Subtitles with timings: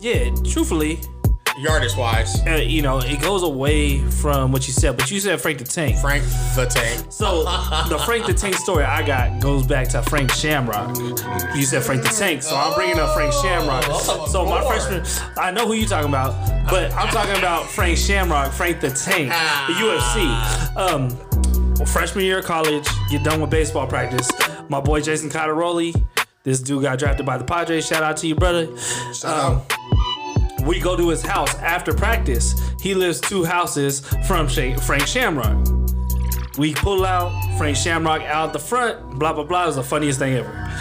[0.00, 1.00] Yeah, truthfully,
[1.58, 5.40] Yardage wise, uh, you know, it goes away from what you said, but you said
[5.40, 5.98] Frank the Tank.
[5.98, 6.24] Frank
[6.54, 7.12] the Tank.
[7.12, 7.42] So
[7.88, 10.96] the Frank the Tank story I got goes back to Frank Shamrock.
[11.54, 13.84] You said Frank the Tank, so I'm bringing up Frank Shamrock.
[14.28, 15.04] So my freshman,
[15.36, 16.34] I know who you're talking about,
[16.70, 20.76] but I'm talking about Frank Shamrock, Frank the Tank, the UFC.
[20.76, 24.30] Um, well, freshman year of college, you're done with baseball practice.
[24.68, 25.94] My boy Jason Cotteroli,
[26.42, 27.86] this dude got drafted by the Padres.
[27.86, 28.68] Shout out to you, brother.
[29.24, 29.62] Um,
[30.64, 32.54] we go to his house after practice.
[32.80, 35.66] He lives two houses from Frank Shamrock.
[36.58, 39.18] We pull out Frank Shamrock out the front.
[39.18, 39.64] Blah blah blah.
[39.64, 40.72] It was the funniest thing ever.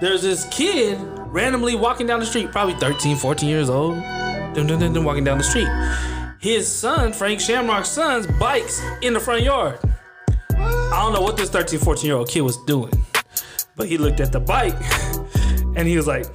[0.00, 3.94] There's this kid randomly walking down the street, probably 13, 14 years old.
[4.54, 5.68] Dun, dun, dun, walking down the street.
[6.38, 9.78] His son, Frank Shamrock's son's bikes in the front yard.
[10.50, 12.92] I don't know what this 13, 14 year old kid was doing,
[13.76, 14.74] but he looked at the bike
[15.76, 16.26] and he was like,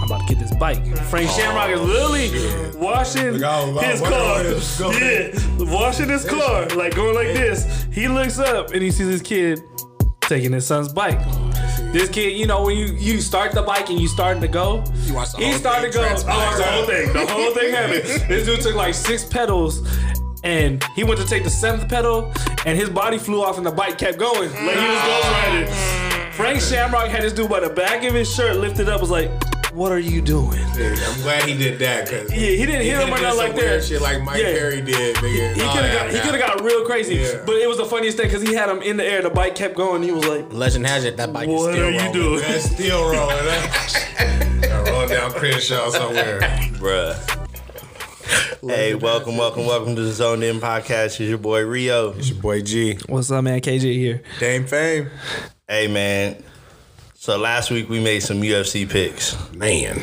[0.00, 0.84] I'm about to get this bike.
[1.08, 4.92] Frank Shamrock is literally washing Like, oh, his car.
[4.94, 7.86] Yeah, washing his car, like going like this.
[7.92, 9.60] He looks up and he sees his kid
[10.22, 11.18] taking his son's bike.
[11.92, 14.84] This kid, you know, when you you start the bike and you starting to go,
[15.36, 16.02] he started to go.
[16.02, 17.12] I watched oh, the whole thing.
[17.12, 18.02] The whole thing happened.
[18.28, 19.86] This dude took like six pedals.
[20.42, 22.32] And he went to take the seventh pedal,
[22.64, 24.50] and his body flew off, and the bike kept going.
[24.50, 26.09] Like he was going riding.
[26.40, 29.30] Frank Shamrock had this dude by the back of his shirt lifted up, was like,
[29.74, 32.98] "What are you doing?" Yeah, I'm glad he did that because Yeah, he didn't hit
[32.98, 33.84] him or nothing like that.
[33.84, 34.52] Shit like Mike Yeah.
[34.54, 35.16] Perry did.
[35.16, 35.54] Nigga.
[35.54, 37.42] He could have got he could have got real crazy, Yeah.
[37.44, 39.20] but it was the funniest thing because he had him in the air.
[39.20, 40.02] The bike kept going.
[40.02, 42.12] He was like, Legend has it that bike is "What still are you rolling.
[42.12, 43.36] doing?" That's still rolling.
[44.60, 46.40] That rolling down Crenshaw somewhere.
[46.78, 47.16] Bruh.
[48.62, 51.06] Hey, welcome, welcome, welcome to the Zone In podcast.
[51.06, 52.12] It's your boy Rio.
[52.12, 52.98] It's your boy G.
[53.08, 53.60] "What's up, man?
[53.60, 55.10] KJ here." Dame Fame.
[55.70, 56.42] Hey, man.
[57.14, 60.00] So last week we made some UFC picks, Man.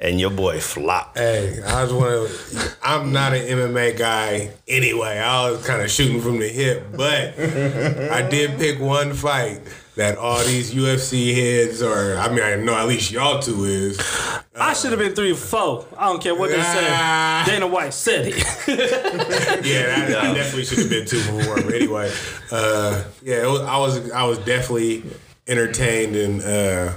[0.00, 1.18] and your boy flopped.
[1.18, 2.76] Hey, I was one of.
[2.84, 5.18] I'm not an MMA guy anyway.
[5.18, 9.60] I was kind of shooting from the hip, but I did pick one fight
[9.98, 13.98] that all these UFC heads, or I mean, I know at least y'all two is.
[14.56, 15.86] I should have been three or four.
[15.96, 17.42] I don't care what they Ah.
[17.44, 17.52] said.
[17.52, 18.36] Dana White said it.
[19.66, 21.56] Yeah, that, I definitely should have been two before.
[21.56, 22.12] But anyway,
[22.52, 25.02] uh, yeah, it was, I was I was definitely
[25.48, 26.92] entertained and uh,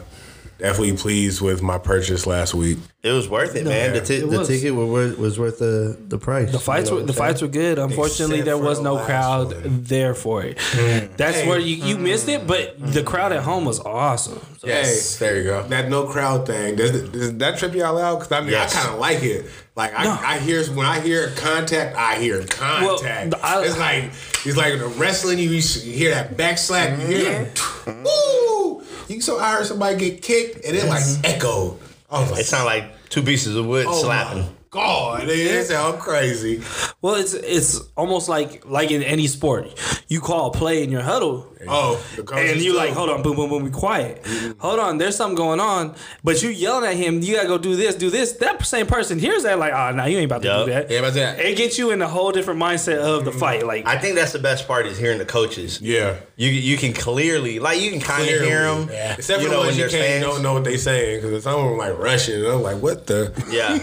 [0.60, 2.78] definitely pleased with my purchase last week.
[3.04, 3.94] It was worth it, man.
[3.94, 4.48] The, ti- it the was.
[4.48, 6.52] ticket was worth, was worth the, the price.
[6.52, 7.80] The fights were the fights were good.
[7.80, 9.84] Unfortunately, Except there was no crowd one.
[9.84, 10.58] there for it.
[10.58, 11.18] Mm.
[11.18, 13.06] That's where you, you missed it, but the mm.
[13.06, 14.40] crowd at home was awesome.
[14.60, 15.64] So, Yes, there you go.
[15.64, 18.20] That no crowd thing does, does that trip y'all out?
[18.20, 18.76] Because I mean, Yes.
[18.76, 19.48] I kind of like it.
[19.76, 20.20] Like I, No.
[20.22, 23.32] I hear when I hear contact, I hear contact.
[23.32, 24.04] the- I- it's like
[24.46, 25.40] it's like in the wrestling.
[25.40, 27.00] You, used to hear that back slap.
[27.00, 28.04] You hear mm-hmm.
[28.04, 28.84] that, woo.
[29.08, 31.80] You so I heard somebody get kicked and it like echoed.
[32.12, 34.44] I was like, It sounded like two pieces of wood oh slapping.
[34.44, 36.62] my God, it, it sound crazy.
[37.02, 39.68] Well, it's it's almost like like in any sport,
[40.12, 43.36] you call a play in your huddle, Oh, the and you like, hold on, boom,
[43.36, 44.24] boom, boom, be quiet.
[44.24, 44.60] Mm-hmm.
[44.60, 47.22] Hold on, there's something going on, but you yelling at him.
[47.22, 48.34] You gotta go do this, do this.
[48.34, 50.66] That same person hears that, like, ah, oh, no, you ain't about to Yup.
[50.66, 50.90] do that.
[50.90, 51.40] Yeah, but that.
[51.40, 53.40] It gets you in a whole different mindset of the mm-hmm.
[53.40, 53.66] fight.
[53.66, 55.80] Like, I think that's the best part is hearing the coaches.
[55.82, 56.18] Yeah.
[56.36, 58.90] You you can clearly like you can kind of hear them.
[58.92, 59.14] Yeah.
[59.14, 60.24] Except you for know the when you can't fans.
[60.24, 62.44] don't know what they saying because some of them like Russian.
[62.46, 63.32] I'm like, what the?
[63.52, 63.78] Yeah,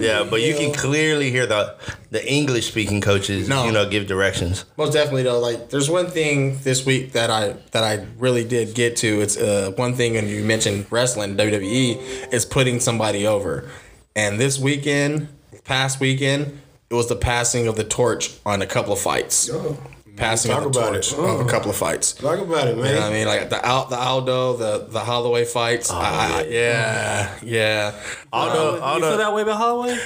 [0.22, 1.76] yeah, but you can clearly hear the
[2.10, 3.48] the English speaking coaches.
[3.48, 3.66] No.
[3.66, 4.64] You know, give directions.
[4.78, 8.74] Most definitely though, like there's one thing this week that I that I really did
[8.74, 9.20] get to.
[9.20, 13.68] It's uh one thing, and you mentioned wrestling, WWE is putting somebody over.
[14.14, 15.28] And this weekend,
[15.64, 19.50] past weekend, it was the passing of the torch on a couple of fights.
[20.16, 21.18] Passing Talk of the about torch it.
[21.18, 22.12] of a couple of fights.
[22.12, 22.86] Talk about it, man.
[22.86, 25.90] You know what I mean, like the Al, the Aldo, the the Holloway fights.
[25.90, 27.94] I, I, yeah, yeah.
[28.30, 29.98] Although, you feel although, that way about Holloway?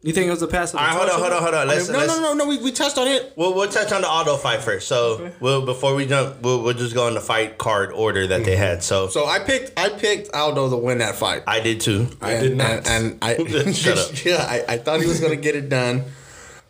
[0.00, 0.74] You think it was a pass?
[0.74, 1.66] all right, hold on, hold on, hold on.
[1.66, 2.46] Let's, No, let's no, no, no.
[2.46, 3.32] We, we touched on it.
[3.34, 4.86] We'll, we'll touch on the Aldo fight first.
[4.86, 8.44] So we'll before we jump, we'll, we'll just go on the fight card order that
[8.44, 8.84] they had.
[8.84, 11.42] So, So I picked I picked Aldo to win that fight.
[11.48, 12.06] I did too.
[12.22, 12.86] I did not.
[12.86, 14.10] And, and I Shut up.
[14.24, 16.04] yeah, I, I thought he was gonna get it done,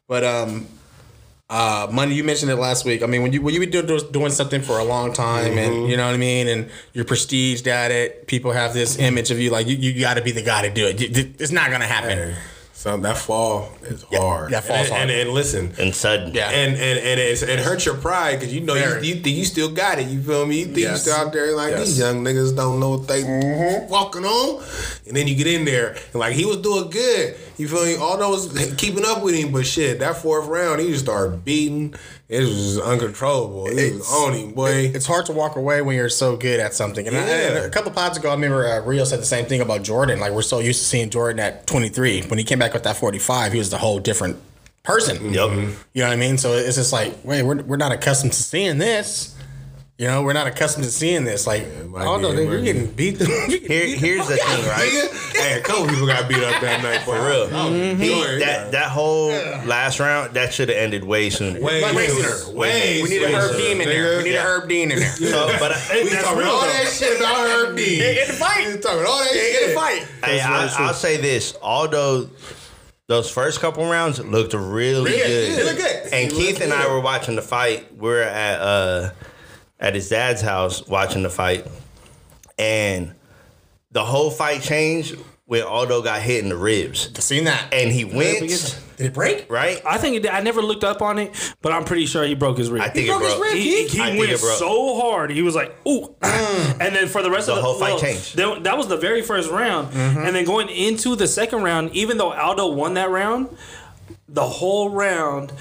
[0.07, 0.67] but um,
[1.51, 2.15] uh, money.
[2.15, 3.03] You mentioned it last week.
[3.03, 5.59] I mean, when you when you be doing, doing something for a long time, Mm-hmm.
[5.59, 9.31] and you know what I mean, and you're prestiged at it, people have this image
[9.31, 10.99] of you like you, you got to be the guy to do it.
[11.39, 12.35] It's not gonna happen.
[12.79, 14.53] Some that fall is hard.
[14.53, 15.11] that fall's and, hard.
[15.11, 16.33] And, and listen, and sudden.
[16.33, 16.49] Yeah.
[16.49, 19.45] and and and it's, it hurts your pride because you know you, you think you
[19.47, 20.07] still got it.
[20.07, 20.61] You feel me?
[20.61, 21.05] You think Yes.
[21.05, 21.87] you still out there like Yes.
[21.87, 23.91] these young niggas don't know what they Mm-hmm.
[23.91, 24.63] walking on,
[25.09, 27.37] and then you get in there and like he was doing good.
[27.57, 27.97] You feel me?
[27.97, 28.47] All those
[28.77, 31.97] keeping up with him, but shit, that fourth round he just started beating.
[32.29, 33.69] It was just uncontrollable.
[33.71, 34.91] He was on him, boy.
[34.95, 37.07] It's hard to walk away when you're so good at something.
[37.07, 37.35] And, I- Yeah.
[37.49, 40.21] and a couple pods ago, I remember uh, Rio said the same thing about Jordan.
[40.21, 42.23] Like we're so used to seeing Jordan at 23.
[42.25, 44.37] When he came back with that 45, he was a whole different
[44.83, 45.33] person.
[45.33, 45.51] Yep.
[45.95, 46.37] You know what I mean?
[46.37, 49.35] So it's just like, wait, we're, we're not accustomed to seeing this.
[49.99, 51.45] You know, we're not accustomed to seeing this.
[51.45, 53.19] Like, I might don't know, be, it nigga, might you're getting beat.
[53.67, 54.89] Here, here's the thing, right?
[54.93, 57.49] Nigga, hey, a couple people got beat up that night for real.
[57.49, 58.01] Mm-hmm.
[58.01, 59.31] He, that that whole
[59.67, 61.61] last round that should have ended way sooner.
[61.61, 62.29] Way, Way way sooner.
[62.29, 62.57] sooner.
[62.57, 64.19] Way we need a Herb sooner, Dean in there.
[64.19, 65.09] We need a Herb Dean in there.
[65.11, 66.67] So, but I, We talking real, all though.
[66.69, 68.01] that shit about Herb Dean.
[68.01, 68.67] In the fight.
[68.73, 70.07] We talking all that In the fight.
[70.25, 71.57] Hey, I, I'll say this.
[71.61, 72.31] Although
[73.09, 75.77] those first couple rounds looked really Yeah, good.
[75.77, 76.03] good.
[76.13, 77.97] And They Keith look and I were watching the fight.
[77.99, 79.11] We are at uh,
[79.81, 81.67] at his dad's house watching the fight,
[82.59, 83.13] and
[83.93, 85.17] the whole fight changed
[85.47, 87.73] when Aldo got hit in the ribs, Seen that.
[87.73, 88.79] and he winced.
[88.99, 89.51] Did it break?
[89.51, 89.81] Right?
[89.87, 90.33] I think it did.
[90.33, 92.83] I never looked up on it, but I'm pretty sure he broke his rib.
[92.83, 93.45] I think broke it his broke.
[93.45, 93.55] rib.
[93.57, 95.31] he, he I think went so hard.
[95.31, 96.81] He was like, "Ooh!" Mm.
[96.81, 98.37] and then for the rest The of the whole fight changed.
[98.37, 100.19] That, that was the very first round, mm-hmm.
[100.19, 103.57] and then going into the second round, even though Aldo won that round,
[104.29, 105.53] the whole round.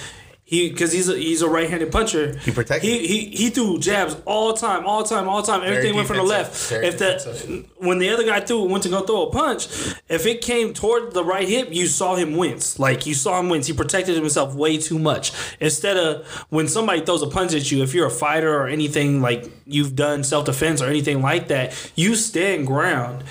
[0.49, 2.38] He, because he's a, he's a right-handed puncher.
[2.38, 2.89] He protected.
[2.89, 5.61] He, he he threw jabs all the time, all the time, all the time.
[5.61, 6.71] Everything went from the left.
[6.71, 9.65] If that when the other guy threw went to go throw a punch,
[10.07, 12.79] if it came toward the right hip, you saw him wince.
[12.79, 13.67] Like you saw him wince.
[13.67, 15.33] He protected himself way too much.
[15.59, 19.21] Instead of when somebody throws a punch at you, if you're a fighter or anything
[19.21, 23.25] like you've done self defense or anything like that, you stand ground.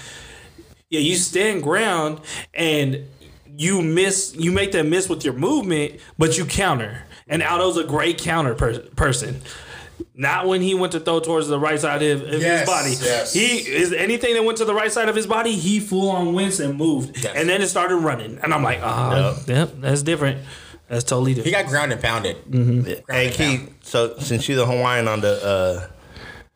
[0.90, 2.20] Yeah, you stand ground
[2.52, 3.08] and
[3.56, 4.34] you miss.
[4.36, 7.02] You make them miss with your movement, but you counter.
[7.28, 9.40] And Aldo's a great counter per- person.
[10.14, 12.90] Not when he went to throw towards the right side of, of Yes, his body.
[13.02, 13.32] yes.
[13.32, 15.52] He is anything that went to the right side of his body.
[15.52, 17.34] He full on went and moved, Yes.
[17.36, 18.38] and then it started running.
[18.42, 20.40] And I'm like, ah, yep, that's different.
[20.88, 21.54] That's totally different.
[21.56, 22.36] He got ground and pounded.
[23.10, 25.88] Hey Keith, so since you're the Hawaiian on the uh,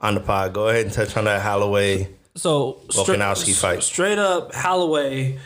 [0.01, 2.09] on the pod, go ahead and touch on that Holloway.
[2.37, 3.83] So stra- Volkanovski fight.
[3.83, 5.39] straight up, Holloway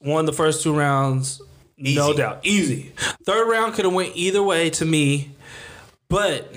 [0.00, 1.40] won the first two rounds,
[1.76, 2.92] no doubt, easy.
[3.24, 5.30] Third round could have went either way to me,
[6.08, 6.54] but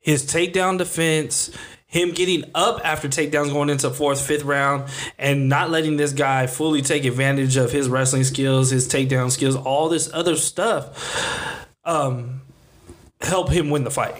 [0.00, 1.50] his takedown defense,
[1.86, 6.46] him getting up after takedowns going into fourth, fifth round, and not letting this guy
[6.46, 12.42] fully take advantage of his wrestling skills, his takedown skills, all this other stuff, um,
[13.20, 14.16] help him win the fight.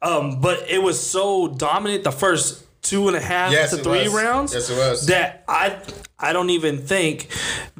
[0.00, 4.04] Um, but it was so dominant the first two and a half Yes, to three
[4.04, 4.14] was.
[4.14, 5.06] rounds Yes, it was.
[5.06, 5.78] that I
[6.18, 7.28] I don't even think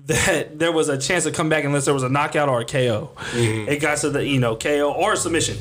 [0.07, 2.65] that there was a chance to come back unless there was a knockout or a
[2.65, 3.11] KO.
[3.33, 3.69] Mm-hmm.
[3.69, 5.59] It got to the you know KO or submission.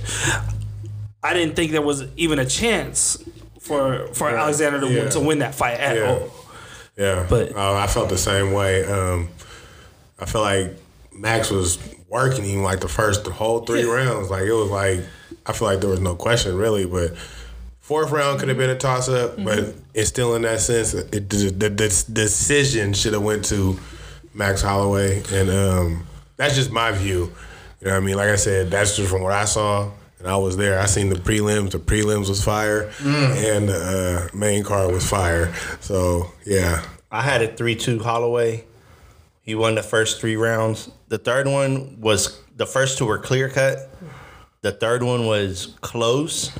[1.23, 3.23] I didn't think there was even a chance
[3.59, 5.09] for for Alexander to, Yeah.
[5.09, 6.09] to win that fight at Yeah.
[6.11, 6.31] all.
[6.97, 8.83] Yeah, But- uh, I felt the same way.
[8.85, 9.29] Um,
[10.19, 10.75] I felt like
[11.13, 11.77] Max was
[12.09, 14.29] working him like the first the whole three rounds.
[14.29, 14.99] Like it was like
[15.45, 17.13] I feel like there was no question really, but
[17.91, 19.43] fourth round could have been a toss up, Mm-hmm.
[19.43, 20.93] but it's still in that sense.
[20.93, 23.77] It, the, the, the decision should have went to
[24.33, 26.07] Max Holloway, and um,
[26.37, 27.33] that's just my view.
[27.81, 28.15] You know what I mean?
[28.15, 29.91] Like I said, that's just from what I saw.
[30.19, 30.79] And I was there.
[30.79, 31.71] I seen the prelims.
[31.71, 35.53] The prelims was fire, and the uh, main card was fire.
[35.81, 38.63] So yeah, I had a three-two Holloway.
[39.41, 40.89] He won the first three rounds.
[41.09, 43.89] The third one was the first two were clear cut.
[44.61, 46.51] The third one was close,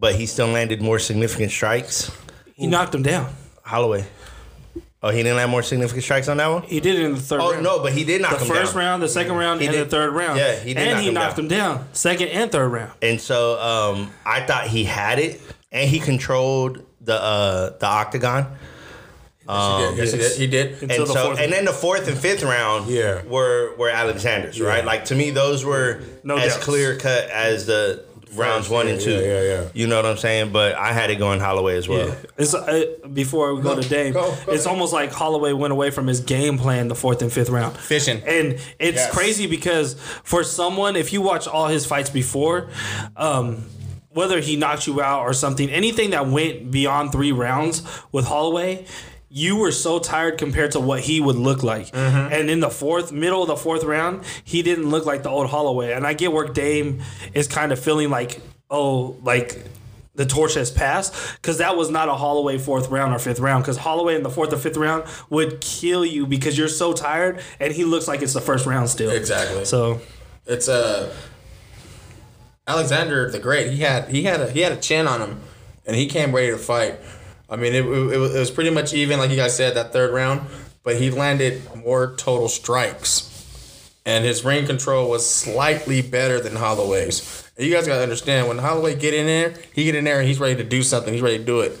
[0.00, 2.10] but he still landed more significant strikes.
[2.54, 3.32] He knocked him down.
[3.62, 4.06] Holloway.
[5.02, 6.62] Oh, he didn't land more significant strikes on that one.
[6.62, 7.62] He did it in the third Oh round.
[7.64, 9.86] no, but he did knock the him first round, the second round, He and did-
[9.86, 10.38] the third round.
[10.38, 11.44] Yeah, he did and knock he him knocked down.
[11.44, 11.88] him down.
[11.92, 12.92] Second and third round.
[13.00, 15.40] And so um, I thought he had it,
[15.72, 18.46] and he controlled the uh, the octagon.
[19.48, 20.36] yes, he did.
[20.36, 20.82] He did.
[20.82, 23.22] Until and so fourth and then the fourth and fifth round Yeah.
[23.24, 26.64] were were Alexander's right like to me those were No as doubts.
[26.64, 29.68] clear cut as the rounds one and two yeah, yeah.
[29.74, 32.14] you know what I'm saying but I had it going Holloway as well Yeah.
[32.38, 34.12] It's uh, before we go to Dame.
[34.12, 37.32] go, go it's almost like Holloway went away from his game plan the fourth and
[37.32, 37.76] fifth round.
[37.76, 38.22] Fishing.
[38.26, 39.10] And it's Yes.
[39.12, 39.94] crazy because
[40.24, 42.68] for someone, if you watch all his fights before,
[43.16, 43.64] um,
[44.10, 47.82] whether he knocked you out or something, anything that went beyond three rounds
[48.12, 48.84] with Holloway.
[49.32, 53.12] You were so tired compared to what he would look like, and in the fourth,
[53.12, 55.92] middle of the fourth round, he didn't look like the old Holloway.
[55.92, 57.00] And I get where Dame
[57.32, 59.64] is kind of feeling like, oh, like
[60.16, 63.62] the torch has passed because that was not a Holloway fourth round or fifth round
[63.62, 67.40] because Holloway in the fourth or fifth round would kill you because you're so tired
[67.60, 69.10] and he looks like it's the first round still.
[69.10, 69.64] Exactly.
[69.64, 70.00] So
[70.46, 71.14] It's uh,
[72.66, 73.72] Alexander the Great.
[73.72, 75.40] He had he had a he had a chin on him,
[75.86, 76.98] and he came ready to fight.
[77.50, 80.12] I mean, it, it, it was- pretty much even, like you guys said, that third
[80.14, 80.42] round.
[80.82, 87.46] But he landed more total strikes, and his ring control was slightly better than Holloway's.
[87.58, 90.26] And you guys gotta understand when Holloway get in there, he get in there and
[90.26, 91.12] he's ready to do something.
[91.12, 91.78] He's ready to do it.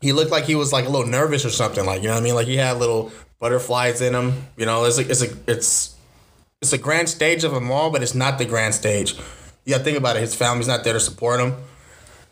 [0.00, 2.20] He looked like he was like a little nervous or something, like you know what
[2.20, 2.34] I mean.
[2.36, 4.44] Like he had little butterflies in him.
[4.56, 5.96] You know, it's a, it's a it's
[6.62, 9.16] it's a grand stage of them all, but it's not the grand stage.
[9.68, 10.20] Gotta think about it.
[10.20, 11.54] His family's not there to support him.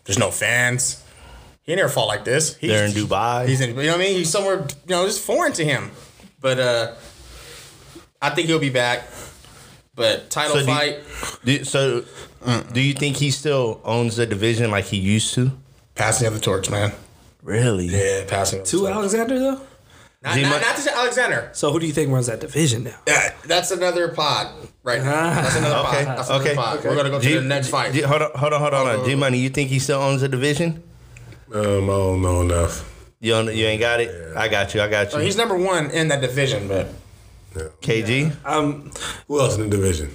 [0.04, 1.02] There's no fans.
[1.64, 2.56] He never fought like this.
[2.56, 3.48] He's, They're in Dubai.
[3.48, 4.16] He's in, you know what I mean?
[4.16, 5.90] He's somewhere, you know, just foreign to him.
[6.40, 6.94] But uh
[8.20, 9.08] I think he'll be back.
[9.94, 10.98] But title So do you- fight,
[11.44, 12.04] Do, so,
[12.44, 12.72] mm.
[12.72, 15.52] do you think he still owns the division like he used to?
[15.94, 16.92] passing of the torch, man.
[17.42, 17.86] Really?
[17.86, 18.90] Yeah, passing to torch.
[18.90, 19.60] Alexander though.
[20.22, 21.50] Not, not, not to say Alexander.
[21.52, 22.96] So who do you think runs that division now?
[23.04, 24.48] That, that's another pod
[24.82, 25.34] right now.
[25.42, 26.18] That's another Okay, pod.
[26.18, 26.54] That's another okay.
[26.56, 26.84] pod.
[26.84, 27.92] We're gonna go to the next fight.
[27.92, 29.04] G- hold on, hold on, hold on.
[29.04, 30.82] G Money, you think he still owns the division?
[31.52, 32.90] Um, I don't know enough.
[33.20, 34.36] You don't, you ain't got it.
[34.36, 34.82] I got you.
[34.82, 35.18] I got you.
[35.20, 36.88] He's number one in that division, but
[37.80, 38.34] KG.
[38.44, 38.90] Um,
[39.28, 40.14] Who else in the division?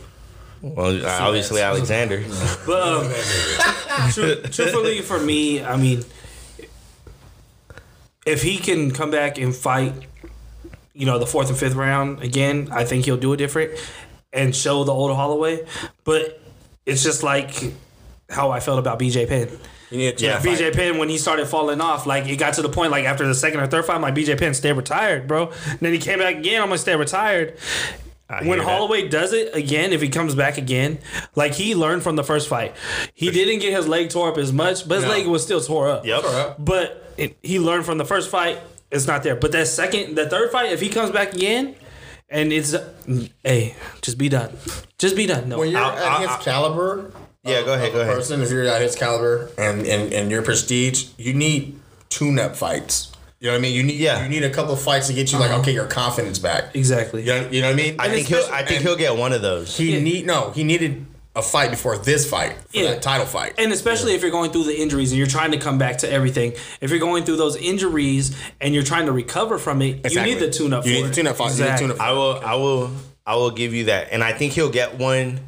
[0.62, 2.24] Well, obviously Alexander.
[2.66, 3.12] but um,
[4.12, 6.04] tru- truthfully, for me, I mean,
[8.26, 9.94] if he can come back and fight,
[10.94, 13.80] you know, the fourth and fifth round again, I think he'll do it different
[14.34, 15.66] and show the old Holloway.
[16.04, 16.42] But
[16.86, 17.74] it's just like
[18.30, 19.50] how I felt about BJ Penn.
[19.92, 20.40] You Yeah.
[20.40, 23.28] BJ Penn when he started falling off, like it got to the point like after
[23.28, 25.52] the second or third fight, I'm like BJ Penn stay retired, bro.
[25.68, 26.62] And then he came back again.
[26.62, 27.58] I'm gonna stay retired.
[28.32, 28.64] I When hear that.
[28.66, 31.00] Holloway does it again, if he comes back again,
[31.36, 32.76] like he learned from the first fight,
[33.16, 35.10] he didn't get his leg tore up as much, but his No.
[35.10, 36.06] leg was still tore up.
[36.06, 36.58] Yep.
[36.60, 38.60] But it, he learned from the first fight.
[38.92, 39.36] It's not there.
[39.36, 41.76] But that second, the third fight, if he comes back again,
[42.30, 42.76] and it's,
[43.44, 44.56] hey, just be done.
[45.00, 45.50] Just be done.
[45.50, 47.12] No, when you're I- at I- his I- caliber,
[47.44, 48.16] Yeah, of- go ahead, go a ahead.
[48.16, 51.80] Person, if you're at his caliber and, and and your prestige, you need
[52.10, 53.12] tune-up fights.
[53.40, 53.74] You know what I mean?
[53.76, 54.22] You need Yeah.
[54.24, 55.62] you need a couple of fights to get you like uh-huh.
[55.62, 56.76] okay, your confidence back.
[56.76, 57.22] exactly.
[57.22, 57.96] You know, you know what I mean?
[57.98, 58.46] I And think he'll.
[58.52, 59.78] I think he'll get one of those.
[59.78, 60.00] He Yeah.
[60.02, 60.52] need no.
[60.52, 61.06] He needed
[61.36, 62.90] a fight before this fight for Yeah.
[62.92, 63.54] that title fight.
[63.58, 66.12] And especially if you're going through the injuries and you're trying to come back to
[66.12, 66.54] everything.
[66.82, 70.18] If you're going through those injuries and you're trying to recover from it, Exactly.
[70.18, 70.86] you need the tune up.
[70.86, 71.08] You for need it.
[71.10, 71.46] the tune-up fight.
[71.46, 71.88] You need the Exactly.
[71.88, 72.42] tune-up I will.
[72.44, 72.92] I will.
[73.26, 75.40] I will give you that, and I think he'll get one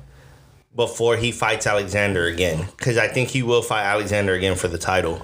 [0.75, 4.77] before he fights Alexander again, because I think he will fight Alexander again for the
[4.77, 5.21] title,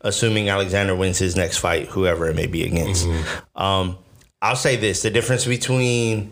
[0.00, 3.06] assuming Alexander wins his next fight, whoever it may be against.
[3.56, 3.98] Um,
[4.40, 6.30] I'll say this: the difference between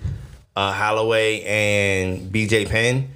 [0.54, 3.08] uh, Holloway and BJ Penn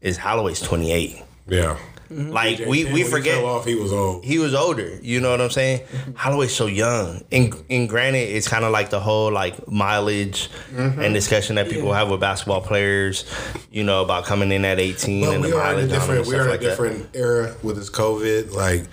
[0.00, 1.22] is Holloway's twenty eight.
[1.48, 1.78] Yeah.
[2.14, 2.30] Mm-hmm.
[2.30, 4.24] Like we, And we he forget fell off, he was old.
[4.24, 4.98] he was older.
[5.02, 5.80] You know what I'm saying?
[5.80, 6.14] Mm-hmm.
[6.14, 11.00] Holloway's so young, and and granted, it's kind of like the whole like mileage mm-hmm.
[11.00, 13.24] and discussion that people have with basketball players.
[13.72, 15.90] You know about coming in at 18 But and we the are in a mileage
[15.90, 16.66] different we are in a like that.
[16.68, 18.52] different era with his COVID.
[18.52, 18.84] Like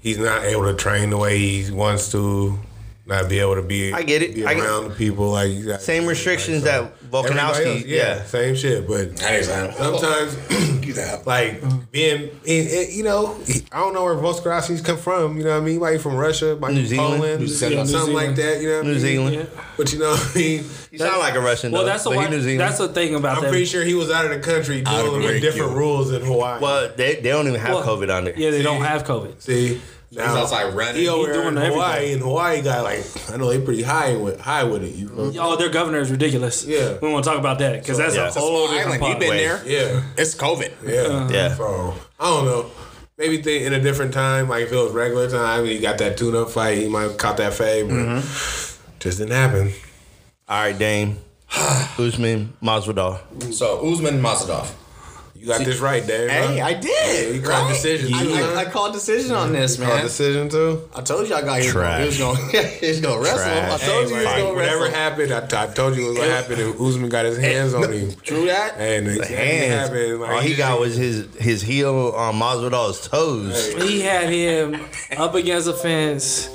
[0.00, 2.58] he's not able to train the way he wants to.
[3.10, 3.92] Not be able to be.
[3.92, 4.34] I get it.
[4.36, 7.74] Be I get- around the people like you got- Same restrictions like, that everybody Volkanovski.
[7.76, 8.24] else, yeah.
[8.24, 8.86] same shit.
[8.86, 9.74] But That is that.
[9.76, 10.36] sometimes
[11.26, 13.36] like being in, in- you know
[13.72, 15.36] I don't know where Volkanovski's come from.
[15.38, 15.80] You know what I mean?
[15.80, 17.20] Like from Russia, like New Zealand.
[17.20, 17.88] Poland, New Zealand.
[17.88, 18.60] something New like that.
[18.60, 19.00] You know, what I New mean?
[19.00, 19.34] Zealand.
[19.36, 19.62] Yeah.
[19.76, 21.72] But you know, what I mean, You sound like a Russian.
[21.72, 22.60] Well, though, that's the but New Zealand.
[22.60, 23.50] that's the thing about I'm them.
[23.50, 26.60] pretty sure he was out of the country dealing with different break, rules in Hawaii.
[26.60, 28.38] well, they, they don't even have Well, COVID on there.
[28.38, 28.62] Yeah, they See?
[28.62, 29.40] don't have COVID.
[29.40, 29.80] See,
[30.12, 31.02] now, outside running.
[31.02, 33.82] He over He there in doing Hawaii, and Hawaii got like I know they pretty
[33.82, 34.94] high with high with it.
[34.94, 35.32] You know?
[35.38, 36.64] Oh, their governor is ridiculous.
[36.64, 36.98] Yeah.
[37.00, 38.24] we want to talk about that because that's Yeah.
[38.24, 39.02] a It's a whole Small island.
[39.04, 39.38] You've been Wait.
[39.46, 39.62] there.
[39.66, 40.72] Yeah, It's COVID.
[40.86, 41.54] yeah, Yeah.
[41.56, 42.66] So I don't know.
[43.18, 46.16] Maybe think in a different time, like if it was regular time, you got that
[46.16, 48.98] tune-up fight, he might have caught that fade, but Mm-hmm.
[48.98, 49.72] just didn't happen.
[50.48, 51.18] All right, Dame.
[51.98, 53.20] Usman Masvidal.
[53.52, 54.66] So Usman Masvidal.
[55.40, 56.28] You got this right, Dave.
[56.28, 56.66] Hey, huh?
[56.66, 57.34] I did.
[57.36, 57.72] you called right?
[57.72, 58.54] decision I, too, I, huh?
[58.58, 60.02] I called decision on this, Called man.
[60.04, 60.86] decision too.
[60.94, 62.52] I told you I got he was gonna- he was Trash.
[62.52, 63.38] going he was gonna wrestle.
[63.38, 63.82] Trash.
[63.82, 64.94] I told you he was Hey, gonna whatever wrestle.
[65.00, 67.90] happened, I, I told you it was gonna happen if Usman got his hands on
[67.90, 68.12] him.
[68.22, 68.74] True that.
[68.76, 69.88] And it The hands.
[69.88, 70.20] happened.
[70.20, 73.72] Like, All he got was his his heel on Masvidal's toes.
[73.82, 74.78] He had him
[75.16, 76.50] up against the fence,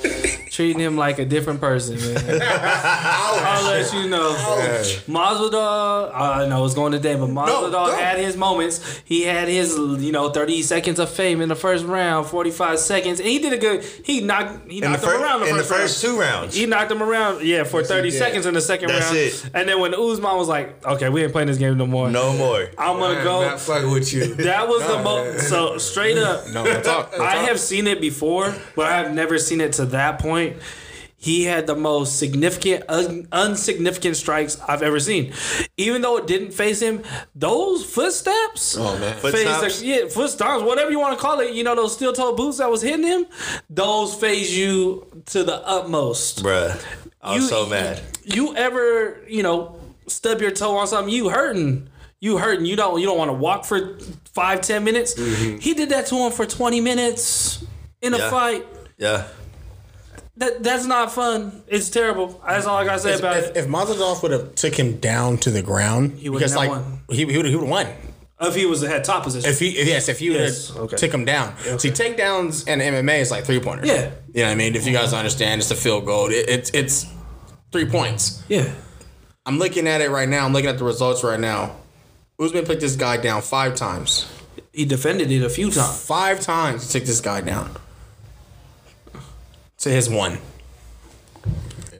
[0.56, 2.40] treating him like a different person, man.
[2.42, 4.32] I'll let you know.
[5.06, 7.94] Masvidal, I know it's going today, but Masvidal go.
[7.96, 9.00] had his moments.
[9.04, 13.20] He had his, you know, 30 seconds of fame in the first round, 45 seconds,
[13.20, 13.84] and he did a good.
[13.84, 16.14] He knocked, he knocked him fir- around the in the first, first round.
[16.16, 16.54] two rounds.
[16.54, 19.16] He knocked him around, yeah, for 30 seconds in the second That's round.
[19.18, 19.50] it.
[19.52, 22.10] And then when Usman was like, okay, we ain't playing this game no more.
[22.10, 22.66] no more.
[22.78, 23.40] I'm going to I'm go.
[23.42, 24.34] not fucking with you.
[24.46, 25.48] That was the most.
[25.48, 27.12] So straight up, No, no talk.
[27.18, 27.48] no I talk.
[27.48, 30.45] have seen it before, but I have never seen it to that point.
[31.18, 35.32] He had the most significant, un- unsignificant strikes I've ever seen.
[35.78, 37.02] Even though it didn't face him,
[37.34, 38.76] those footsteps.
[38.78, 39.16] Oh man.
[39.18, 39.80] Foot phase stomps?
[39.80, 41.54] the- yeah, foot stomps, whatever you want to call it.
[41.54, 43.26] You know those steel toe boots that was hitting him.
[43.70, 46.44] Those phase you to the utmost.
[46.44, 46.78] Bruh.
[47.22, 48.00] I'm You- so mad.
[48.24, 51.12] You ever, you know, stub your toe on something?
[51.12, 51.88] You hurting?
[52.20, 52.66] You hurting?
[52.66, 53.00] You don't?
[53.00, 53.98] You don't want to walk for
[54.34, 55.14] five, ten minutes?
[55.14, 55.58] Mm-hmm.
[55.58, 57.64] He did that to him for twenty minutes
[58.02, 58.30] in a Yeah.
[58.30, 58.66] fight.
[58.98, 59.26] Yeah.
[60.38, 61.62] That that's not fun.
[61.66, 62.40] It's terrible.
[62.46, 63.56] That's all I gotta say If, about if, it.
[63.56, 67.00] if Masvidal would have took him down to the ground, He wouldn't have like won.
[67.10, 67.86] he, he would have won.
[68.38, 70.96] If he was at top position, If he yes, if he would Yes, have okay.
[70.96, 71.56] took him down.
[71.78, 73.88] See, takedowns in MMA is like three pointers.
[73.88, 74.10] Yeah.
[74.34, 74.74] You know what I mean?
[74.76, 76.26] If you guys understand, it's a field goal.
[76.28, 77.06] It, it's it's
[77.72, 78.42] three points.
[78.48, 78.70] yeah,
[79.46, 80.44] I'm looking at it right now.
[80.44, 81.76] I'm looking at the results right now.
[82.38, 84.30] Usman put this guy down five times.
[84.74, 86.04] he defended it a few times.
[86.04, 87.70] Five times he took this guy down.
[89.86, 90.38] To his one.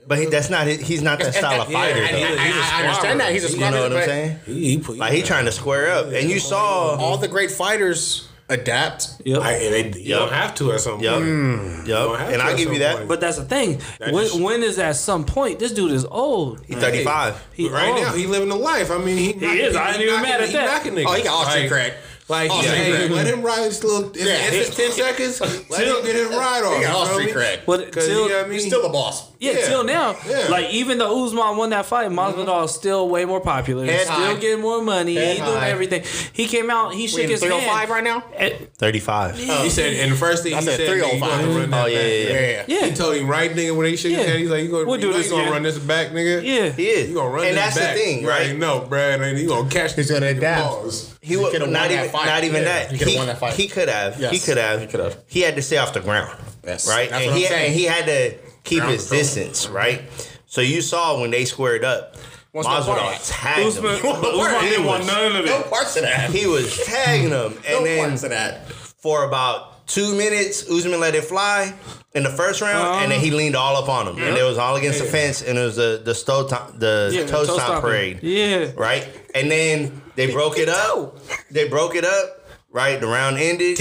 [0.09, 2.03] But he, that's not he's not that style of fighter.
[2.03, 2.19] I, though.
[2.19, 3.33] I- I- I understand that.
[3.33, 4.39] He's a you know what I'm saying?
[4.45, 6.97] He, he put, Like he trying to square up, and you saw.
[6.97, 9.21] All the great fighters adapt.
[9.25, 9.41] Yep.
[9.43, 10.19] I, and they, you Yup.
[10.31, 11.15] don't have to at some Yep.
[11.15, 11.87] point.
[11.89, 12.19] Yep.
[12.19, 12.97] have And I at give you that.
[12.97, 13.09] point.
[13.09, 13.81] but that's the thing.
[14.01, 15.59] That When, is- when is at some point?
[15.61, 16.65] This dude is old.
[16.67, 17.45] He's 35.
[17.55, 18.01] He right old.
[18.01, 18.91] now, he living a life.
[18.93, 19.77] I mean, he, knocking- is.
[19.77, 20.67] I ain't even knocking- mad at he that.
[20.67, 21.05] knocking niggas.
[21.09, 21.95] Oh, he got all street like, cred.
[22.29, 24.11] Like, All yeah, hey, let him ride his little.
[24.11, 24.33] If, Yeah.
[24.49, 25.41] if it's ten seconds,
[25.71, 26.77] let him get his ride off.
[26.77, 27.61] He got all you feel street cred.
[27.67, 28.59] But 'Cause, till, you know what I mean?
[28.59, 29.29] He's still the boss.
[29.39, 29.67] Yeah, Yeah.
[29.69, 30.17] till now.
[30.29, 30.47] Yeah.
[30.49, 33.85] Like even though Usman won that fight, Masvidal is still way more popular.
[33.85, 34.35] He's Head still high.
[34.35, 35.15] getting more money.
[35.15, 35.71] Head he doing high.
[35.71, 36.03] everything.
[36.33, 36.95] He came out.
[36.95, 37.53] He shook We in his hand.
[37.53, 38.25] 305 right now?
[38.35, 39.37] Eh, 35.
[39.39, 41.55] He said, and the first thing I he said said, 305.
[41.55, 42.33] run that Oh, yeah, yeah, yeah.
[42.33, 42.65] Yeah.
[42.81, 44.39] Yeah, He told him right nigga when he shook his hand.
[44.41, 46.43] He's like, you gonna, We'll do this you gonna run this back, nigga.
[46.43, 46.71] yeah.
[46.71, 47.09] He is.
[47.11, 47.67] You gonna run this back?
[47.67, 48.41] and that's the thing, right?
[48.41, 49.21] already know, Brad.
[49.21, 49.95] And you gonna catch.
[49.95, 50.63] He's gonna adapt.
[50.63, 51.13] Balls.
[51.27, 52.69] He, He would could've not even not even Yeah.
[52.69, 52.93] that.
[52.93, 53.55] He could've won that fight.
[53.55, 54.21] He could have.
[54.21, 54.33] Yes.
[54.33, 54.81] He could have.
[54.81, 55.17] He could've.
[55.27, 56.37] He had to stay off the ground.
[56.65, 56.87] Yes.
[56.89, 57.11] Right.
[57.11, 57.73] That's and what he I'm saying.
[57.73, 59.21] he had to keep Ground his control.
[59.21, 59.69] distance.
[59.69, 60.03] Right.
[60.47, 62.15] So you saw when they squared up,
[62.53, 64.07] What's the Masvidal tagged Usman, him.
[64.07, 65.67] Usman He didn't want was- none of No it.
[65.69, 66.31] parts of that.
[66.31, 67.33] He was tagging him,
[67.71, 68.67] No and then parts of that.
[68.71, 71.75] for about two minutes, Usman let it fly
[72.15, 73.01] in the first round, Uh-huh.
[73.03, 75.43] and then he leaned all up on him, and it was all against the fence,
[75.43, 78.71] and it was the the toe top, the Yeah, toe toe stomp parade, Yeah.
[78.77, 79.07] right?
[79.35, 81.19] And then they broke it up.
[81.51, 82.43] They broke it up.
[82.71, 83.79] Right, the round ended.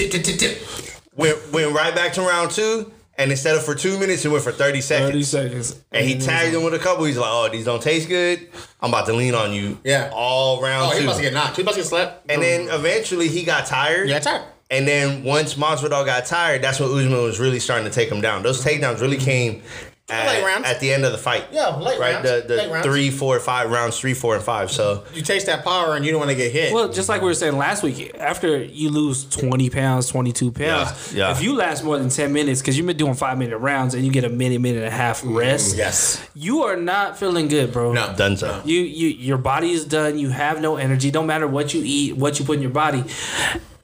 [1.14, 4.44] Went went right back to round two, and instead of for two minutes, it went
[4.44, 5.10] for thirty seconds.
[5.10, 5.82] Thirty seconds.
[5.92, 7.04] And he tagged him with a couple.
[7.04, 8.48] He's like, "Oh, these don't taste good.
[8.80, 10.10] I'm about to lean on you." Yeah.
[10.14, 11.04] all round Oh, he's two.
[11.04, 11.56] about to get knocked.
[11.56, 12.30] He's about to get slapped.
[12.30, 14.08] and then eventually he got tired.
[14.08, 14.42] Yeah, tired.
[14.70, 18.20] And then once Masvidal got tired, that's when Usman was really starting to take him
[18.20, 18.42] down.
[18.42, 19.62] Those takedowns really came
[20.08, 20.66] at, Late rounds.
[20.66, 21.46] at the end of the fight.
[21.50, 22.14] Yeah, late right.
[22.14, 22.30] rounds.
[22.30, 22.86] The the Late rounds.
[22.86, 24.70] three, four, five rounds, three, four, and five.
[24.70, 26.72] So You taste that power and you don't want to get hit.
[26.72, 31.12] Well, just like we were saying last week, after you lose 20 pounds, 22 pounds,
[31.12, 31.32] Yeah, yeah.
[31.32, 34.04] if you last more than 10 minutes, because you've been doing five minute rounds and
[34.04, 36.24] you get a minute, minute and a half mm, rest, yes.
[36.34, 37.92] you are not feeling good, bro.
[37.92, 38.14] No.
[38.16, 38.62] done so.
[38.64, 40.18] You, you, your body is done.
[40.18, 41.10] You have no energy.
[41.10, 43.02] Don't matter what you eat, what you put in your body.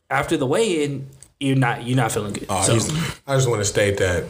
[0.09, 1.09] After the weigh in,
[1.41, 2.47] you're not, you're not feeling good.
[2.47, 2.75] so,
[3.27, 4.27] I just want to state that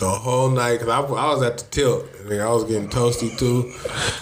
[0.00, 2.06] the whole night because I, I was at the tilt.
[2.24, 3.72] Nigga, I was getting toasty too,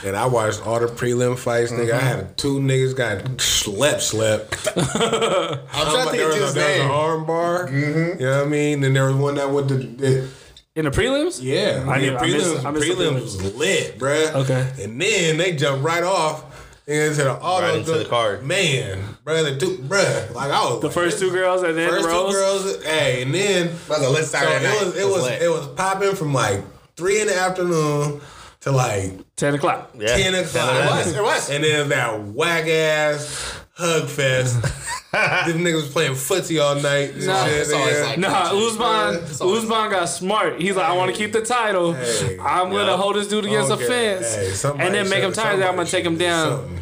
[0.07, 1.73] and I watched all the prelim fights.
[1.73, 4.69] Nigga, I had two niggas got slept, slept.
[4.77, 6.91] I'm trying to there think of was, a, his there was an name.
[6.91, 7.67] arm bar.
[7.69, 8.21] Mm-hmm.
[8.21, 8.85] You know what I mean?
[8.85, 9.77] And there was one that went to.
[9.77, 10.29] The,
[10.75, 13.23] in the prelims, yeah, I the knew- I missed- prelims, I missed the prelims prelims.
[13.23, 14.35] was lit, bruh.
[14.35, 14.85] Okay.
[14.85, 16.48] And then they jumped right off
[16.89, 17.67] into the auto.
[17.67, 18.45] Right into the card.
[18.47, 22.07] Man, bruh, the two, bruh, like I was the first two girls and then First
[22.07, 22.33] Rose.
[22.33, 24.75] two girls, hey, and then That was a lit so Saturday night.
[24.83, 25.43] it was it was lit.
[25.43, 26.63] it was popping from like
[26.97, 28.21] three in the afternoon
[28.61, 29.91] to like 10 o'clock.
[29.99, 30.17] Yeah.
[30.17, 30.75] ten o'clock.
[30.75, 31.51] It was, it was.
[31.51, 34.61] And then that whack ass hug fest.
[35.13, 37.15] Them niggas was playing footsie all night.
[37.15, 38.05] and Nah, shit, it's always nigga.
[38.05, 40.61] like- Nah, Usman, It's always- Usman got smart.
[40.61, 41.93] He's like, I want to keep the title.
[41.95, 42.39] Hey.
[42.41, 43.85] I'm gonna hold this dude against Okay.
[43.85, 45.63] the fence, Hey, and then make him tired.
[45.63, 46.59] I'm gonna take him down.
[46.59, 46.79] something.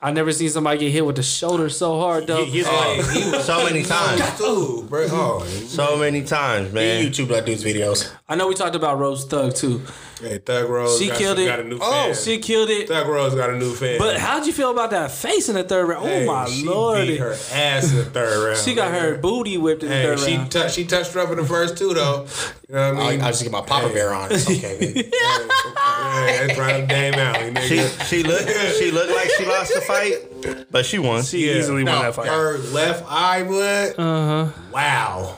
[0.00, 2.44] I never seen somebody get hit with the shoulder so hard though.
[2.44, 4.38] He's Hey, like, he was So many times.
[4.38, 5.06] too, bro.
[5.10, 7.04] Oh, So many times, man.
[7.04, 8.10] YouTube that dude's videos.
[8.28, 9.82] I know we talked about Rose Thug too.
[10.20, 10.98] Hey, Thug Rose.
[10.98, 11.44] She got, killed it.
[11.46, 12.14] Got a new Oh, fan.
[12.14, 12.88] she killed it.
[12.88, 13.98] Thug Rose got a new fan.
[13.98, 16.06] But how'd you feel about that face in the third round?
[16.06, 17.06] Hey, oh my she lord!
[17.06, 18.56] beat her ass in the third round.
[18.58, 19.02] She got man.
[19.02, 20.50] her booty whipped in the Hey, third she round.
[20.52, 22.26] tou- she touched her up in the first two though.
[22.66, 23.20] You know what I I, mean?
[23.20, 24.32] I just get my Papa Bear on.
[24.32, 24.78] It's okay.
[24.80, 25.10] baby.
[25.12, 28.04] yeah, that's right, Dame Alley, She nigga.
[28.06, 28.48] she looked
[28.78, 31.24] she looked like she lost the fight, but she won.
[31.24, 31.58] she Yeah.
[31.58, 32.28] easily won that fight.
[32.28, 33.94] Her left eye, blood.
[33.98, 34.60] Uh huh.
[34.72, 35.36] Wow.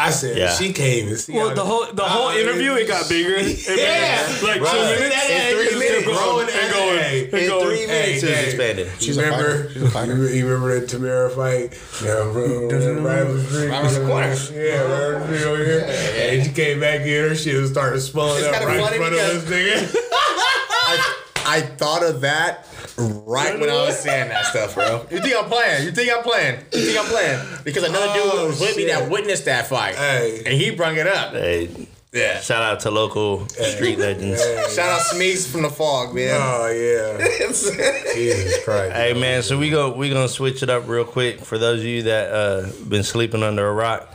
[0.00, 0.54] I said Yeah.
[0.54, 1.32] she can't even see.
[1.32, 3.34] well, the whole the whole Uh, interview it got bigger.
[3.34, 4.28] It made Yeah.
[4.44, 4.70] like Right.
[4.70, 5.28] two minutes.
[5.28, 7.66] In three minutes, kept going, growing and going, hey, and In going.
[7.66, 8.44] three minutes, it hey.
[8.46, 8.90] expanded.
[9.00, 9.70] She's you a remember.
[9.72, 10.06] She's a.
[10.06, 11.72] You, you remember the Tamara fight?
[12.04, 12.68] Yeah, bro,
[13.02, 13.68] right up the street.
[13.68, 14.36] Right around the corner.
[14.54, 15.84] Yeah, right up the street over here.
[16.30, 19.14] And she came back in, her shit was starting spilling up kinda right in front
[19.14, 19.96] of us, nigga.
[20.12, 22.67] I, I thought of that
[22.98, 25.06] right when I was saying that stuff, bro.
[25.10, 25.84] You think I'm playing?
[25.86, 26.60] You think I'm playing?
[26.72, 27.40] You think I'm playing?
[27.64, 30.42] Because another Oh, dude was with me that witnessed that fight, Hey.
[30.44, 31.32] and he brung it up.
[31.32, 31.68] Hey,
[32.12, 32.40] Yeah.
[32.40, 34.40] shout out to local street legends.
[34.74, 36.40] Shout out Smeeks from the fog, man.
[36.42, 37.26] Oh, yeah.
[38.14, 38.94] Jesus Christ.
[38.96, 41.86] Hey man, so we go we gonna switch it up real quick for those of
[41.86, 44.12] you that uh been sleeping under a rock.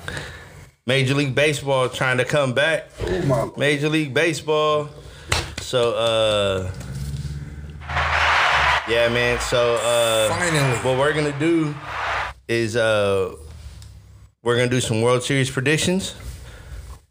[0.85, 2.89] Major League Baseball trying to come back.
[3.57, 4.89] Major League Baseball.
[5.61, 6.71] So uh
[8.87, 10.77] yeah man, so uh Finally.
[10.79, 11.73] what we're gonna do
[12.47, 13.33] is uh
[14.41, 16.15] we're gonna do some World Series predictions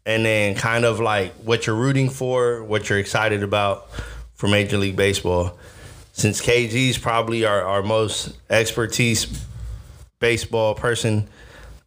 [0.05, 3.89] and then kind of like what you're rooting for, what you're excited about
[4.35, 5.57] for Major League Baseball.
[6.11, 9.45] Since KG's probably our, our most expertise
[10.19, 11.27] baseball person,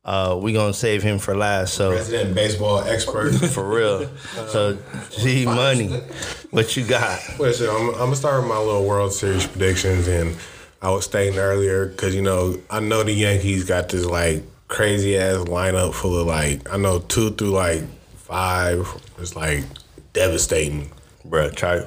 [0.07, 1.75] uh, we gonna save him for last.
[1.75, 3.33] So Resident baseball expert.
[3.51, 4.09] for real.
[4.49, 4.79] So
[5.11, 5.89] G Money,
[6.53, 7.21] what you got?
[7.41, 10.37] Listen, I'm, I'm gonna start with my little World Series predictions, and
[10.81, 15.19] I was stating earlier because you know I know the Yankees got this like crazy
[15.19, 17.83] ass lineup full of like I know two through like
[18.15, 18.89] five
[19.19, 19.65] is like
[20.13, 20.93] devastating.
[21.27, 21.81] Bruh, try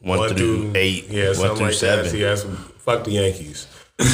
[0.00, 2.04] one, through eight, yeah, one something through like seven.
[2.04, 2.10] that.
[2.10, 2.42] See, that's
[2.78, 3.68] fuck the Yankees.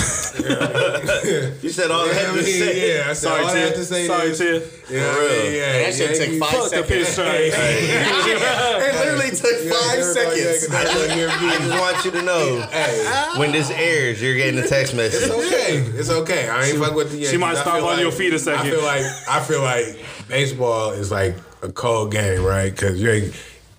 [1.62, 2.97] You said all I that to mean, say.
[2.99, 3.77] yeah, I said Sorry, all I have Tia.
[3.79, 4.55] to say Sorry, is, Tia.
[4.55, 4.61] you
[5.01, 5.43] know what I real.
[5.43, 5.53] mean?
[5.55, 7.09] Yeah, that shit took Yankees- five Fuck the seconds.
[7.09, 7.55] pinstripes.
[7.61, 10.66] it literally took Yeah, five seconds.
[10.69, 14.66] got- got- I just want you to know Hey, when this airs, you're getting a
[14.66, 15.23] text message.
[15.23, 15.77] It's okay.
[15.99, 16.49] It's okay.
[16.49, 17.31] I ain't fuck with the Yankees.
[17.31, 18.66] She might I stomp feel on like- your feet a second.
[18.66, 22.71] I feel like I feel like baseball is like a cold game, right?
[22.71, 23.01] Because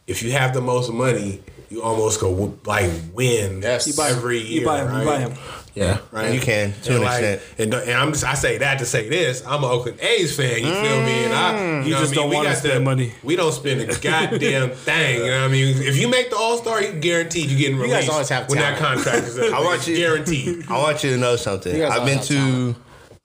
[0.08, 3.88] if you have the most money, you almost go w- like win Yes.
[3.88, 4.60] You buy every year.
[4.62, 4.88] You buy him.
[4.92, 5.00] right?
[5.00, 5.34] You buy him.
[5.74, 6.00] Yeah.
[6.12, 6.34] Right?
[6.34, 7.42] You can, to and an like, extent.
[7.60, 9.42] And, and I'm just I say that to say this.
[9.48, 10.58] I'm an Oakland A's fan.
[10.60, 11.24] You feel me?
[11.26, 11.86] And I, you, Mm.
[11.86, 12.14] You know just what I mean?
[12.16, 13.12] don't We wanna got spend the- money.
[13.24, 15.20] We don't spend a goddamn thing.
[15.22, 15.78] You know what I mean?
[15.78, 18.10] If you make the All Star, you guaranteed you getting guys released.
[18.12, 19.54] always have when that contract is up.
[19.54, 20.66] I want you- guaranteed.
[20.70, 21.82] I want you to know something.
[21.84, 22.78] I've been to talent.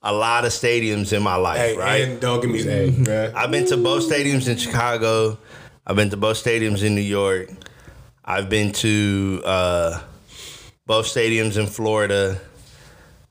[0.05, 2.03] a lot of stadiums in my life, Hey, right?
[2.05, 3.35] and don't give me hey, bruh.
[3.35, 5.37] I've been to both stadiums in Chicago.
[5.85, 7.49] I've been to both stadiums in New York.
[8.27, 10.01] I've been to uh,
[10.85, 12.41] both stadiums in Florida.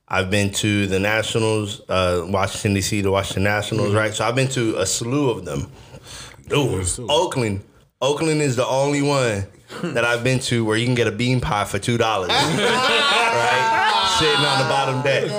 [0.08, 3.01] I've been to the Nationals, uh, Washington D.C.
[3.01, 4.13] to Washington Nationals, right?
[4.13, 5.69] So I've been to a slew of them.
[6.53, 7.62] Ooh, Oakland,
[8.01, 9.47] Oakland is the only one
[9.81, 14.15] that I've been to where you can get a bean pie for two dollars, right?
[14.19, 15.29] Sitting on the bottom deck.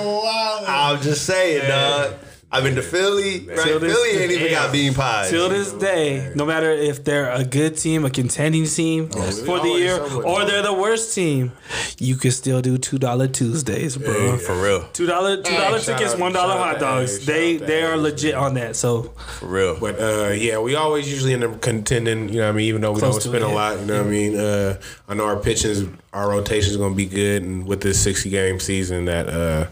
[0.67, 2.13] I'm just saying, dog.
[2.57, 3.57] I've been to Philly, right?
[3.59, 5.29] Till this- Philly ain't even got bean pies.
[5.29, 9.69] Till this day, no matter if they're a good team, a contending team for the
[9.77, 11.51] year, or they're the worst team,
[11.99, 14.37] you can still do two dollar Tuesdays, bro.
[14.37, 17.19] For real, Two dollar two dollar shout tickets, one dollar hot dogs.
[17.19, 18.75] A's, They shout out to they are A's, legit on that.
[18.75, 19.03] So
[19.39, 19.79] for real.
[19.79, 22.29] But uh, yeah, we always usually end up contending.
[22.29, 22.65] You know what I mean?
[22.67, 23.79] Even though we Close don't spend it, a lot.
[23.79, 24.35] You know what I mean?
[24.39, 28.01] Uh, I know our pitches, our rotation is going to be good, and with this
[28.01, 29.67] sixty game season, that uh,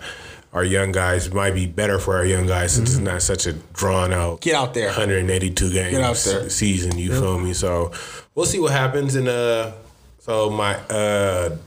[0.56, 3.52] our young guys might be better for our young guys since it's not such a
[3.74, 4.40] drawn out.
[4.40, 4.88] Get out there.
[4.88, 6.50] 182 games Get out there.
[6.50, 6.98] season.
[6.98, 7.52] You feel me?
[7.54, 7.92] So
[8.34, 9.16] we'll see what happens.
[9.16, 9.74] And uh,
[10.20, 11.58] so my uh,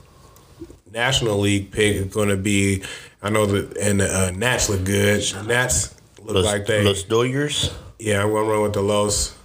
[0.90, 2.83] National League pick is going to be.
[3.20, 5.22] I know that and the uh, Nats look good.
[5.46, 6.83] Nats look Los, like they.
[6.83, 9.37] Los Doyers, yeah, I'm going to run with the Los.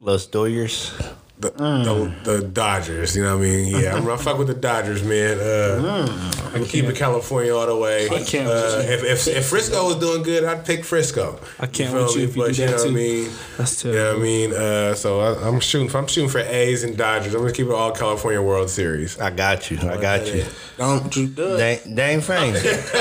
[0.00, 0.92] Los Doyers.
[1.40, 3.80] The, the, the Dodgers, you know what I mean?
[3.80, 5.38] Yeah, I'm, I fuck with the Dodgers, man.
[5.38, 6.08] Uh,
[6.46, 8.06] I'm gonna keep it California all the way.
[8.10, 11.38] I can't Uh, if, if if Frisco was doing good, I'd pick Frisco.
[11.60, 12.24] I can't feel with you me?
[12.24, 13.30] if you but do you that know what I mean?
[13.56, 13.90] That's true.
[13.92, 14.52] You know what I mean?
[14.52, 15.94] Uh, so I, I'm shooting.
[15.94, 17.34] I'm shooting for A's and Dodgers.
[17.34, 19.20] I'm gonna keep it all California World Series.
[19.20, 19.78] I got you.
[19.78, 20.44] I got you.
[20.76, 21.84] Don't you do it.
[21.84, 22.56] Dame, Dame Frank.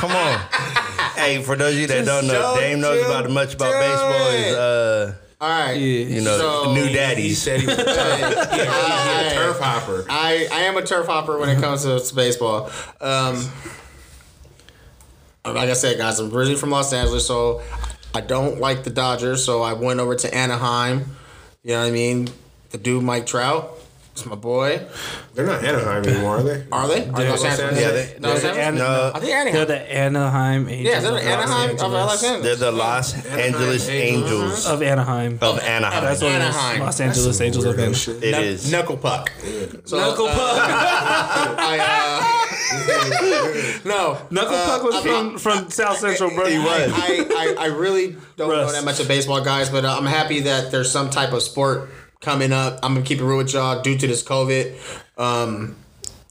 [0.00, 0.38] Come on.
[1.16, 4.28] Hey, for those of you that don't know, Dame knows about much about baseball.
[4.32, 4.40] it.
[4.40, 5.74] Is uh, All right.
[5.74, 6.04] Yeah.
[6.06, 7.22] you know, So- new daddy.
[7.22, 10.04] He said he was yeah, he, he a turf hopper.
[10.08, 12.70] I, I am a turf hopper when it comes to, to baseball.
[13.00, 13.48] Um,
[15.44, 17.62] like I said, guys, I'm originally from Los Angeles, so
[18.14, 19.44] I don't like the Dodgers.
[19.44, 21.16] So I went over to Anaheim.
[21.62, 22.28] You know what I mean?
[22.70, 23.77] the dude Mike Trout.
[24.18, 24.84] It's my boy.
[25.34, 26.64] They're not Anaheim anymore, are they?
[26.72, 27.06] Are they?
[27.08, 27.80] Are they Los Angeles?
[27.80, 28.88] Yeah, they- Los they're- Angeles?
[28.88, 29.12] no.
[29.14, 30.92] I think They're the Anaheim Angels.
[30.92, 31.92] Yeah, they're the Los Anaheim of Angeles.
[31.92, 32.42] Los Angeles.
[32.42, 35.38] They're the Los Angeles Angels of Anaheim.
[35.40, 36.02] of Anaheim.
[36.04, 36.40] That's what it is.
[36.42, 36.80] Anaheim.
[36.80, 37.94] Los Angeles Angels of Weirdo Anaheim.
[37.94, 38.24] shit.
[38.24, 38.72] It Knuck- is.
[38.72, 39.30] Knuckle puck.
[39.84, 40.58] So, Knuckle uh, Puck.
[41.60, 42.24] I, uh,
[43.84, 44.18] no.
[44.30, 46.46] Knuckle uh, Puck was I from, mean, from South Central, bro.
[46.46, 46.90] He was.
[46.92, 50.40] I, I, I really don't know that much of baseball, guys, but uh, I'm happy
[50.40, 51.88] that there's some type of sport
[52.20, 52.80] coming up.
[52.82, 54.74] I'm gonna keep it real with y'all due to this COVID.
[55.20, 55.76] Um,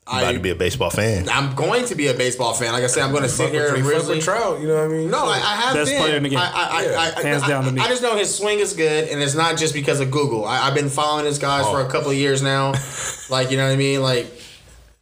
[0.10, 1.28] I'm about to be a baseball fan.
[1.28, 2.72] I'm going to be a baseball fan.
[2.72, 4.16] Like I said, I'm going to sit here and fuck really.
[4.16, 5.12] with Trout, you know what I mean?
[5.12, 6.02] No, I, I have Best been.
[6.02, 6.40] player in the game.
[6.40, 6.84] I, I,
[7.18, 7.82] I, I, Hands I, down to me.
[7.82, 10.46] I just know his swing is good, and it's not just because of Google.
[10.46, 11.86] I, I've been following this guys for Oh.
[11.86, 12.74] a couple of years now.
[13.30, 14.02] like you know what I mean?
[14.02, 14.28] Like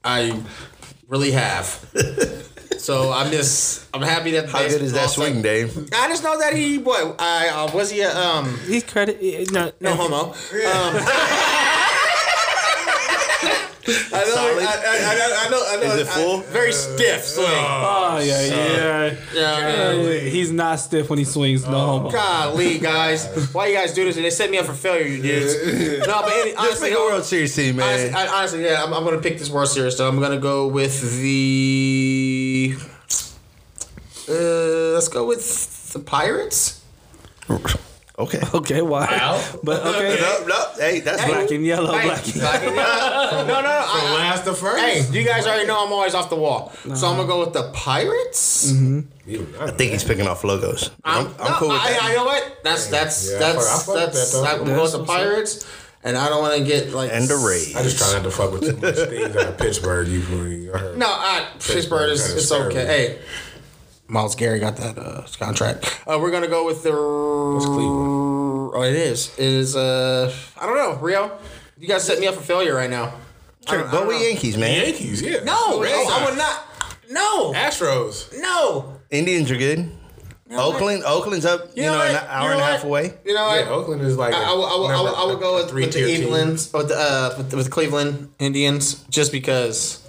[0.03, 0.41] I
[1.07, 1.85] really have.
[2.85, 4.47] so I'm just I'm happy that.
[4.49, 5.75] How good is that swing, Dave?
[5.93, 9.51] I just know that he what I uh, was he a um He's credit.
[9.51, 10.31] No, no homo.
[10.31, 10.35] Um,
[13.87, 14.63] I know, Solid?
[14.63, 15.93] I, I, I, I know, I know.
[15.93, 16.39] Is it full?
[16.39, 17.45] I- very stiff swing.
[17.47, 19.15] Oh yeah, yeah.
[19.33, 21.63] Yeah, Yeah, He's not stiff when he swings.
[21.67, 22.09] No homo.
[22.11, 24.15] Golly, guys, why you guys do this?
[24.15, 26.07] And they set me up for failure, you dudes.
[26.07, 28.27] No, but any, Just honestly, pick a World Series team, honestly, man.
[28.27, 29.95] I, honestly, yeah, I'm, I'm gonna pick this World Series.
[29.97, 32.24] So I'm gonna go with the.
[32.73, 34.33] Uh,
[34.93, 36.81] let's go with the Pirates.
[37.49, 37.75] Okay.
[38.17, 39.07] Okay, why?
[39.61, 40.15] But okay.
[40.21, 40.55] No, no.
[40.79, 41.51] Hey, that's Black black.
[41.51, 42.25] and yellow, Hey, black.
[42.63, 43.43] and- yellow.
[43.43, 43.67] no, no, no.
[43.67, 44.79] I- I- last to first?
[44.81, 46.71] hey, you guys already know I'm always off the wall.
[46.95, 48.71] So I'm gonna go with the Pirates.
[48.71, 49.61] Mm-hmm.
[49.61, 50.91] I think he's picking off logos.
[51.03, 52.03] I'm, I'm no, cool with I, that.
[52.03, 52.57] I know what.
[52.63, 54.31] That's that's Yeah, I that's fuck- I fuck with that's.
[54.31, 54.45] that, though.
[54.45, 55.69] I'm going with the That's what's up.
[56.05, 57.75] Pirates, and I don't want to get like and the Rays.
[57.75, 60.07] I just try not to fuck with too much things out of Pittsburgh.
[60.07, 60.97] You, you heard.
[60.97, 62.65] No, I, Pittsburgh is it's scary.
[62.73, 62.85] okay.
[62.85, 63.19] Hey,
[64.07, 66.01] Myles Garrett got that uh, contract.
[66.07, 66.91] Uh, we're gonna go with the.
[66.91, 68.71] Cleveland.
[68.75, 69.33] Oh, it is.
[69.37, 69.75] It is.
[69.75, 71.37] Uh, I don't know, Rio.
[71.77, 73.13] You guys set me up for failure right now.
[73.67, 74.21] I don't- Go with.
[74.21, 74.83] Yankees, man.
[74.85, 75.43] Yankees, yeah.
[75.43, 76.63] No, Red no, I would not.
[77.09, 78.33] No, Astros.
[78.39, 78.99] no.
[79.11, 79.89] Indians are good.
[80.51, 81.71] Oakland, Oakland's up.
[81.75, 82.07] You, You know know, what?
[82.09, 83.13] an You hour know and a half away.
[83.25, 83.53] You know?
[83.55, 84.33] Yeah, Oakland is like.
[84.33, 86.23] I, I, will- I, I, I would go with, with the three-tier.
[86.27, 90.01] Evelyn's, with the, uh, with, the- with Cleveland Indians, just because.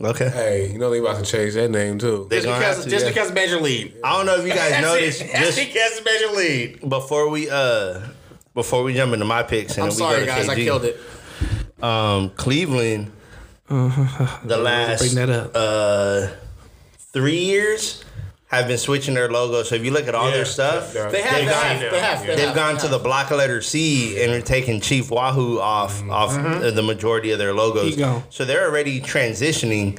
[0.00, 0.28] Okay.
[0.30, 2.26] Hey, you know they about to change that name too.
[2.30, 3.10] Just because, to, just yeah.
[3.10, 3.94] because of Major League.
[4.02, 5.20] I don't know if you guys noticed.
[5.20, 6.88] That's Just because of Major League.
[6.88, 8.00] before we uh
[8.54, 10.48] before we jump into my picks and I'm then we sorry, go to guys.
[10.48, 10.98] I killed it.
[11.80, 13.12] Um, Cleveland,
[13.68, 15.50] the last Bring that up.
[15.54, 16.28] uh
[17.12, 18.02] three years
[18.58, 19.62] have been switching their logo.
[19.62, 21.10] So if you look at all their stuff, They have.
[21.12, 21.80] They've They have.
[21.80, 22.20] gone- They have.
[22.20, 22.54] They they've have.
[22.54, 26.82] gone to the block letter C and they're taking Chief Wahoo off off uh, the
[26.82, 27.98] majority of their logos.
[28.30, 29.98] So they're already transitioning.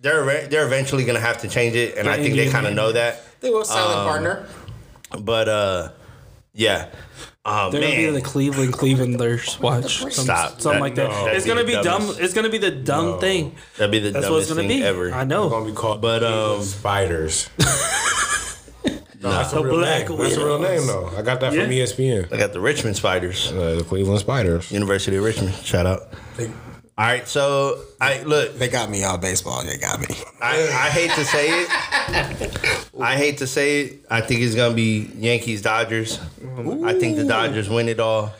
[0.00, 2.66] They're re- they're eventually going to have to change it, and I think they kind
[2.66, 3.22] of know that.
[3.40, 4.46] They will silent Um, partner.
[5.20, 5.88] But uh,
[6.54, 6.88] yeah.
[7.44, 9.58] Oh They're gonna be the Cleveland Clevelanders.
[9.60, 10.60] Watch Some- Stop.
[10.60, 11.10] something That- like that.
[11.10, 11.26] no.
[11.26, 12.02] it's gonna be be the dumb.
[12.02, 12.20] dumbest.
[12.20, 13.56] It's gonna be the dumb thing.
[13.78, 14.84] that'd be the That's what dumbest it's gonna thing be.
[14.84, 15.12] ever.
[15.12, 15.44] I know.
[15.46, 17.50] It's gonna be called But, um, Cleveland Spiders.
[17.58, 20.18] no, that's The a real Black name.
[20.18, 21.10] That's a real name though.
[21.16, 22.32] I got that from E ESPN.
[22.32, 24.70] I got the Richmond Spiders, Uh, the Cleveland Spiders.
[24.70, 25.52] University of Richmond.
[25.64, 26.12] Shout out.
[26.98, 28.58] All right, so I look.
[28.58, 29.64] They got me on baseball.
[29.64, 30.06] They got me.
[30.42, 31.68] I, I hate to say it.
[33.00, 34.04] I hate to say it.
[34.10, 36.20] I think it's gonna be Yankees Dodgers.
[36.84, 38.32] I think the Dodgers win it all.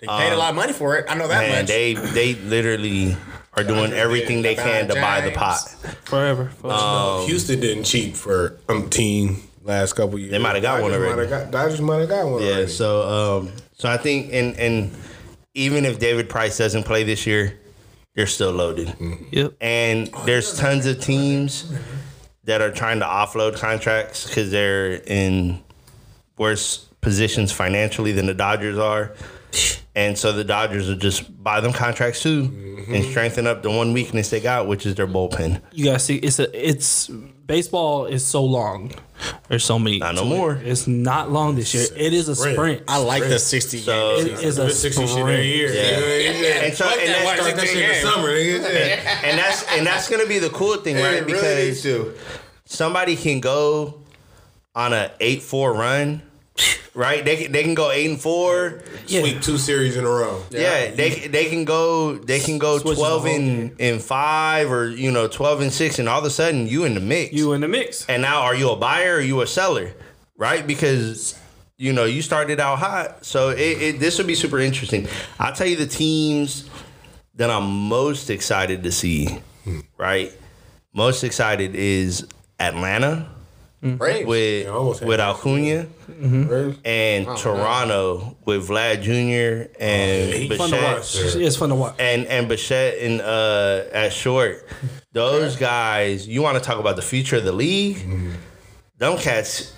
[0.00, 1.06] They paid a lot of money for it.
[1.08, 1.66] I know that Man, much.
[1.66, 3.16] they they literally
[3.54, 5.58] are doing everything they can to buy the pot.
[6.04, 6.52] Forever.
[6.62, 10.30] Um, Houston didn't cheat for umpteen last couple years.
[10.30, 11.16] They might have got one Dodgers already.
[11.28, 12.68] might have got- Dodgers might have got one Yeah, already.
[12.68, 14.92] so um, so I think and and
[15.54, 17.58] even if David Price doesn't play this year,
[18.18, 18.88] they're still loaded.
[18.88, 19.24] Mm-hmm.
[19.30, 19.54] Yep.
[19.60, 21.72] And there's tons of teams
[22.42, 25.62] that are trying to offload contracts because they're in
[26.36, 29.14] worse positions financially than the Dodgers are.
[29.94, 32.92] And so the Dodgers will just buy them contracts too mm-hmm.
[32.92, 35.62] and strengthen up the one weakness they got, which is their bullpen.
[35.70, 37.08] You guys see, it's a, it's
[37.48, 38.92] baseball is so long.
[39.48, 39.98] There's so many.
[39.98, 40.30] Not no to it.
[40.36, 40.54] more.
[40.62, 41.86] It's not long this year.
[41.96, 42.84] It is a sprint.
[42.86, 44.34] I like the 60 So- game.
[44.34, 45.44] It is a 60 shit every sprint.
[45.46, 45.72] year.
[45.74, 46.48] Yeah.
[46.66, 48.30] And so and Why that's, start that shit in the summer.
[48.36, 49.20] Yeah.
[49.24, 51.26] and that's and that's gonna be the cool thing, right?
[51.26, 51.84] Because
[52.66, 54.02] somebody can go
[54.76, 56.22] on a eight four run,
[56.94, 57.24] right?
[57.24, 58.82] They can, they can go eight and four.
[59.06, 59.20] Yeah.
[59.20, 60.42] Sweep two series in a row.
[60.50, 64.88] Yeah, they they can go they can go Switch twelve whole and, and five or
[64.88, 67.32] you know twelve and six, and all of a sudden you in the mix.
[67.32, 68.06] You in the mix.
[68.06, 69.92] and now are you a buyer or are you a seller,
[70.36, 70.66] right?
[70.66, 71.38] Because
[71.76, 75.06] you know you started out hot, so it, it this would be super interesting.
[75.38, 76.68] I'll tell you the teams
[77.36, 79.26] that I'm most excited to see,
[79.64, 79.80] hmm.
[79.96, 80.32] right?
[80.92, 82.26] Most excited is
[82.58, 83.28] Atlanta
[83.82, 83.96] Mm-hmm.
[83.96, 84.26] Braves.
[84.26, 85.20] with Yeah, with that.
[85.20, 86.46] Acuna mm-hmm.
[86.48, 86.78] Braves.
[86.84, 89.70] and oh, Toronto with Vlad Jr.
[89.80, 91.12] and oh, he Fun to watch.
[91.14, 91.94] Bichette It's fun to watch.
[92.00, 94.66] and and Bichette and uh, at short.
[95.12, 97.96] Those guys, you want to talk about the future of the league?
[97.98, 98.32] Mm-hmm.
[98.98, 99.72] Them cats,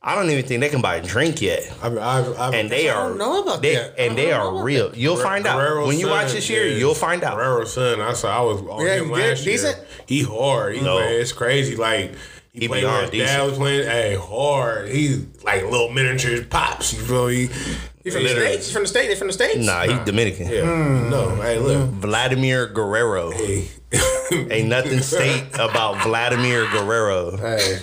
[0.00, 1.62] I don't even think they can buy a drink yet.
[1.82, 3.94] I've, I've, I've, and they I are don't know about they, that.
[3.98, 4.94] and they are about real.
[4.94, 6.66] You'll find out Guerrero's when you watch this year.
[6.68, 7.36] You'll find out.
[7.36, 8.00] Guerrero's son.
[8.00, 8.40] I saw.
[8.40, 9.54] I was on Yeah, him he good, last year.
[9.56, 9.78] decent?
[10.06, 10.76] He hard.
[10.76, 10.98] He No.
[11.00, 11.74] man, it's crazy.
[11.76, 12.14] Like
[12.52, 13.86] he, He played beyond his dad was playing.
[13.88, 14.88] Hey, hard.
[14.90, 16.92] He's like little miniatures pops.
[16.92, 17.40] You feel me?
[18.04, 18.46] You from the Literally.
[18.52, 18.68] states?
[18.68, 19.08] You from the state?
[19.08, 19.64] They from the states?
[19.64, 20.48] Nah, he's Dominican.
[20.48, 20.62] Yeah.
[21.08, 21.36] No.
[21.36, 21.88] Hey, look.
[21.90, 23.30] Vladimir Guerrero.
[23.30, 23.68] Hey.
[24.50, 27.36] Ain't nothing state about Vladimir Guerrero.
[27.36, 27.78] Hey,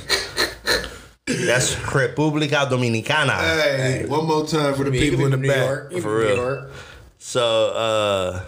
[1.25, 3.37] That's República Dominicana.
[3.37, 5.91] Hey, one more time for the you people in the New back.
[5.91, 5.93] York.
[6.01, 6.29] For real.
[6.35, 6.71] New York.
[7.19, 8.43] So, uh,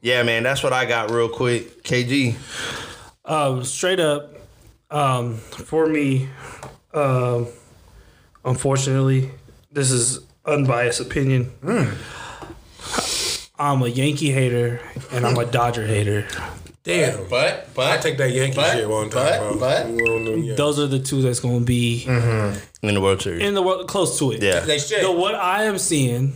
[0.00, 1.82] yeah, man, that's what I got real quick.
[1.84, 2.34] KG.
[3.26, 4.33] Um, straight up,
[4.94, 6.28] um, for me,
[6.94, 7.48] um,
[8.44, 9.30] unfortunately,
[9.72, 11.50] this is unbiased opinion.
[13.58, 14.80] I'm a Yankee hater
[15.12, 16.26] and I'm a Dodger hater.
[16.82, 17.28] Damn.
[17.28, 19.58] But, but, I take that Yankee but, shit one but, time, bro.
[19.58, 20.54] but- You wanna know, yeah.
[20.54, 23.42] Those are the two that's going to be in the World Series.
[23.42, 24.42] in the world close to it.
[24.42, 25.00] yeah, they should.
[25.00, 26.34] So what I am seeing,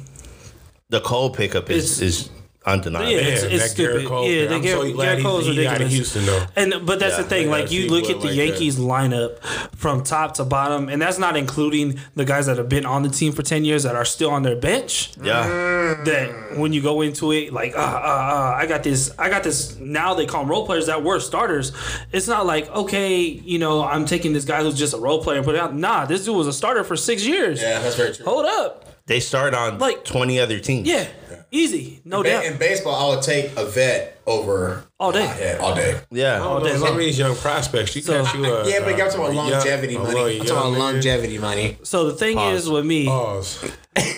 [0.88, 2.30] the Cole pickup is It's- is
[2.68, 3.10] undeniable.
[3.10, 4.06] yeah, it's, it's that stupid.
[4.06, 4.48] Cole yeah, thing.
[4.48, 5.88] they I'm get so glad Garrett he's- Cole is he out of.
[5.88, 6.44] Houston, though.
[6.56, 7.50] And but that's Yeah, the thing.
[7.50, 8.34] Like you look at the like that.
[8.36, 9.38] Yankees lineup
[9.76, 13.08] from top to bottom, and that's not including the guys that have been on the
[13.08, 15.12] team for ten years that are still on their bench.
[15.22, 15.46] Yeah,
[16.04, 19.42] that when you go into it, like, uh, uh, uh, I got this, I got
[19.42, 19.76] this.
[19.78, 21.72] Now they call them role players that were starters.
[22.12, 25.36] It's not like, okay, you know, I'm taking this guy who's just a role player
[25.38, 25.74] and put it out.
[25.74, 27.60] Nah, this dude was a starter for six years.
[27.62, 28.24] yeah, that's very true.
[28.24, 28.84] Hold up.
[29.06, 30.86] they start on Like- like twenty other teams.
[30.86, 31.06] Yeah.
[31.50, 32.00] Easy.
[32.04, 32.44] No Ba- doubt.
[32.44, 35.24] In baseball, I would take a vet over All day.
[35.40, 35.98] Yeah, all day.
[36.10, 36.40] yeah.
[36.40, 38.98] all day some of these young prospects, you So- catch you a, yeah, but I'm
[38.98, 40.40] talking about a young- longevity money.
[40.40, 41.78] I'm talking about longevity money.
[41.84, 42.60] So the thing Pause.
[42.64, 43.64] is with me, Pause.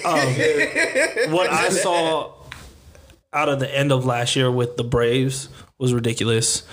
[0.05, 2.33] Um, what I saw
[3.33, 6.65] out of the end of last year with the Braves was ridiculous.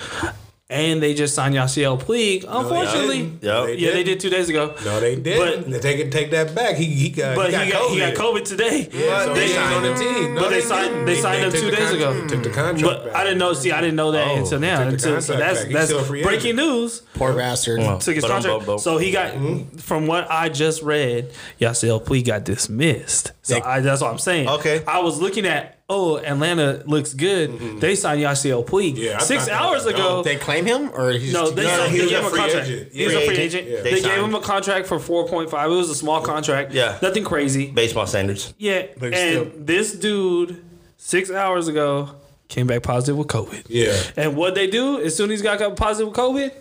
[0.69, 2.43] And they just signed Yasiel Puig.
[2.45, 3.43] Unfortunately, didn't.
[3.43, 3.65] Yep.
[3.67, 4.19] They yeah, they didn't.
[4.19, 4.75] two days ago.
[4.83, 5.71] No, they didn't.
[5.81, 6.75] they can take that back.
[6.75, 7.93] He, he uh, got, But he got, he got, COVID.
[7.93, 8.89] he got COVID today.
[8.91, 9.97] Yeah, so they he ain't signed on the him.
[9.97, 10.35] team.
[10.35, 10.67] No, But they didn't.
[10.69, 12.27] signed- they signed him two days contract- ago.
[12.27, 13.15] Took the contract But back.
[13.15, 13.53] I didn't know.
[13.53, 14.81] See, I didn't know that Oh, until now.
[14.81, 16.99] Until, so that's that's still a free breaking news.
[17.13, 17.79] Poor bastard.
[18.01, 18.57] Took his Boom, contract.
[18.59, 18.79] boom, boom.
[18.79, 19.77] So he got, mm-hmm.
[19.77, 23.31] from what I just read, Yasiel Puig got dismissed.
[23.41, 24.49] So I, that's what I'm saying.
[24.49, 24.83] Okay.
[24.85, 25.76] I was looking at.
[25.89, 27.79] Oh, Atlanta looks good.
[27.79, 29.97] They signed Yasiel Puig Yeah, six thought that hours ago.
[29.97, 30.25] dope.
[30.25, 32.29] They claim him, or he's No, they, No, signed, he they gave a him a
[32.29, 32.67] free contract.
[32.67, 32.91] agent.
[32.91, 33.63] He was a Free free agent.
[33.67, 33.77] agent.
[33.77, 33.81] Yeah.
[33.83, 35.71] They, They gave him a contract for four point five.
[35.71, 36.73] It was a small contract.
[36.73, 36.97] Yeah.
[37.01, 37.67] nothing crazy.
[37.67, 38.53] Baseball standards.
[38.57, 40.61] Yeah, But and still- this dude
[40.97, 42.09] six hours ago
[42.49, 43.63] came back positive with COVID.
[43.69, 43.95] Yeah.
[44.17, 46.51] And what they do as soon as he got positive with COVID,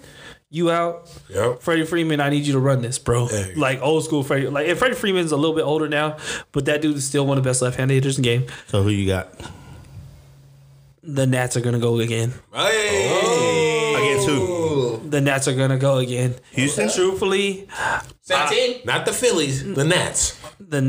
[0.56, 1.08] you out.
[1.28, 1.60] Yep.
[1.60, 3.26] Freddie Freeman, I need you to run this, bro.
[3.26, 3.54] Hey.
[3.54, 4.48] Like old school Freddie.
[4.48, 6.16] Like and Freddie Freeman's a little bit older now,
[6.52, 8.46] but that dude is still one of the best left-handed hitters in the game.
[8.68, 9.28] So who you got?
[11.02, 12.32] The Nats are gonna go again.
[12.52, 13.94] Hey.
[13.94, 14.55] Against who?
[15.16, 16.34] The Nats are gonna go again.
[16.50, 16.90] Houston?
[16.90, 17.66] Truthfully,
[18.20, 18.82] 17.
[18.84, 20.38] Not the Phillies, the Nats.
[20.60, 20.82] the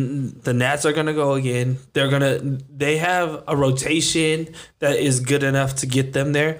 [0.44, 1.78] the Nats are gonna go again.
[1.94, 2.38] They're gonna
[2.70, 6.60] they have a rotation that is good enough to get them there.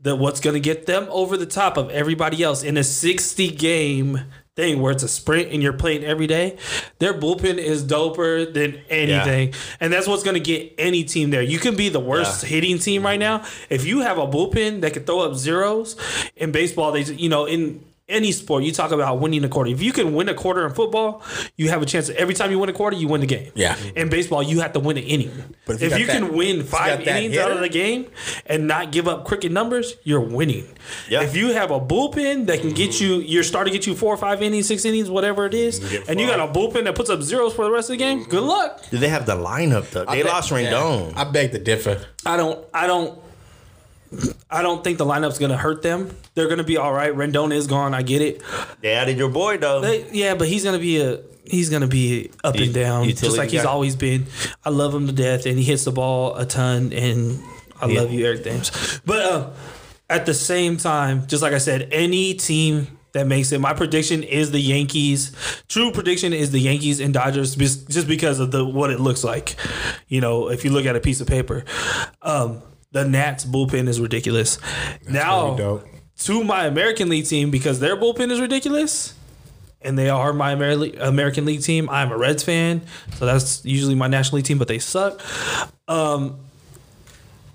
[0.00, 4.18] That what's gonna get them over the top of everybody else in a sixty game
[4.54, 6.58] thing where it's a sprint and you're playing every day.
[6.98, 11.42] Their bullpen is doper than anything, and that's what's gonna get any team there.
[11.42, 12.48] You can be the worst Yeah.
[12.50, 15.96] hitting team right now if you have a bullpen that can throw up zeros.
[16.36, 19.70] In baseball, they you know in any sport, you talk about winning a quarter.
[19.70, 21.22] If you can win a quarter in football,
[21.56, 22.10] you have a chance.
[22.10, 23.50] Every time you win a quarter, you win the game.
[23.54, 23.76] Yeah.
[23.76, 24.08] In mm-hmm.
[24.10, 25.32] baseball, you have to win an inning.
[25.64, 27.68] But if if you, you can that- win five got that innings out of the
[27.68, 28.06] game
[28.46, 30.66] and not give up cricket numbers, you're winning.
[31.08, 31.22] Yeah.
[31.22, 33.28] If you have a bullpen that can get you, mm-hmm.
[33.28, 36.08] you're starting to get you four or five innings, six innings, whatever it is, get
[36.08, 38.24] and you got a bullpen that puts up zeros for the rest of the game,
[38.24, 38.88] good luck.
[38.90, 40.04] Do they have the lineup though?
[40.04, 40.70] They I bet- lost yeah.
[40.70, 41.12] Rendon.
[41.16, 42.04] I beg to differ.
[42.26, 42.64] I don't.
[42.74, 43.20] I don't.
[44.50, 46.14] I don't think the lineup's gonna hurt them.
[46.34, 47.12] They're gonna be all right.
[47.14, 47.94] Rendon is gone.
[47.94, 48.42] I get it.
[48.80, 49.80] They added your boy though.
[49.80, 53.50] They, yeah, but he's gonna be a he's gonna be up and down, just like
[53.50, 53.68] he's guy.
[53.68, 54.26] always been.
[54.64, 56.92] I love him to death, and he hits the ball a ton.
[56.92, 57.42] And
[57.80, 58.00] I Yeah.
[58.00, 59.00] love you, Eric Thames.
[59.06, 59.50] But uh,
[60.10, 64.22] at the same time, just like I said, any team that makes it, my prediction
[64.22, 65.32] is the Yankees.
[65.68, 69.56] True prediction is the Yankees and Dodgers, just because of the what it looks like.
[70.08, 71.64] You know, if you look at a piece of paper,
[72.22, 74.58] um, the Nats bullpen is ridiculous.
[75.08, 75.80] now,
[76.20, 79.14] to my American League team because their bullpen is ridiculous.
[79.84, 81.88] And they are my American League team.
[81.90, 82.82] I'm a Reds fan,
[83.16, 85.20] so that's usually my National League team, but they suck.
[85.88, 86.38] Um,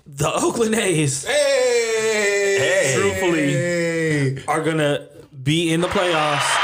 [0.06, 2.92] the Oakland A's Hey.
[2.94, 5.08] truthfully are gonna
[5.42, 6.57] be in the playoffs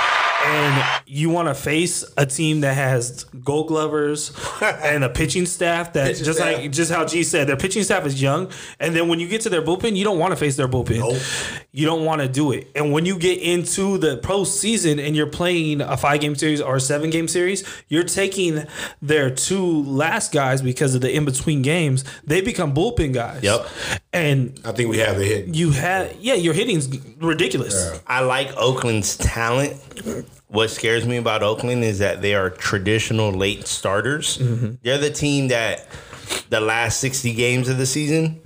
[0.45, 5.93] and you want to face a team that has Gold Glovers and a pitching staff
[5.95, 6.59] that Pitching just staff.
[6.59, 9.41] like just how G said, their pitching staff is young, and then when you get
[9.43, 11.64] to their bullpen, you don't want to face their bullpen.
[11.77, 15.27] You don't want to do it, and when you get into the postseason and you're
[15.27, 18.65] playing a five game series or a seven game series, you're taking
[19.03, 22.05] their two last guys because of the in between games.
[22.23, 23.43] They become bullpen guys.
[23.43, 23.67] Yep.
[24.13, 25.49] and I think we have the hit.
[25.49, 26.87] you have yeah, your hitting's
[27.19, 28.01] ridiculous.
[28.07, 29.75] I like Oakland's talent.
[30.47, 34.39] What scares me about Oakland is that they are traditional late starters.
[34.39, 34.75] Mm-hmm.
[34.83, 35.89] They're the team that
[36.51, 38.41] the last sixty games of the season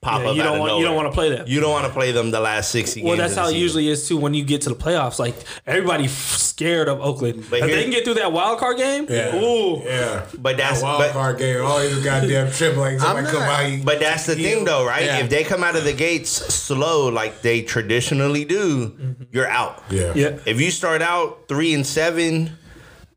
[0.00, 0.36] pop Yeah, up.
[0.36, 1.44] you don't of want you don't want to play them.
[1.46, 3.02] You don't want to play them the last sixty.
[3.02, 4.74] Well, games that's of the how it usually is too when you get to the
[4.74, 5.18] playoffs.
[5.18, 5.34] Like
[5.66, 7.44] everybody's scared of Oakland.
[7.50, 9.34] But if here- they can get through that wild card game, Yeah.
[9.36, 10.26] ooh, Yeah.
[10.38, 11.64] But that's that wild but, card game.
[11.64, 13.70] All these goddamn triple like I'm come out.
[13.70, 15.04] you- But that's the thing, though, right?
[15.04, 15.18] Yeah.
[15.18, 19.22] If they come out of the gates slow, like they traditionally do, mm-hmm.
[19.32, 19.82] you're out.
[19.90, 20.12] Yeah.
[20.14, 20.38] yeah.
[20.46, 22.56] If you start out three and seven,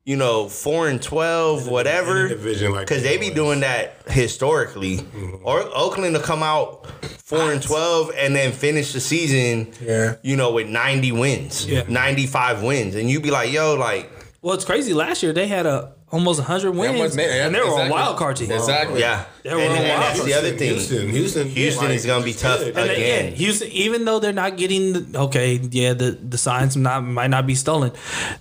[0.05, 3.35] you know, four and twelve, whatever, in a division like because they be that.
[3.35, 4.99] doing that historically.
[5.43, 6.85] Or Oakland to come out
[7.23, 10.15] four and twelve and then finish the season, Yeah.
[10.21, 11.83] you know, with ninety wins, Yeah.
[11.89, 14.09] ninety five wins, and you be like, yo, like,
[14.41, 14.93] Well, it's crazy.
[14.93, 17.35] Last year they had a almost 100 wins, almost made it.
[17.35, 17.89] Yeah, and they were exactly.
[17.89, 18.51] a wild card team.
[18.51, 18.99] Exactly.
[19.01, 20.69] yeah, They and, were and on that's the other thing.
[20.73, 22.61] Houston, Houston, Houston is gonna be tough.
[22.61, 23.33] And they- again.
[23.33, 27.45] Houston, even though they're not getting the, okay, yeah, the the signs not might not
[27.45, 27.91] be stolen,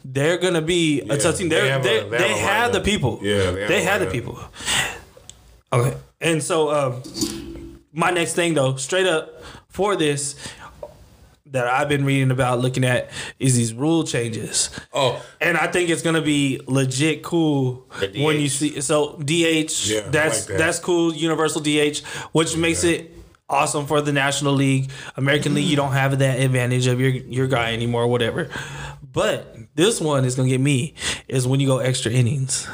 [0.05, 1.49] they're gonna be a tough team.
[1.49, 3.19] they They're, have they a- they, they have have the people.
[3.23, 4.39] Yeah, they have they a have the people.
[5.73, 10.37] Okay, and so um, my next thing though, straight up for this.
[11.55, 14.71] That I've been reading about, looking at, is these rule changes.
[14.93, 18.81] Oh, And I think it's gonna be legit cool when you see.
[18.81, 20.59] So DH, Yeah, that's like that.
[20.59, 21.15] that's cool.
[21.15, 22.01] Universal DH,
[22.33, 23.13] which makes it
[23.49, 25.67] awesome for the National League, American League.
[25.67, 28.49] You don't have that advantage of your your guy anymore, whatever.
[29.13, 30.95] But this one is gonna get me
[31.29, 32.67] is when you go extra innings.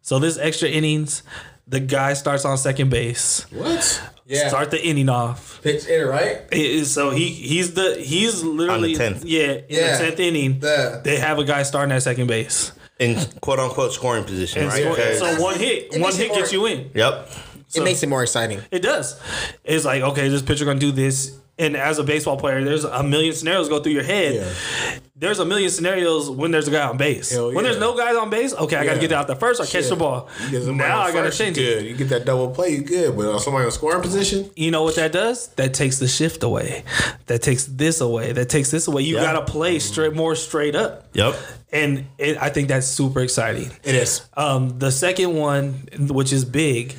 [0.00, 1.22] So this extra innings,
[1.68, 3.44] the guy starts on second base.
[3.52, 4.00] What?
[4.32, 4.48] Yeah.
[4.48, 5.60] Start the inning off.
[5.62, 6.38] pitch it right.
[6.50, 9.22] It is- so he he's the he's literally 10th.
[9.24, 9.96] yeah in Yeah.
[9.98, 10.58] the tenth inning.
[10.60, 12.72] The- they have a guy starting at second base.
[12.98, 14.82] in quote unquote scoring position, And right?
[14.82, 16.90] so, Because- so one hit, It one hit it gets you in.
[16.94, 17.28] yep.
[17.74, 18.60] it makes it more exciting.
[18.70, 19.16] It does.
[19.64, 21.32] It's like okay, this pitcher gonna do this,
[21.62, 24.34] and as a baseball player, there's a million scenarios go through your head.
[24.34, 24.98] Yeah.
[25.14, 27.30] There's a million scenarios when there's a guy on base.
[27.30, 29.02] Hell When there's no guys on base, okay, I gotta Yeah.
[29.02, 30.28] get out the first or catch the ball.
[30.44, 31.62] You get somebody Now on I gotta first, you change it.
[31.62, 31.84] good.
[31.86, 33.16] You get that double play, you good.
[33.16, 35.46] But somebody in scoring position, You know what that does?
[35.56, 36.82] That takes the shift away.
[37.26, 38.32] That takes this away.
[38.32, 39.02] That takes this away.
[39.02, 39.32] You Yeah.
[39.32, 41.04] gotta play straight more straight up.
[41.12, 41.36] Yep.
[41.72, 43.70] And it, I think that's super exciting.
[43.84, 44.22] It is.
[44.36, 46.94] Um, the second one, which is big,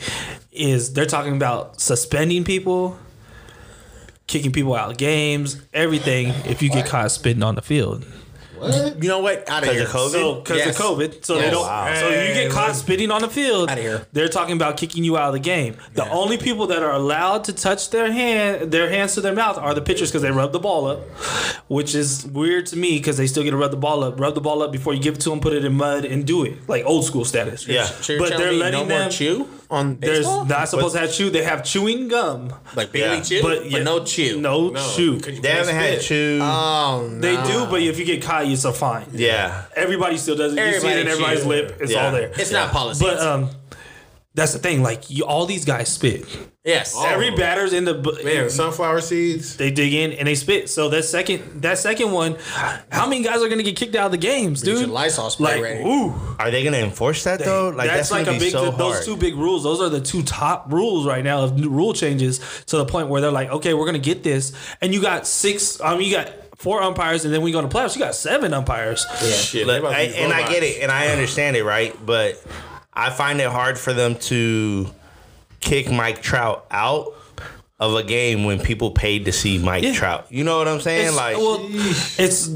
[0.54, 2.98] is they're talking about suspending people,
[4.34, 8.04] kicking people out of games, everything if you get caught spitting on the field.
[9.02, 9.50] You know what?
[9.50, 9.84] Out of Because here.
[9.84, 10.12] of COVID?
[10.14, 10.80] So because Yes.
[10.80, 11.52] of COVID, so they Yes.
[11.52, 11.64] don't.
[11.68, 11.94] Wow.
[12.00, 13.70] So you get caught spitting on the field.
[13.70, 14.08] Out of here.
[14.14, 15.76] They're talking about kicking you out of the game.
[15.96, 19.58] The only people that are allowed to touch their hand, their hands to their mouth,
[19.58, 21.02] are the pitchers because they rub the ball up,
[21.68, 24.18] which is weird to me because they still get to rub the ball up.
[24.18, 26.26] Rub the ball up before you give it to them, put it in mud, and
[26.26, 27.68] do it like old school status.
[27.68, 27.84] Yeah.
[27.84, 31.12] So you're but they're letting no more them- chew on There's not supposed to have
[31.14, 31.30] chew.
[31.30, 33.24] They have chewing gum, like barely Yeah.
[33.24, 34.40] chew, but, but, yeah, no chew.
[34.40, 35.20] No, no, chew.
[35.20, 36.40] 'cause you They haven't had chew.
[36.42, 37.20] Oh, no.
[37.20, 39.06] They do, but if you get caught, it's a fine.
[39.14, 39.64] yeah.
[39.76, 40.58] Everybody still does it.
[40.60, 41.50] You see it Everybody in everybody's chew.
[41.50, 41.78] lip.
[41.82, 42.06] It's Yeah.
[42.06, 42.32] all there.
[42.38, 43.04] It's not policy.
[43.06, 43.50] But um,
[44.36, 44.82] that's the thing.
[44.84, 46.26] Like you, all these guys spit.
[46.66, 46.94] yes.
[46.96, 47.06] Oh.
[47.06, 47.40] Every of them.
[47.40, 49.58] batter's in the bu- man, sunflower seeds.
[49.58, 50.70] they dig in and they spit.
[50.70, 52.38] So that second that second one,
[52.92, 54.80] how many guys are gonna get kicked out of the games, Get dude?
[54.82, 55.84] your Lysol spray like, ready.
[55.84, 57.70] ooh, Are they gonna enforce that though?
[57.70, 58.52] Like that's, that's, like gonna a be big.
[58.54, 59.06] so those hard.
[59.06, 59.64] two big rules.
[59.64, 63.10] Those are the two top rules right now of new rule changes to the point
[63.10, 65.80] where they're like, okay, we're gonna get this, and you got six.
[65.80, 67.94] I mean, you got four umpires, and then we go to playoffs.
[67.96, 69.06] You got seven umpires.
[69.22, 70.54] Shit, Look, about to I- use and I robots.
[70.54, 71.94] get it, and I understand it, right?
[72.04, 72.42] But
[72.96, 74.88] I find it hard for them to
[75.60, 77.14] kick Mike Trout out
[77.80, 79.94] of a game when people paid to see Mike Yeah.
[79.94, 80.28] Trout.
[80.30, 81.08] You know what I'm saying?
[81.08, 81.60] It's, like well,
[82.18, 82.50] it's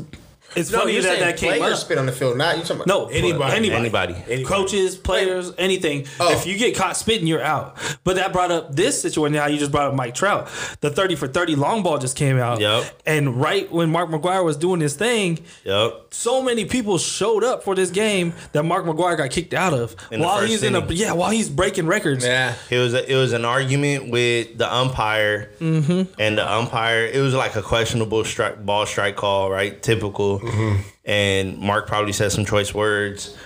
[0.56, 1.80] it's No, funny you're that that came players up.
[1.80, 2.38] spit on the field.
[2.38, 3.56] Not you talking about No, Anybody.
[3.56, 4.44] anybody, anybody.
[4.44, 6.06] coaches, players, anything.
[6.20, 6.32] Oh.
[6.32, 7.78] If you get caught spitting, you're out.
[8.04, 9.36] But that brought up this situation.
[9.36, 10.48] How you just brought up Mike Trout,
[10.82, 12.60] the thirty for thirty long ball just came out.
[12.60, 13.02] Yep.
[13.06, 16.08] And right when Mark McGwire was doing his thing, Yep.
[16.12, 19.96] so many people showed up for this game that Mark McGwire got kicked out of
[20.12, 22.24] In while he's in a yeah while he's breaking records.
[22.26, 22.54] Yeah.
[22.70, 26.20] It was a, it was an argument with the umpire, Mm-hmm.
[26.20, 27.06] and the umpire.
[27.06, 29.82] It was like a questionable strike ball strike call, right?
[29.82, 30.37] Typical.
[30.40, 30.82] Mm-hmm.
[31.06, 33.38] And Mark probably said some choice words,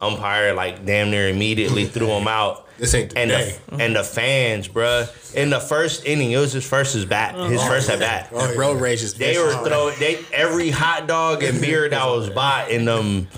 [0.00, 2.66] umpire like damn near immediately threw him out.
[2.78, 3.58] This ain't and today.
[3.68, 5.34] the, and the fans, bruh.
[5.34, 8.30] In the first inning, it was his first his bat, his first at bat.
[8.30, 12.30] That road rage is They were throwing they every hot dog and beer that was
[12.30, 13.28] bought in them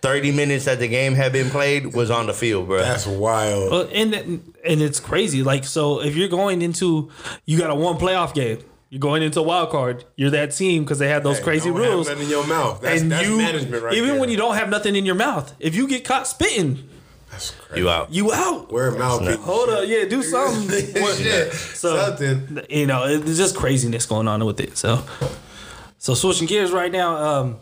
[0.00, 2.78] thirty minutes that the game had been played was on the field, bro.
[2.78, 3.70] That's wild.
[3.72, 5.42] Well, and and it's crazy.
[5.42, 7.10] Like, so if you're going into,
[7.46, 8.58] you got a one playoff game.
[8.94, 10.04] You're going into a wild card.
[10.14, 12.06] You're that team because they had those crazy Don't rules.
[12.08, 12.80] nothing in your mouth.
[12.80, 14.20] That's, and that's you, management right even there.
[14.20, 16.88] when you don't have nothing in your mouth, if you get caught spitting,
[17.32, 17.80] That's crazy.
[17.82, 18.12] you out.
[18.12, 18.70] you out.
[18.72, 19.34] Wear a mouthpiece.
[19.38, 21.02] Hold up, yeah, do something.
[21.02, 21.52] What- Shit.
[21.52, 22.60] So Something.
[22.70, 24.78] you know, it's just craziness going on with it.
[24.78, 25.02] So,
[25.98, 27.16] so switching gears right now.
[27.16, 27.56] Um,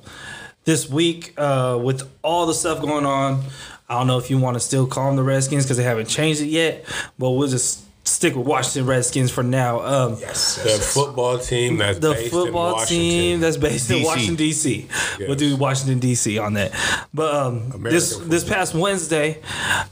[0.65, 3.43] this week, uh, with all the stuff going on,
[3.89, 6.11] I don't know if you want to still call them the Redskins because they haven't
[6.11, 6.85] changed it yet,
[7.19, 9.81] but we'll just stick with Washington Redskins for now.
[9.81, 14.37] Um, yes The football team that's the based football in team that's based in Washington
[14.37, 14.89] D.C.
[15.21, 16.39] We'll do Washington D.C.
[16.39, 16.73] on that.
[17.15, 19.41] But um, this American this past Wednesday,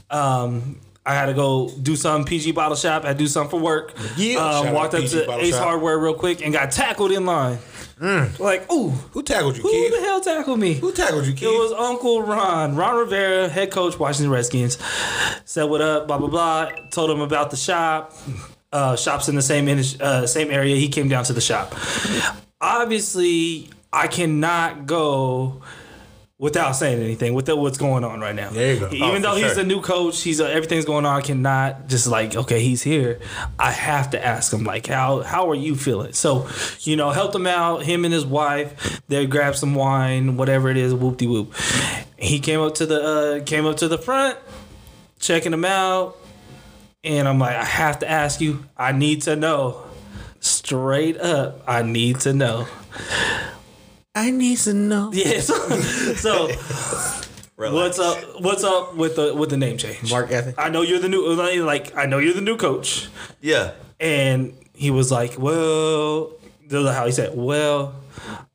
[0.09, 3.03] um, I had to go do some PG Bottle Shop.
[3.03, 3.93] I had to do something for work.
[4.17, 4.37] Yeah.
[4.37, 5.63] um, walked up PG to Ace Shop.
[5.63, 7.57] Hardware real quick and got tackled in line.
[8.39, 9.93] Like, ooh, Who tackled you, who Keith?
[9.93, 10.73] the hell tackled me?
[10.73, 14.79] Who tackled you, It was Uncle Ron, Ron Rivera, head coach, Washington Redskins.
[15.45, 16.71] Said what up, blah blah blah.
[16.91, 18.13] Told him about the shop.
[18.73, 20.75] Uh, shops in the same indus- uh, same area.
[20.77, 21.75] He came down to the shop.
[22.59, 25.61] Obviously, I cannot go
[26.41, 28.49] without saying anything with the, what's going on right now.
[28.49, 28.87] There you go.
[28.91, 29.55] Even Oh, though he's sure.
[29.55, 31.15] the new coach, he's uh, everything's going on.
[31.19, 33.19] I cannot just like okay, he's here.
[33.59, 36.13] I have to ask him like how how are you feeling?
[36.13, 36.47] So
[36.79, 37.83] you know, helped him out.
[37.83, 39.01] Him and his wife.
[39.07, 40.93] They grabbed some wine, whatever it is.
[40.95, 41.53] Whoop de whoop.
[42.17, 43.01] He came up to the
[43.41, 44.37] uh, came up to the front,
[45.19, 46.17] checking him out,
[47.03, 48.65] and I'm like, I have to ask you.
[48.75, 49.83] I need to know.
[50.39, 52.67] Straight up, I need to know.
[54.15, 55.11] I need to know.
[55.13, 55.39] Yeah.
[55.39, 55.53] So,
[56.15, 56.47] so
[57.55, 58.41] what's up?
[58.41, 60.11] What's up with the with the name change?
[60.11, 60.55] Mark Ethic.
[60.57, 61.33] I know you're the new
[61.63, 63.07] like I know you're the new coach,
[63.41, 63.71] Yeah.
[63.99, 66.31] and he was like, well,
[66.67, 67.93] this is how he said, well,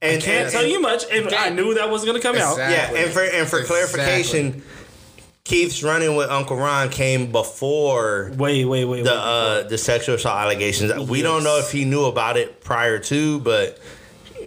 [0.02, 2.52] And can't and- tell you much, and I knew that was gonna come out.
[2.52, 2.98] Exactly.
[2.98, 3.66] Yeah, and for and for Exactly.
[3.66, 4.62] clarification,
[5.44, 9.16] Keith's running with Uncle Ron came before Wait, wait, wait, the wait.
[9.16, 11.08] uh, the sexual assault allegations.
[11.08, 13.78] We don't know if he knew about it prior to, but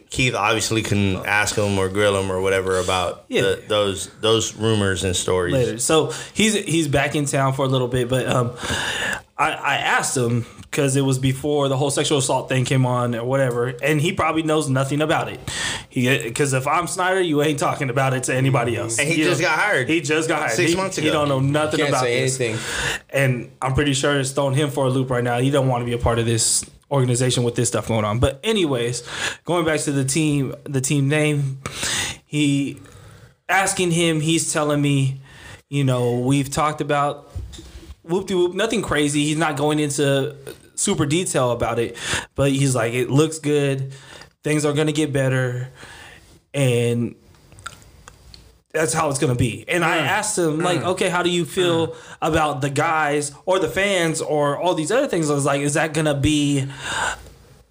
[0.09, 3.41] Keith obviously can ask him or grill him or whatever about Yeah.
[3.41, 5.53] the, those those rumors and stories.
[5.53, 5.77] later.
[5.77, 8.53] So he's he's back in town for a little bit, but um,
[9.37, 13.15] I, I asked him because it was before the whole sexual assault thing came on
[13.15, 15.39] or whatever, and he probably knows nothing about it.
[15.89, 18.97] He because if I'm Snyder, you ain't talking about it to anybody else.
[18.99, 21.09] And he You just know, got hired He just got hired six He- months He
[21.09, 22.39] don't know nothing Can't about say this.
[22.39, 22.59] anything.
[23.11, 25.39] and I'm pretty sure it's throwing him for a loop right now.
[25.39, 28.19] He don't want to be a part of this organization with this stuff going on.
[28.19, 29.03] But anyways,
[29.45, 31.59] going back to the team, the team name,
[32.25, 32.79] he
[33.47, 35.21] asking him, he's telling me,
[35.69, 37.31] you know, we've talked about
[38.03, 39.23] whoop de whoop, nothing crazy.
[39.25, 40.35] He's not going into
[40.75, 41.97] super detail about it,
[42.35, 43.93] but he's like, it looks good.
[44.43, 45.69] Things are gonna get better,
[46.53, 47.15] and
[48.71, 49.65] that's how it's gonna be.
[49.67, 50.07] And I mm.
[50.07, 50.87] asked him, like, mm.
[50.87, 51.95] okay, how do you feel mm.
[52.21, 55.29] about the guys or the fans or all these other things?
[55.29, 56.67] I was like, is that gonna be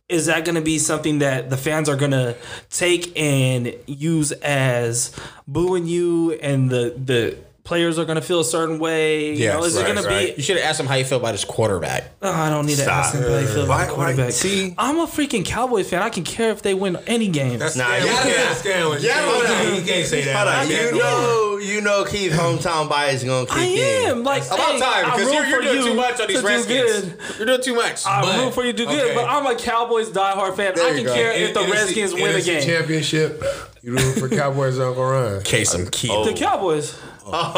[0.09, 2.35] is that going to be something that the fans are going to
[2.71, 5.15] take and use as
[5.47, 7.37] booing you and the the
[7.69, 10.09] players are going to feel a certain way you know, is right, it going to
[10.09, 12.11] be You should have asked him how you feel about his quarterback.
[12.23, 14.75] oh, I don't need to ask him how they feel about the why- quarterback see?
[14.79, 17.87] I'm a freaking Cowboys fan I can care if they win any game That's Nah,
[17.89, 19.75] nah, you you can't- can't Yeah, you, hold can't, on.
[19.77, 20.35] you can't say that.
[20.35, 24.11] Hold on, like you know, you know, Keith's hometown bias is gonna kick I in.
[24.13, 26.21] am like About hey, time I because root you're, you're for doing you too much
[26.21, 27.01] on these to do Redskins.
[27.13, 27.37] good.
[27.37, 28.07] You're doing too much.
[28.07, 28.97] I But- root for you to do okay.
[28.97, 30.73] good, but I'm a Cowboys diehard fan.
[30.81, 32.63] I you can care if the Redskins win a game.
[32.63, 33.45] championship.
[33.83, 35.43] You root for Cowboys Uncle Ron.
[35.43, 36.11] Case him Keith.
[36.13, 36.25] Oh.
[36.25, 36.99] The Cowboys,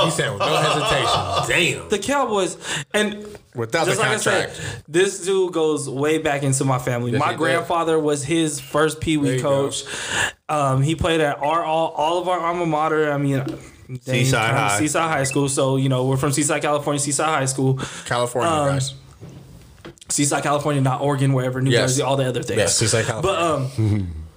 [0.05, 1.79] He said with no hesitation.
[1.81, 1.89] Damn.
[1.89, 2.57] the Cowboys,
[2.95, 4.57] and Without the just like I contract.
[4.57, 7.11] said, this dude goes way back into my family.
[7.13, 7.39] my he did.
[7.39, 9.85] grandfather was his first Pee Wee coach.
[10.49, 13.11] Um, he played at our all, all of our alma mater.
[13.13, 13.45] I mean,
[14.05, 14.79] they Seaside High.
[14.79, 15.49] Seaside High School.
[15.49, 17.01] So you know, we're from Seaside, California.
[17.01, 18.95] Seaside High School, California Um, guys.
[20.09, 21.91] Seaside, California, not Oregon, wherever, New Yes.
[21.91, 22.59] Jersey, all the other things.
[22.59, 23.69] Yes, Seaside, California.
[23.77, 24.15] But um,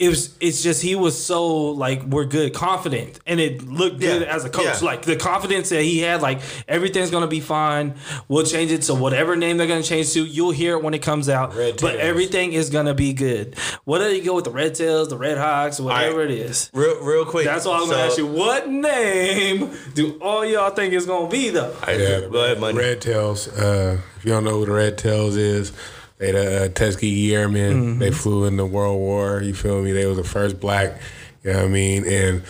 [0.00, 0.34] it was.
[0.40, 4.44] It's just he was so like we're good, confident, and it looked good Yeah, as
[4.44, 4.64] a coach.
[4.64, 4.78] yeah.
[4.86, 7.94] Like the confidence that he had, like everything's gonna be fine.
[8.26, 10.24] We'll change it to whatever name they're gonna change to.
[10.24, 11.54] You'll hear it when it comes out.
[11.54, 12.00] Red but Tails.
[12.02, 13.56] everything is gonna be good.
[13.84, 16.30] Whether you go with the Red Tails, the Red Hawks, whatever right.
[16.30, 16.70] it is.
[16.72, 17.44] Real, real quick.
[17.44, 18.26] That's all I'm so- gonna ask you.
[18.26, 21.66] What name do all y'all think is gonna be though?
[21.72, 22.74] All right, Yeah, go ahead.
[22.74, 23.48] Red Tails.
[23.48, 25.72] Uh, if you don't know who the Red Tails is,
[26.20, 27.72] they the uh, Tuskegee Airmen.
[27.74, 27.98] Mm-hmm.
[27.98, 29.42] They flew in the World War.
[29.42, 29.90] You feel me?
[29.92, 31.00] They was the first black.
[31.42, 32.04] You know what I mean?
[32.06, 32.42] And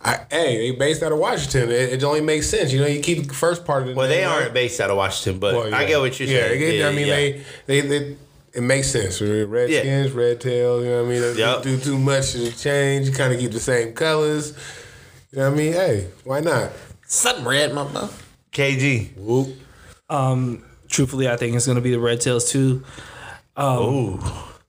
[0.00, 1.70] I, hey, they based out of Washington.
[1.70, 2.72] It, it only makes sense.
[2.72, 4.54] You know, you keep the first part of the Well, they aren't right?
[4.54, 6.80] based out of Washington, but Well, I get what you're yeah, saying.
[6.80, 7.14] it- I mean, yeah.
[7.16, 8.16] they, they, they,
[8.54, 9.20] it makes sense.
[9.20, 10.84] Redskins, red tails.
[10.84, 11.20] You know what I mean?
[11.20, 11.62] They Yep.
[11.62, 13.08] do too much to change.
[13.08, 14.52] You kind of keep the same colors.
[15.30, 15.72] You know what I mean?
[15.74, 16.70] Hey, why not?
[17.06, 18.08] Something red, my mama.
[18.52, 19.14] KG.
[19.18, 19.48] Whoop.
[20.08, 22.82] Um, truthfully, I think it's going to be the Red Tails too.
[23.58, 24.22] Um,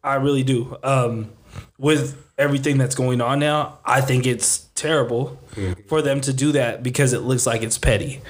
[0.04, 0.76] I really do.
[0.84, 1.32] Um,
[1.78, 5.40] with everything that's going on now, I think it's terrible
[5.88, 8.22] for them to do that because it looks like it's petty.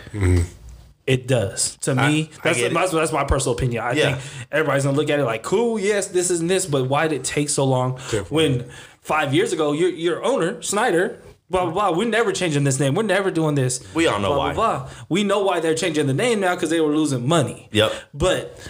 [1.07, 2.29] It does to me.
[2.37, 2.73] I that's, it.
[2.73, 3.83] that's that's my personal opinion.
[3.83, 4.15] I Yeah.
[4.15, 7.21] think everybody's gonna look at it like, cool, yes, this is this, but why did
[7.21, 7.97] it take so long?
[8.29, 8.69] When
[9.01, 11.19] five years ago, your your owner Snyder.
[11.51, 11.97] Blah blah blah.
[11.97, 12.93] We're never changing this name.
[12.93, 13.83] We're never doing this.
[13.95, 14.53] We all know blah, why.
[14.53, 14.89] Blah, blah.
[15.09, 17.69] We know why they're changing the name now because they were losing money.
[17.71, 17.91] Yep.
[18.13, 18.69] But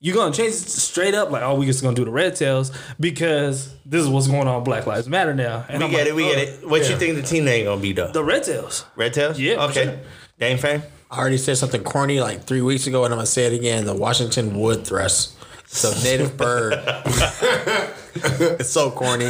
[0.00, 2.72] you're gonna change it straight up like, oh, we just gonna do the red tails
[2.98, 4.64] because this is what's going on.
[4.64, 5.64] Black Lives Matter now.
[5.68, 6.14] And We I'm get like, it.
[6.14, 6.68] We get oh, it.
[6.68, 8.10] What you think the team name gonna be though?
[8.10, 8.84] The red tails.
[8.96, 9.38] Red Tails?
[9.38, 9.84] Yeah, Okay.
[9.84, 9.98] sure.
[10.38, 10.82] Dame fan?
[11.10, 13.84] I already said something corny like three weeks ago, and I'm gonna say it again.
[13.84, 15.26] The Washington wood thrush.
[15.64, 16.74] It's a native bird.
[18.58, 19.26] it's so corny,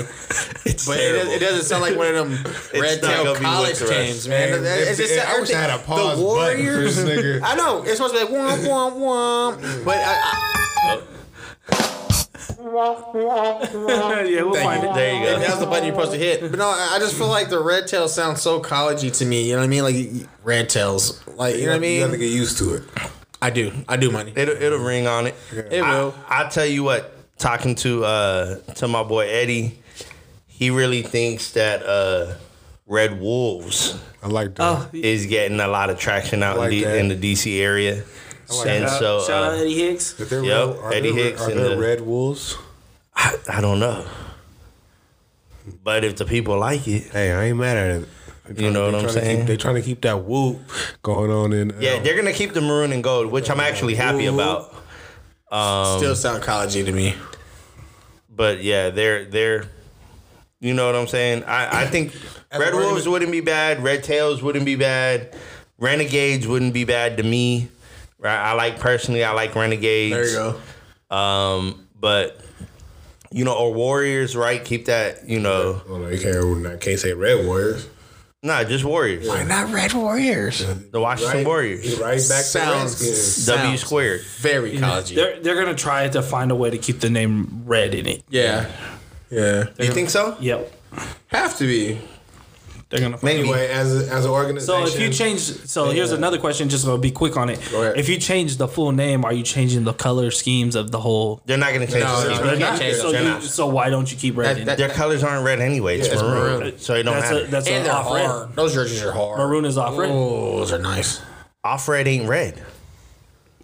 [0.64, 3.90] It's but it, does- it doesn't sound like one of them red tail college wood
[3.90, 4.62] teams, man.
[4.62, 6.96] Man, It's just- it- I wish I had a pause the button for Warriors.
[6.96, 7.40] this nigga.
[7.44, 11.02] I know it's supposed to be like womp womp womp, but I,
[13.14, 14.94] yeah, we'll find it.
[14.94, 15.38] There you I, go.
[15.40, 16.40] that's the button you're supposed to hit.
[16.40, 19.44] But no, I I just feel like the red tail sounds so collegey to me.
[19.48, 19.82] You know what I mean?
[19.82, 21.96] Like red tails, like you know what I mean?
[21.96, 22.82] You have to get used to it.
[23.42, 24.32] I do, I do, money.
[24.36, 25.34] It'll, it'll ring on it.
[25.52, 26.14] It will.
[26.28, 27.14] I, will tell you what.
[27.40, 29.78] Talking to uh to my boy Eddie,
[30.46, 32.34] he really thinks that uh
[32.86, 34.62] Red Wolves I like that.
[34.62, 36.90] Oh, is getting a lot of traction out like in, that.
[36.92, 38.04] the, in the DC area,
[38.66, 40.12] and shout, so shout out uh, Eddie Hicks.
[40.12, 42.58] They're Yep, red- Eddie there- Hicks Are there the- Red Wolves?
[43.16, 44.04] I, I don't know,
[45.82, 48.08] but if the people like it, Hey, I ain't mad at it.
[48.50, 49.38] They You know what I'm saying?
[49.38, 50.58] Keep, they trying to keep that whoop
[51.02, 51.72] going on in.
[51.80, 54.74] yeah, uh, they're gonna keep the maroon and gold, which I'm actually happy about.
[55.98, 57.14] Still sound collegey to me.
[58.34, 59.64] But yeah, they're they're
[60.60, 61.44] you know what I'm saying?
[61.44, 62.14] I, I think
[62.56, 65.34] Red Wolves wouldn't be bad, Red Tails wouldn't be bad,
[65.78, 67.68] Renegades wouldn't be bad to me.
[68.18, 68.36] Right?
[68.36, 70.14] I like personally I like Renegades.
[70.14, 70.58] There you
[71.10, 71.16] go.
[71.16, 72.40] Um but
[73.32, 74.64] you know, or Warriors, right?
[74.64, 75.82] Keep that, you know.
[75.88, 76.66] No, you can't.
[76.66, 77.86] I can't say Red Warriors.
[78.42, 79.28] Nah, just Warriors.
[79.28, 80.64] Why not Red Warriors?
[80.90, 81.98] The Washington Right, Warriors.
[82.00, 83.46] Right back Sounds- to Redskins.
[83.46, 84.22] W Sounds squared.
[84.38, 85.14] Very collegey.
[85.14, 88.22] They're they're gonna try to find a way to keep the name red in it.
[88.30, 88.66] Yeah,
[89.30, 89.64] yeah.
[89.78, 90.38] You think so?
[90.40, 90.72] Yep.
[91.26, 91.98] Have to be.
[92.90, 93.42] They're gonna Maybe.
[93.42, 94.86] Anyway, as a, as an organization.
[94.88, 96.68] So if you change, so here's another question.
[96.68, 97.60] Just gonna be quick on it.
[97.70, 97.96] Go ahead.
[97.96, 101.40] If you change the full name, are you changing the color schemes of the whole?
[101.46, 102.46] They're not gonna change No, the no, scheme.
[102.46, 102.80] They're can't not.
[102.80, 103.42] change So, you, They're not.
[103.44, 104.78] so why don't you keep red That- that- it?
[104.78, 105.98] Their colors aren't red anyway.
[106.00, 106.58] It's it's maroon.
[106.60, 106.78] maroon.
[106.78, 107.44] So it don't That's matter.
[107.44, 108.56] a that's and a they're off red.
[108.56, 109.38] Those jerseys are hard.
[109.38, 110.10] Maroon is off red.
[110.12, 111.20] Oh, those are nice.
[111.62, 112.60] Off red ain't red.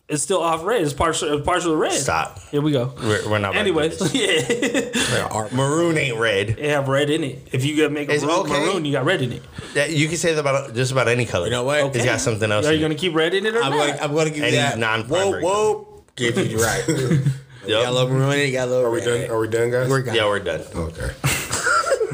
[0.08, 0.82] It's still off red.
[0.82, 1.90] It's partial partial red.
[1.92, 2.38] Stop.
[2.50, 2.94] Here we go.
[2.98, 3.50] We're, we're not.
[3.50, 6.50] about to Anyways, yeah, maroon ain't red.
[6.50, 7.48] it have red in it.
[7.50, 8.52] If you gotta make a It's maroon, okay.
[8.52, 9.42] maroon, you got red in it.
[9.74, 11.46] That, you can say that about just about any color.
[11.46, 11.96] You know what?
[11.96, 12.66] It's got something else.
[12.66, 12.88] Are you in it.
[12.94, 13.86] gonna keep red in it or I'm not?
[13.88, 14.78] gonna, I'm gonna give you Any that.
[14.78, 16.04] non-primary Whoa, whoa.
[16.14, 16.84] Give you right.
[17.66, 17.82] You Yup.
[17.82, 18.46] got a little maroon.
[18.46, 19.22] You got a little are we red.
[19.26, 19.30] done?
[19.36, 19.88] Are we done, guys?
[19.88, 20.14] We're good.
[20.14, 20.60] Yeah, we're done.
[20.72, 21.10] okay.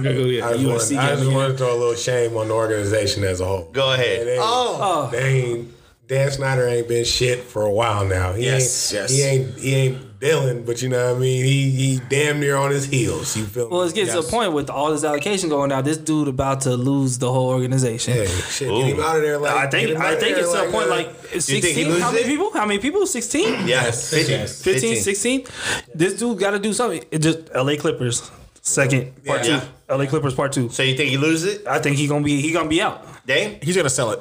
[0.00, 1.34] Yeah, I just, USC want, I game just again.
[1.34, 3.68] want to throw a little shame on the organization as a whole.
[3.70, 4.26] Go ahead.
[4.26, 5.68] They ain't, Oh, they ain't,
[6.12, 8.34] Dan Snyder ain't been shit for a while now.
[8.34, 9.10] He Yes, ain't, yes.
[9.10, 11.42] He ain't he ain't Dylan, but you know what I mean.
[11.42, 13.34] He he damn near on his heels.
[13.34, 13.64] You feel?
[13.64, 13.72] me?
[13.72, 14.26] Well, it's getting to Yes.
[14.26, 15.86] the point with all this allocation going out.
[15.86, 18.12] This dude about to lose the whole organization.
[18.12, 19.38] Hey, shit, get him out of there.
[19.38, 21.98] Like I think I think it's to the point uh, like 16.
[21.98, 22.26] How many it?
[22.26, 22.52] people?
[22.52, 23.06] How many people?
[23.06, 23.66] 16?
[23.66, 24.10] Yes.
[24.10, 24.46] 15.
[24.48, 25.46] 15, 16.
[25.94, 27.02] This dude got to do something.
[27.10, 29.60] It just LA Clippers second part Yeah.
[29.60, 29.94] two.
[29.94, 30.68] LA Clippers part two.
[30.68, 31.66] So you think he loses it?
[31.66, 33.02] I think he gonna be he gonna be out.
[33.26, 33.58] Dame?
[33.62, 34.20] he's gonna sell it.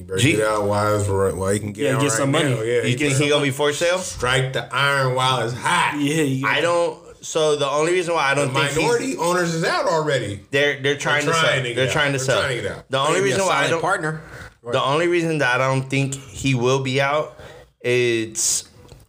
[0.00, 2.08] He better G- get out while it's right, while he can get Yeah, out get
[2.08, 2.50] right some money.
[2.54, 2.62] now.
[2.62, 3.98] Yeah, You think he gonna be for sale?
[3.98, 5.96] strike the iron while it's hot.
[6.00, 6.98] Yeah, you I don't.
[7.22, 10.40] So the only reason why I don't think he's, Minority owners is out already.
[10.50, 11.62] they're they're trying They're to sell.
[11.62, 12.40] to They're trying to They're sell.
[12.40, 12.84] trying to get out.
[12.88, 14.22] The only Maybe a reason why I don't partner.
[14.64, 17.38] The only reason that I don't think he will be out
[17.82, 18.64] is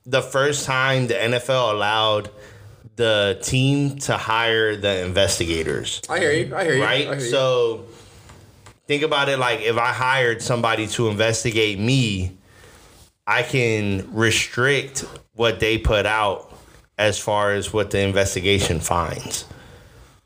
[0.06, 2.30] the first time the NFL allowed
[2.98, 6.56] the team to hire the investigators, I hear you.
[6.56, 6.84] I hear you.
[6.84, 7.06] Right?
[7.06, 7.20] hear you.
[7.22, 7.86] So
[8.92, 12.36] think about it like if I hired somebody to investigate me,
[13.26, 16.54] I can restrict what they put out
[16.98, 19.46] as far as what the investigation finds.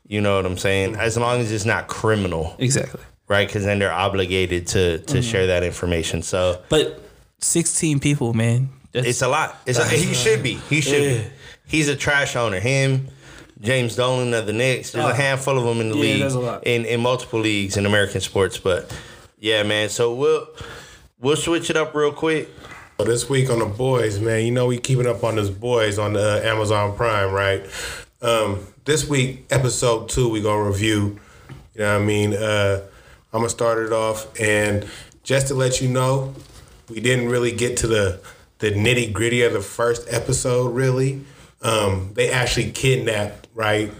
[0.08, 0.96] You know what I'm saying?
[0.96, 3.00] As long as it's not criminal, exactly.
[3.28, 3.46] right?
[3.46, 5.20] Because then they're obligated to to mm-hmm.
[5.20, 6.22] share that information.
[6.22, 7.00] So But
[7.38, 8.70] 16 people, man.
[8.90, 9.60] That's, it's a lot.
[9.66, 10.54] It's a, he should be.
[10.54, 11.22] He should Yeah.
[11.22, 11.30] be.
[11.68, 12.58] He's a trash owner.
[12.58, 13.10] Him,
[13.60, 14.90] James Dolan of the Knicks.
[14.92, 15.10] There's Oh.
[15.10, 16.66] a handful of them in the Yeah, league, there's a lot.
[16.66, 18.58] in in multiple leagues in American sports.
[18.58, 18.90] But
[19.38, 19.88] yeah, man.
[19.88, 20.46] So we'll
[21.20, 22.48] we'll switch it up real quick.
[22.98, 25.98] So this week on the boys, man, you know we keeping up on this boys
[25.98, 27.64] on the uh, Amazon Prime, right?
[28.22, 31.18] Um, this week, episode two, we gonna review.
[31.74, 32.34] You know what I mean?
[32.34, 32.80] Uh,
[33.32, 34.86] I'm gonna start it off, and
[35.22, 36.34] just to let you know,
[36.88, 38.20] we didn't really get to the
[38.60, 40.74] the nitty gritty of the first episode.
[40.74, 41.20] Really,
[41.62, 43.90] um, they actually kidnapped, right?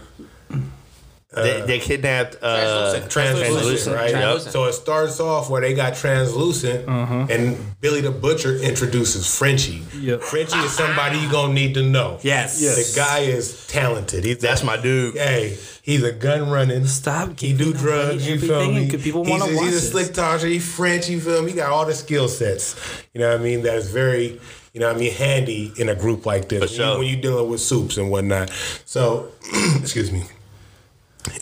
[1.43, 3.11] they, they kidnapped uh, Translucent.
[3.11, 4.11] Translucent, right?
[4.11, 4.53] Translucent.
[4.53, 9.83] So it starts off where they got translucent, and Billy the Butcher introduces Frenchie.
[9.99, 10.21] Yep.
[10.21, 12.19] Frenchie is somebody you gonna need to know.
[12.21, 12.61] Yes.
[12.61, 12.93] Yes.
[12.93, 14.23] The guy is talented.
[14.23, 15.15] He's That's my dude.
[15.15, 16.85] Hey, he's a gun running.
[16.85, 18.27] Stop He do drugs.
[18.27, 18.89] You feel me?
[18.89, 20.47] people he's want to a, watch He's a slick talker.
[20.47, 21.09] He's French.
[21.09, 21.51] You feel me?
[21.51, 22.75] He got all the skill sets.
[23.13, 23.63] You know what I mean?
[23.63, 24.39] That is very,
[24.73, 26.97] you know what I mean, handy in a group like this sure.
[26.97, 28.49] when you're dealing with soups and whatnot.
[28.85, 29.31] So,
[29.79, 30.23] excuse me.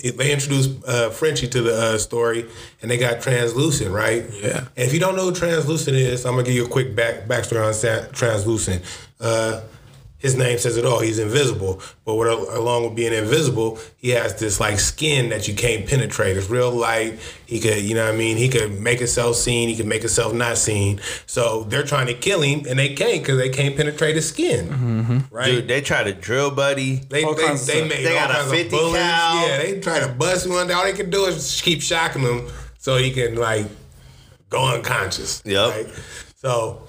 [0.04, 2.46] They introduced uh, Frenchie to the uh, story,
[2.82, 4.26] and they got translucent, right?
[4.42, 4.60] Yeah.
[4.76, 7.28] And if you don't know who translucent is, I'm gonna give you a quick back
[7.28, 8.84] backstory on translucent.
[9.20, 9.62] Uh,
[10.26, 11.00] his name says it all.
[11.02, 15.54] He's invisible, but what, along with being invisible, he has this like skin that you
[15.54, 16.36] can't penetrate.
[16.36, 17.20] It's real light.
[17.46, 19.70] He could, you know, what I mean, he could make himself seen.
[19.70, 21.00] He could make himself not seen.
[21.28, 24.68] So they're trying to kill him, and they can't because they can't penetrate his skin.
[24.68, 25.36] Mm-hmm, mm-hmm.
[25.36, 25.46] Right?
[25.46, 26.96] Dude, they try to drill buddy.
[26.96, 27.90] They All they, kinds of they stuff.
[27.90, 28.98] made They all got a kinds 50 of bullets.
[29.04, 29.48] cal.
[29.48, 30.72] Yeah, they try to bust one.
[30.72, 32.48] All they can do is keep shocking him
[32.80, 33.68] so he can like
[34.50, 35.44] go unconscious.
[35.46, 35.70] Yep.
[35.72, 35.88] Right?
[36.36, 36.88] So,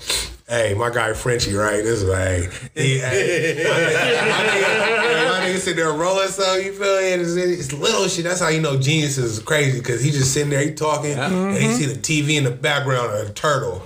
[0.48, 1.82] hey, my guy Frenchie, right?
[1.82, 6.56] This is like, he, hey, my, nigga, my, nigga, my nigga sitting there rolling so
[6.56, 7.12] you feel me?
[7.12, 8.24] And It's, it's little shit.
[8.24, 11.56] That's how you know genius is crazy because he just sitting there, he talking, and
[11.56, 11.74] he mm-hmm.
[11.74, 13.82] see the TV in the background of a turtle.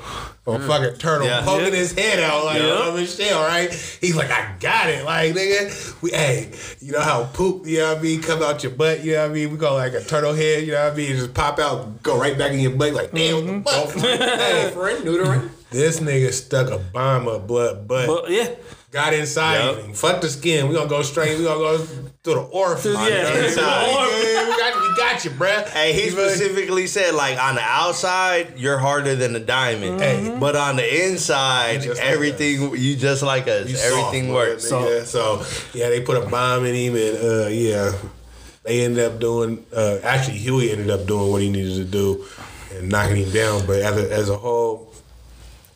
[0.47, 0.67] Or a mm.
[0.67, 1.43] fucking turtle Yeah.
[1.45, 2.89] poking his head out like Yeah.
[2.89, 3.71] a Michelle, right?
[4.01, 5.05] He's like, I got it.
[5.05, 6.51] Like, nigga, we hey,
[6.81, 9.21] you know how poop, you know what I mean, come out your butt, you know
[9.21, 9.51] what I mean?
[9.51, 11.15] We go like a turtle head, you know what I mean?
[11.15, 13.89] Just pop out, go right back in your butt, like, damn, what the fuck?
[13.91, 14.01] Mm-hmm.
[14.07, 15.51] hey, Neutering, neutering.
[15.71, 18.07] This nigga stuck a bomb up blood butt.
[18.07, 18.51] But yeah,
[18.93, 19.85] Got inside Yup.
[19.85, 19.93] him.
[19.93, 20.66] Fuck the skin.
[20.68, 21.39] We gonna go straight.
[21.39, 22.87] We gonna go through the orifice.
[22.97, 23.07] Yeah.
[23.07, 23.45] You know what I mean?
[23.45, 23.87] Inside.
[23.87, 25.68] Yeah, we got, we got you, bruh.
[25.68, 26.31] Hey, he You feel me?
[26.31, 30.37] specifically said like on the outside you're harder than a diamond, Hey.
[30.41, 33.68] but on the inside You just like everything you just like us.
[33.71, 34.68] You everything soft, works.
[34.68, 37.93] So, yeah, so yeah, they put a bomb in him, and uh, yeah,
[38.64, 39.64] they ended up doing.
[39.73, 42.25] Uh, actually, Huey ended up doing what he needed to do
[42.75, 43.66] and knocking him down.
[43.68, 44.89] But as a, as a whole.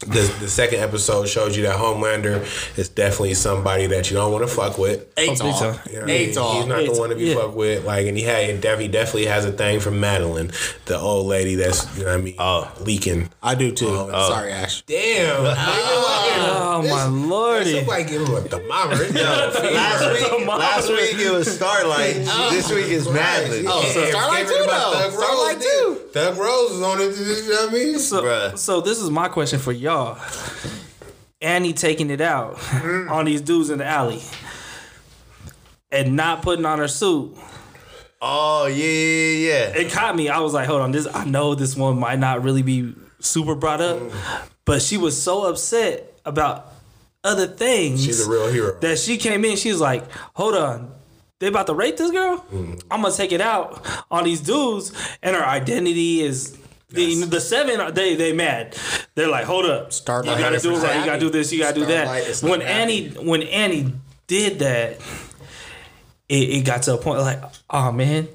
[0.07, 2.42] The, the second episode showed you that Homelander
[2.78, 5.07] is definitely somebody that you don't want to fuck with.
[5.16, 5.59] Eight big dog.
[5.59, 5.80] time.
[5.86, 6.16] You know what mean?
[6.16, 6.26] Eight.
[6.28, 7.34] He's not Eight- the one to be yeah.
[7.36, 7.84] fucked with.
[7.84, 10.52] Like, and he had, and Dev- he definitely has a thing for Madelyn,
[10.86, 12.70] the old lady that's, you know what I mean, Oh.
[12.80, 13.30] leaking.
[13.42, 13.88] I do too.
[13.88, 14.28] Oh.
[14.28, 14.82] Sorry, Ash.
[14.82, 15.40] Damn.
[15.46, 17.76] oh my lordy.
[17.78, 19.05] Somebody give him a thermometer.
[19.07, 22.16] Yo, last week, last week it was Starlight.
[22.26, 23.64] Oh, this week is Madelyn.
[23.66, 25.11] Oh, so Starlight too, about though.
[25.11, 25.84] Starlight too.
[26.14, 27.16] Thug Rose is on it.
[27.16, 27.98] You know what I mean?
[27.98, 28.56] So, Bruh.
[28.56, 30.16] so this is my question for y'all.
[31.40, 33.10] Annie taking it out mm.
[33.10, 34.22] on these dudes in the alley
[35.90, 37.36] and not putting on her suit.
[38.22, 39.76] Oh yeah, yeah, yeah.
[39.76, 40.28] It caught me.
[40.28, 43.56] I was like, hold on, this I know this one might not really be super
[43.56, 44.48] brought up, mm.
[44.64, 46.72] but she was so upset about
[47.24, 48.04] other things.
[48.04, 48.78] She's a real hero.
[48.82, 50.92] that she came in, she was like, "Hold on,
[51.41, 52.45] they about to rape this girl?
[52.91, 56.57] I'm gonna take it out on these dudes." And her identity is
[56.91, 57.95] the the seven.
[57.95, 58.76] They they mad.
[59.14, 61.01] They're like, "Hold up, Starlight you gotta do it right.
[61.01, 61.53] You gotta do this.
[61.53, 62.72] You gotta do that." When happy.
[62.72, 63.93] Annie when Annie
[64.26, 64.99] did that.
[66.26, 68.28] It, it got to a point like, oh man,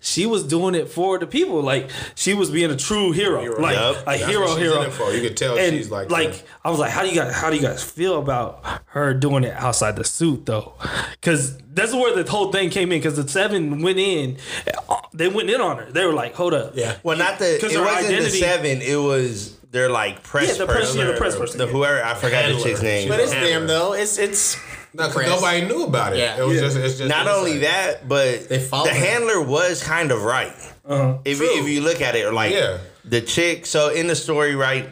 [0.00, 1.62] she was doing it for the people.
[1.62, 3.96] Like she was being a true hero, like Yup.
[4.02, 4.82] a That's hero, what she's hero.
[4.82, 5.12] in it for.
[5.12, 7.48] You could tell and she's like, like I was like, how do you guys how
[7.50, 10.74] do you guys feel about her doing it outside the suit though?
[11.12, 12.98] Because that's where the whole thing came in.
[12.98, 14.36] Because the seven went in,
[15.14, 15.92] they went in on her.
[15.92, 16.96] They were like, hold up, yeah.
[17.04, 17.56] Well, not the.
[17.60, 18.82] because her wasn't the identity- seven.
[18.82, 20.98] It was they're like press Yeah, the press- person.
[21.00, 23.08] yeah, the press person, The whoever I forgot the chick's name.
[23.08, 23.46] But it's Hammer.
[23.48, 23.92] them though.
[23.92, 24.56] It's it's
[24.94, 25.28] No, 'cause press.
[25.28, 26.18] nobody knew about it.
[26.18, 26.38] Yeah.
[26.38, 26.60] It was Yeah.
[26.62, 27.34] just, it's just Not inside.
[27.38, 28.94] only that, but They the her.
[28.94, 30.52] handler was kind of right.
[31.24, 31.62] If, you, True.
[31.62, 32.78] if you look at it, like Yeah.
[33.04, 33.66] the chick.
[33.66, 34.88] So in the story, right,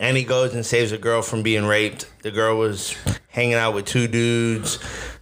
[0.00, 2.06] Annie goes and saves a girl from being raped.
[2.22, 2.94] The girl was
[3.28, 4.78] hanging out with two dudes.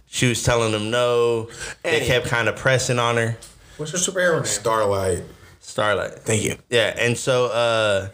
[0.09, 1.49] She was telling them no.
[1.83, 2.05] They Annie.
[2.07, 3.37] kept kind of pressing on her.
[3.77, 4.45] what's your superhero name?
[4.45, 5.23] Starlight.
[5.59, 6.19] Starlight.
[6.25, 6.55] Thank you.
[6.69, 8.07] Yeah, and so uh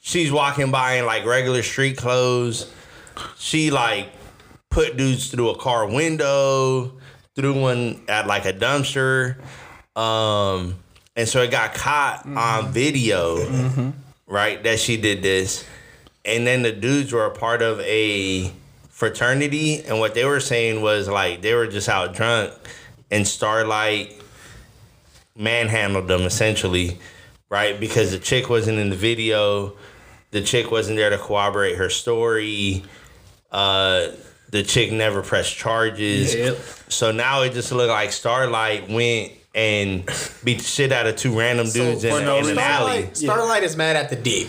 [0.00, 2.66] she's walking by in like regular street clothes.
[3.38, 4.08] She like
[4.70, 6.92] put dudes through a car window,
[7.34, 9.36] threw one at like a dumpster.
[9.96, 10.76] Um
[11.16, 13.92] and so it got caught on video,
[14.26, 14.62] right?
[14.62, 15.64] That she did this.
[16.24, 18.52] And then the dudes were a part of a
[18.88, 22.52] fraternity and what they were saying was like they were just out drunk
[23.10, 24.20] and Starlight
[25.34, 26.98] manhandled them essentially,
[27.48, 27.80] right?
[27.80, 29.74] Because the chick wasn't in the video,
[30.30, 32.84] the chick wasn't there to corroborate her story.
[33.50, 34.08] Uh,
[34.50, 36.34] the chick never pressed charges.
[36.34, 36.58] Yep.
[36.88, 40.04] So now it just looked like Starlight went and
[40.44, 42.92] beat the shit out of two random dudes in, no in an alley.
[43.02, 44.48] Starlight, Starlight is mad at the deep.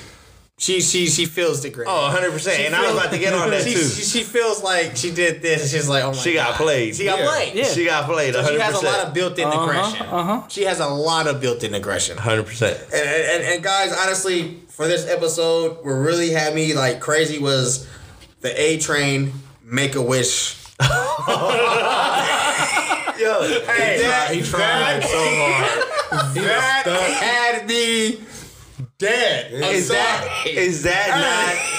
[0.57, 1.91] She she she feels degraded.
[1.91, 2.59] Oh, 100 percent.
[2.61, 3.79] And I was about to get on that she, too.
[3.83, 6.95] She, she feels like she did this, and she's like, oh my She got played.
[6.95, 7.25] She got Yeah.
[7.27, 7.55] played.
[7.55, 7.63] Yeah.
[7.63, 8.35] She got played.
[8.35, 8.47] 100%.
[8.47, 10.05] she has a lot of built-in Uh-huh, aggression.
[10.05, 10.47] uh-huh.
[10.49, 12.15] She has a lot of built-in aggression.
[12.17, 12.77] Hundred percent.
[12.93, 17.87] And, and, and guys, honestly, for this episode, what really had me like crazy was
[18.41, 19.33] the A Train
[19.71, 20.57] Make a Wish.
[20.81, 20.85] Yo,
[23.47, 26.33] He tried, he tried so hard.
[26.33, 26.83] He That
[27.23, 28.19] had me
[29.01, 29.51] dead.
[29.51, 30.55] Is that sorry.
[30.55, 31.09] is that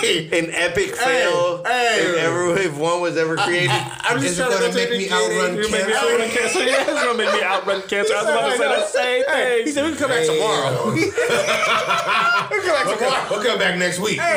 [0.02, 0.28] Hey.
[0.28, 1.62] not an epic fail?
[1.64, 1.98] hey.
[2.02, 4.74] If ever if one was ever created, I'm Is just it trying to gonna go
[4.74, 5.96] make to me the outrun You make me cancer?
[5.96, 6.58] outrun cancer.
[6.64, 8.14] Yeah, it's gonna make me outrun cancer.
[8.14, 9.66] I was about to say the same thing.
[9.66, 10.92] He said we can come back tomorrow.
[10.94, 11.12] we can
[12.66, 13.26] come back tomorrow.
[13.30, 14.18] We'll come back next week.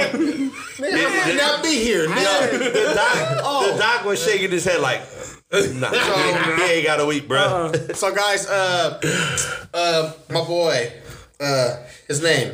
[0.75, 2.07] Nigga, I might not be here.
[2.07, 2.59] nigga.
[2.59, 4.99] the doc, the doc was shaking his head like,
[5.51, 5.89] nah,
[6.57, 7.71] he ain't got a week, bro.
[7.93, 8.99] So guys, uh,
[9.73, 10.91] uh, my boy,
[11.39, 11.77] uh,
[12.07, 12.53] his name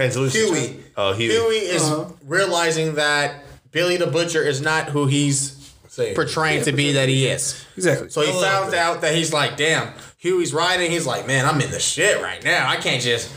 [0.00, 0.56] Translucent.
[0.56, 0.80] Huey.
[0.96, 1.32] Oh, Huey.
[1.34, 2.12] Huey is uh-huh.
[2.26, 6.14] realizing that Billy the Butcher is not who he's Say it.
[6.16, 7.64] portraying to be that he is.
[7.76, 8.10] Exactly.
[8.10, 10.90] So he found out that he's like, damn, Huey's riding.
[10.90, 12.68] He's like, man, I'm in the shit right now.
[12.68, 13.30] I can't just.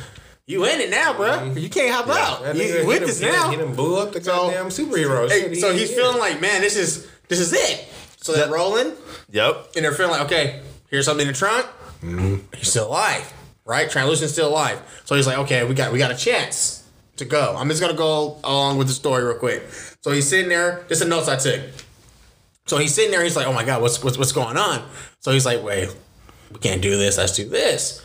[0.46, 1.30] You in it now, bro.
[1.32, 1.58] Mm-hmm.
[1.58, 2.44] You can't hop out.
[2.44, 3.44] That You, nigga you with hit this he now.
[3.44, 5.30] done- He done blew up the So- goddamn superhero.
[5.30, 7.88] Hey, so he's he- feeling like, man, this is this is it.
[8.18, 8.92] So they're rolling,
[9.32, 9.72] Yep.
[9.76, 11.66] and they're feeling like, okay, here's something in the trunk.
[12.02, 12.36] Mm-hmm.
[12.56, 13.34] He's still alive,
[13.66, 13.90] right?
[13.90, 14.82] Translucent's still alive.
[15.06, 16.84] So he's like, okay, we got we got a chance
[17.18, 17.56] to go.
[17.58, 19.64] I'm just gonna go along with the story real quick.
[20.02, 20.86] So he's sitting there.
[20.90, 21.62] Just the notes I took.
[22.66, 23.24] So he's sitting there.
[23.24, 24.88] He's like, oh my god, what's what's what's going on?
[25.20, 25.96] So he's like, wait,
[26.52, 27.18] we can't do this.
[27.18, 28.02] Let's do this.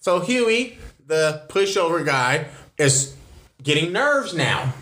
[0.00, 2.46] So Huey, the pushover guy,
[2.78, 3.16] is
[3.62, 4.74] getting nerves now,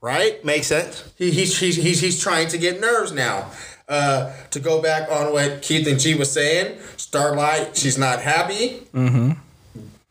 [0.00, 0.44] right?
[0.44, 1.12] Makes sense.
[1.16, 3.50] He, he's, he's, he's, he's trying to get nerves now.
[3.88, 8.86] Uh, to go back on what Keith and G was saying, Starlight, she's not happy.
[8.94, 9.32] Mm-hmm.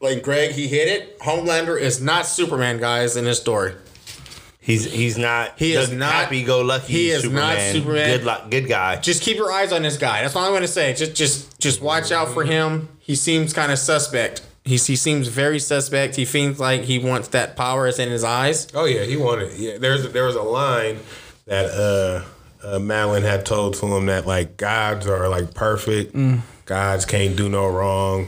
[0.02, 1.20] Like Greg, he hit it.
[1.20, 3.74] Homelander is not Superman, guys, in this story.
[4.62, 5.58] He's he's not.
[5.58, 6.93] He is not- happy-go-lucky.
[6.93, 7.56] he is Superman.
[7.58, 8.18] not Superman.
[8.18, 8.52] Good luck.
[8.52, 8.97] Good guy.
[8.97, 10.22] Just keep your eyes on this guy.
[10.22, 10.93] That's all I'm going to say.
[10.93, 12.88] Just, just, just watch out for him.
[13.00, 14.41] He seems kind of suspect.
[14.64, 16.16] He's, he seems very suspect.
[16.16, 18.68] He seems like he wants that power is in his eyes.
[18.76, 19.54] Oh yeah, he wanted.
[19.58, 21.00] Yeah, there's there was a line
[21.45, 22.24] that uh,
[22.66, 26.14] uh Madelyn had told to him that like gods are like perfect.
[26.14, 26.41] Mm.
[26.66, 28.28] Gods can't do no wrong.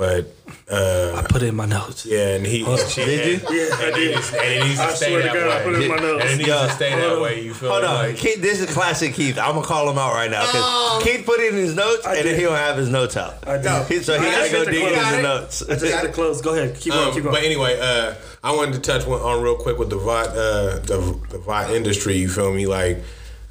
[0.00, 0.32] But
[0.72, 2.06] uh, I put it in my notes.
[2.06, 3.48] yeah, and he she, Did you?
[3.54, 4.14] Yeah, I did.
[4.16, 4.24] And
[4.54, 5.64] it needs to I stay swear to that God, I way.
[5.64, 6.22] put it in my notes.
[6.24, 6.66] And it needs Yeah.
[6.66, 7.42] to stay that way.
[7.42, 7.88] You feel Hold me?
[7.88, 8.40] on, Like, Keith.
[8.40, 9.36] This is classic Keith.
[9.38, 11.00] I'm gonna call him out right now because Oh.
[11.04, 13.46] Keith put it in his notes and then he don't have his notes out.
[13.46, 13.86] I did.
[13.88, 15.22] He- so he I gotta go dig in his it.
[15.22, 15.58] notes.
[15.68, 16.40] Just got to close.
[16.40, 16.74] Go ahead.
[16.80, 17.08] Keep going.
[17.08, 17.34] Um, Keep going.
[17.34, 20.78] but anyway, uh, I wanted to touch one on real quick with the Vought, uh,
[20.78, 22.16] the the Vought industry.
[22.16, 22.66] You feel me?
[22.66, 23.02] Like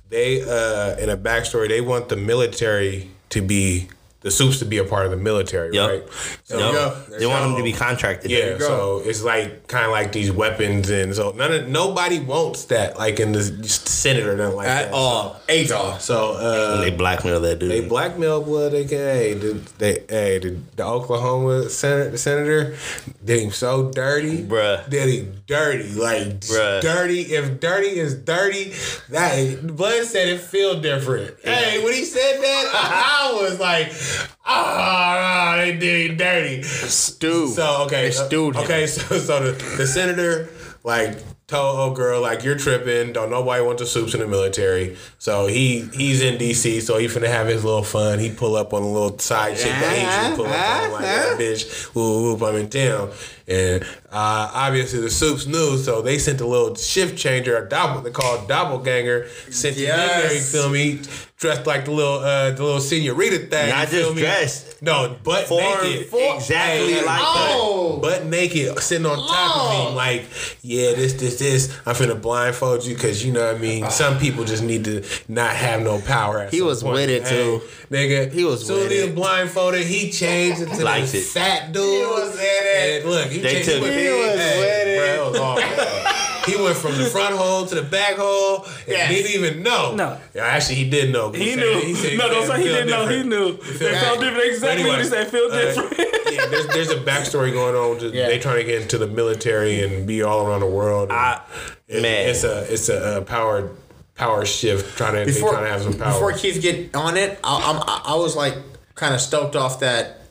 [0.09, 3.87] they uh, in a backstory, they want the military to be
[4.21, 5.89] the soups to be a part of the military, Yep.
[5.89, 6.03] right?
[6.43, 7.19] So, Yep.
[7.19, 8.29] They want them to be contracted.
[8.31, 12.65] Yeah, so it's like kind of like these weapons, and so none of nobody wants
[12.65, 14.93] that, like in the Senate or nothing like At that.
[14.93, 15.39] all.
[15.47, 15.97] Eight all.
[15.99, 17.71] So uh, They blackmail that dude.
[17.71, 18.73] they blackmail blood.
[18.73, 22.75] They can, hey, the, they, hey, the, the Oklahoma senator, the senator
[23.23, 24.87] did him so dirty, Bruh.
[24.89, 26.81] Did him dirty, like Bruh.
[26.81, 27.21] dirty.
[27.21, 28.73] If dirty is dirty,
[29.09, 31.35] that blood said it feel different.
[31.43, 33.91] Hey, when he said that, I was like,
[34.45, 36.63] ah, they did dirty.
[36.63, 37.47] Stew.
[37.47, 38.63] So okay, They stewed him.
[38.63, 38.87] okay.
[38.87, 40.49] So so the, the senator
[40.83, 43.11] like told old girl like you're tripping.
[43.11, 44.97] Don't nobody want the soups in the military.
[45.17, 46.79] So he he's in D.C.
[46.81, 48.19] So he finna have his little fun.
[48.19, 51.39] He pull up on a little side chick that he pull up on like that
[51.39, 51.85] bitch.
[51.95, 53.11] Whoop whoop, I'm in town.
[53.49, 58.01] And uh, obviously the soups knew, so they sent a little shift changer, a double
[58.01, 60.27] they call doppelganger, sent him in there.
[60.29, 60.51] You Yes.
[60.51, 60.99] feel me?
[61.37, 63.69] Dressed like the little uh, the little senorita thing.
[63.69, 64.21] Not feel just me?
[64.23, 64.81] dressed.
[64.81, 66.07] No, butt Form naked.
[66.13, 67.97] exactly Hey, like Oh.
[68.01, 69.89] butt naked, sitting on top of Oh.
[69.89, 70.25] me, like,
[70.61, 71.69] yeah, this, this, this.
[71.85, 73.89] I'm finna blindfold you because you know what I mean.
[73.89, 76.39] Some people just need to not have no power.
[76.41, 76.95] At He some was point.
[76.95, 77.61] with it, too.
[77.89, 78.31] nigga.
[78.33, 78.95] He was so with as it.
[78.97, 79.85] he was blindfolded.
[79.87, 81.83] He changed into Liked this fat dude.
[81.85, 83.01] He was in it.
[83.03, 83.91] And look, he, They took he.
[83.91, 85.17] He He was with it.
[85.17, 86.51] Bro, was awful.
[86.51, 89.09] He went from the front hole to the back hole and Yes.
[89.11, 89.93] didn't even know.
[89.93, 90.17] No.
[90.33, 91.31] Yeah, actually, he did know.
[91.31, 91.95] He said- knew.
[91.95, 93.07] said No, don't say he didn't know.
[93.07, 93.29] He different.
[93.29, 93.57] knew.
[93.57, 94.45] felt They felt different.
[94.47, 95.27] Exactly what he said.
[95.27, 95.97] Feel uh, different.
[96.31, 97.97] yeah, there's there's a backstory going on.
[98.03, 98.27] With Yeah.
[98.27, 101.09] They trying to get into the military and be all around the world.
[101.09, 101.41] and I-
[101.87, 102.29] it- man.
[102.29, 103.69] it's a it's a, uh power
[104.15, 104.97] power shift.
[104.97, 106.13] Trying to before, trying to have some power.
[106.13, 108.55] before Keith get on it, I, I'm, I, I was like
[108.95, 110.21] kind of stoked off that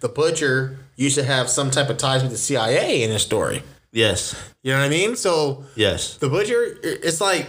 [0.00, 3.62] the butcher used to have some type of ties with the CIA in his story.
[3.92, 4.34] Yes.
[4.62, 5.16] You know what I mean?
[5.16, 6.16] So Yes.
[6.16, 6.76] the butcher.
[6.82, 7.46] It's like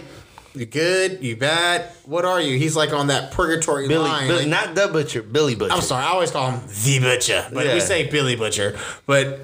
[0.54, 1.90] you good, you bad.
[2.04, 2.56] What are you?
[2.58, 4.26] He's like on that purgatory Billy, line.
[4.28, 5.72] Billy like- not the butcher, Billy Butcher.
[5.74, 7.74] I'm sorry, I always call him the butcher, but Yeah.
[7.74, 8.76] we say Billy Butcher.
[9.06, 9.40] But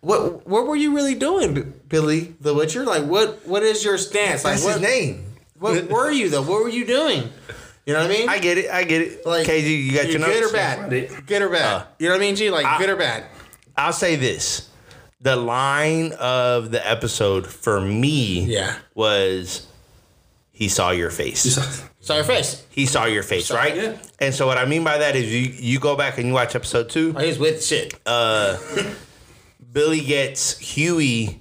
[0.00, 2.84] what what were you really doing, Billy the Butcher?
[2.84, 4.42] Like what what is your stance?
[4.42, 5.24] That's like his name.
[5.58, 6.42] What were you though?
[6.42, 7.30] What were you doing?
[7.84, 8.28] You know what I mean?
[8.28, 8.70] I get it.
[8.70, 9.26] I get it.
[9.26, 10.50] like KG, you got your you're good notes?
[10.50, 10.78] or bad?
[10.78, 11.26] Find it.
[11.26, 11.64] Good or bad?
[11.74, 12.50] Uh, you know what I mean, G?
[12.50, 13.24] Like I- good or bad?
[13.78, 14.68] I'll say this.
[15.20, 18.76] The line of the episode for me Yeah.
[18.94, 19.66] was
[20.52, 21.44] he saw your face.
[21.98, 22.64] he saw your face.
[22.70, 23.74] He saw your face, right?
[23.76, 23.96] yeah.
[24.20, 25.40] And so what I mean by that is you
[25.72, 27.14] you go back and you watch episode two.
[27.16, 27.94] Oh, he's with shit.
[28.06, 28.58] Uh,
[29.72, 31.40] Billy gets Huey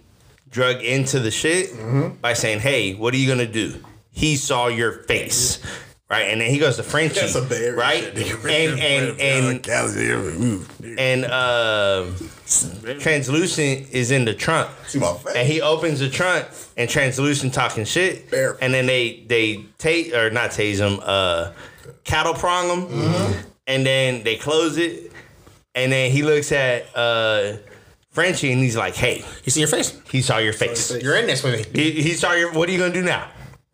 [0.50, 2.16] drug into the shit Mm-hmm.
[2.22, 5.60] by saying, "Hey, what are you gonna do?" He saw your face,
[6.10, 6.24] right?
[6.30, 7.20] And then he goes to Frenchie,
[7.72, 8.04] right?
[8.16, 9.62] And and and
[10.98, 12.06] and uh,
[13.00, 14.70] translucent is in the trunk,
[15.36, 16.46] and he opens the trunk,
[16.78, 18.58] and translucent talking shit, Bear.
[18.62, 21.52] and then they they tase or not tase him, uh,
[22.04, 23.50] cattle prong him, Mm-hmm.
[23.68, 25.12] and then they close it,
[25.76, 27.58] and then he looks at uh,
[28.12, 30.00] Frenchie, and he's like, "Hey, You see your face.
[30.12, 30.92] he saw your face.
[31.02, 31.82] You're in this with me.
[31.84, 32.52] He, he saw your.
[32.54, 33.28] What are you gonna do now?"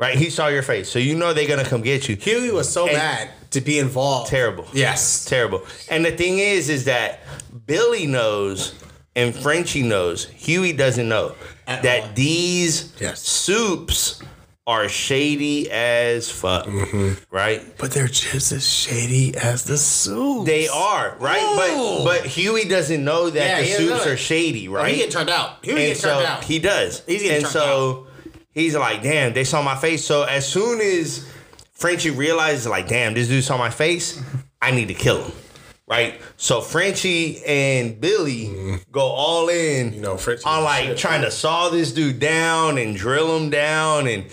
[0.03, 0.17] Right?
[0.17, 2.15] He saw your face, so you know they're gonna come get you.
[2.17, 4.29] Huey was so And- mad to be involved.
[4.29, 4.67] Terrible.
[4.73, 5.23] Yes.
[5.23, 5.61] terrible.
[5.89, 7.21] And the thing is, is that
[7.65, 8.73] Billy knows
[9.15, 10.25] and Frenchie knows.
[10.35, 11.35] Huey doesn't know
[11.67, 12.09] At that all.
[12.15, 13.21] these Yes.
[13.21, 14.19] soups
[14.67, 16.65] are shady as fuck.
[16.65, 17.11] Mm-hmm.
[17.31, 17.61] Right?
[17.77, 20.45] But they're just as shady as the soup.
[20.47, 24.71] They are right, but but Huey doesn't know that Yeah, the soups are shady, Oh,
[24.73, 24.91] right?
[24.93, 25.59] he get turned out.
[25.61, 26.43] He would and get so turned out.
[26.43, 27.03] he does.
[27.07, 28.07] He's getting and turned so
[28.53, 30.05] he's like, damn, they saw my face.
[30.05, 31.29] So as soon as
[31.73, 34.21] Frenchie realizes, like, damn, this dude saw my face,
[34.61, 35.31] I need to kill him.
[35.85, 36.21] Right?
[36.37, 38.75] So Frenchie and Billy mm-hmm.
[38.91, 40.97] go all in You know, Frenchie on like shit.
[40.97, 44.25] trying to saw this dude down and drill him down and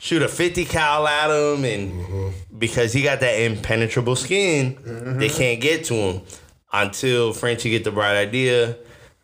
[0.00, 2.58] shoot a 50 cal at him and mm-hmm.
[2.58, 4.76] because he got that impenetrable skin,
[5.18, 5.36] they mm-hmm.
[5.36, 6.22] can't get to him
[6.72, 8.76] until Frenchie get the bright idea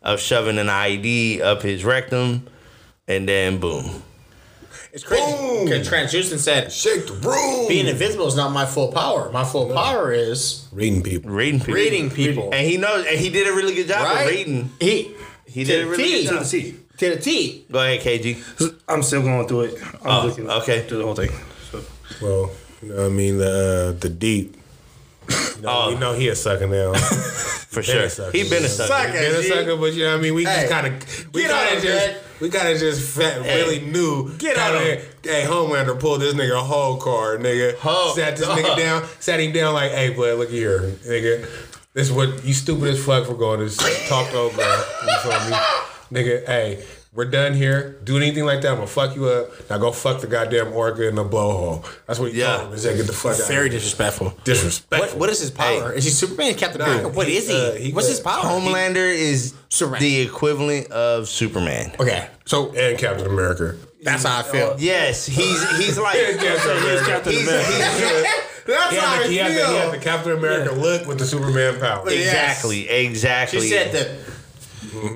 [0.03, 2.47] of shoving an IED up his rectum
[3.07, 4.03] and then boom.
[4.97, 5.31] It's crazy.
[5.31, 5.65] Boom.
[5.65, 7.67] Because Translucent said, Shake the room.
[7.67, 9.29] being invisible is not my full power.
[9.31, 11.29] My full power is reading people.
[11.29, 11.73] Reading people.
[11.75, 12.49] reading people.
[12.51, 14.21] And he knows and he did a really good job right?
[14.23, 14.71] of reading.
[14.79, 15.13] He,
[15.45, 16.23] He did a really T.
[16.25, 16.45] good job.
[16.45, 17.65] See, To the T.
[17.71, 18.73] Go ahead, KG.
[18.89, 19.83] I'm still going through it.
[20.03, 20.87] I'm Oh, looking okay.
[20.87, 21.29] through the whole thing.
[21.71, 21.83] So,
[22.19, 22.49] Well,
[22.81, 23.37] you know what I mean?
[23.37, 24.57] The uh, the deep.
[25.29, 25.89] You know, Oh.
[25.91, 26.93] you know he a sucker now.
[27.67, 28.01] For Been sure.
[28.03, 28.31] a sucker.
[28.35, 28.87] He been a sucker.
[28.87, 29.11] Sucker.
[29.11, 29.47] Been a G.
[29.49, 30.33] sucker, but you know what I mean?
[30.33, 32.15] We Hey, just kind of we kind of just man.
[32.39, 34.31] We gotta just fat, Hey, really knew.
[34.37, 35.01] get on kinda, here.
[35.23, 37.75] Hey, Homelander pulled this nigga a whole card, nigga.
[37.77, 41.47] Ho- Sat this nigga down, sat him down like, hey, boy, look here, nigga.
[41.93, 43.75] This is what you stupid as fuck for going to
[44.07, 44.61] talk over.
[44.61, 45.57] You feel me?
[46.11, 46.85] Nigga, hey,
[47.17, 47.97] we're done here.
[48.03, 49.69] Do anything like that, I'm gonna fuck you up.
[49.71, 51.83] Now go fuck the goddamn orca in the blowhole.
[52.05, 52.57] That's what he Yeah.
[52.57, 52.73] told him.
[52.73, 53.47] He said, get the fuck out.
[53.47, 54.37] Very disrespectful.
[54.43, 55.09] disrespectful.
[55.13, 55.91] What, what is his power?
[55.91, 56.53] is he Superman?
[56.53, 57.07] Captain Nah, America?
[57.09, 57.55] What he- is he?
[57.59, 58.43] uh, he What's his power?
[58.43, 60.01] Homelander is Superman.
[60.01, 61.91] the equivalent of Superman.
[61.99, 63.75] Okay, so and Captain America.
[64.03, 64.75] that's how I feel.
[64.77, 67.05] Yes, he's he's like Captain America.
[67.05, 67.71] Captain America.
[67.71, 71.17] he's- That's He had, the, he, had the, he had the Captain America look with
[71.19, 72.03] the Superman power.
[72.11, 72.27] Yes.
[72.27, 73.61] exactly exactly.
[73.61, 74.09] She said that.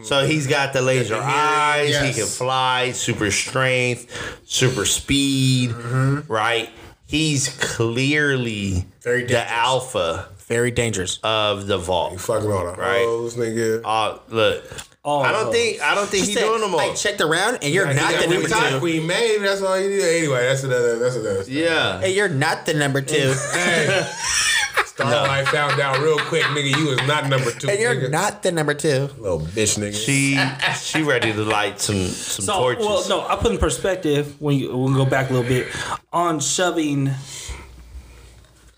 [0.04, 2.00] So he's got the laser hearing, eyes.
[2.02, 5.72] He can fly, super strength, super speed.
[5.72, 6.32] Mm-hmm.
[6.32, 6.70] Right.
[7.08, 11.20] He's clearly Very the alpha Very dangerous.
[11.24, 12.14] of the Vought.
[12.14, 13.04] You Fucking all the Right.
[13.06, 13.82] hoes, nigga.
[13.84, 14.64] Uh, look,
[15.04, 16.80] All I don't of think I don't think he's doing them all.
[16.80, 18.80] I checked around, and you're He not the number two.
[18.80, 20.24] Queen Maeve, that's all he did.
[20.24, 21.00] Anyway, that's another.
[21.00, 21.44] That's another.
[21.44, 21.64] story.
[21.64, 22.00] yeah.
[22.00, 23.34] Hey, you're not the number two,
[24.76, 26.78] Hey, Starlight found out real quick, nigga.
[26.78, 27.70] You was not number two.
[27.70, 28.12] and you're nigga.
[28.12, 29.10] not the number two.
[29.18, 29.94] little bitch, nigga.
[29.96, 30.38] She
[30.80, 32.86] she ready to light some some So, torches.
[32.86, 35.68] well, no, I put in perspective when you when we go back a little bit
[36.14, 37.10] on shoving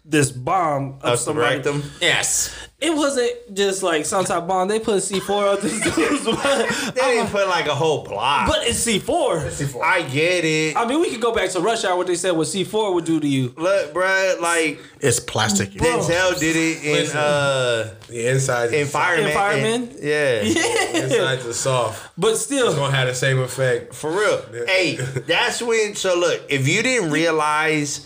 [0.06, 1.56] this bomb up Up the somebody.
[1.56, 1.84] rectum.
[2.02, 2.54] Yes.
[2.82, 4.68] It wasn't just like some type of bomb.
[4.68, 6.94] They put C four up this dude's butt.
[6.96, 8.50] They didn't put like a whole block.
[8.50, 9.38] but it's C four.
[9.82, 10.76] I get it.
[10.76, 11.96] I mean, we could go back to Rush Hour.
[11.96, 13.54] What they said what C four would do to you.
[13.56, 15.70] Look, bruh, like It's plastic.
[15.72, 17.18] Denzel did it in Listen.
[17.18, 19.28] uh the inside, in Fireman.
[19.28, 19.84] In Fireman?
[19.84, 20.42] And- yeah.
[21.04, 22.12] inside the soft.
[22.18, 23.96] But still, It's still, gonna have the same effect.
[23.96, 24.42] For real.
[24.68, 28.06] Hey, that's when so look, if you didn't realize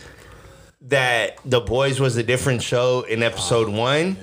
[0.81, 4.15] that The Boys was a different show in episode one,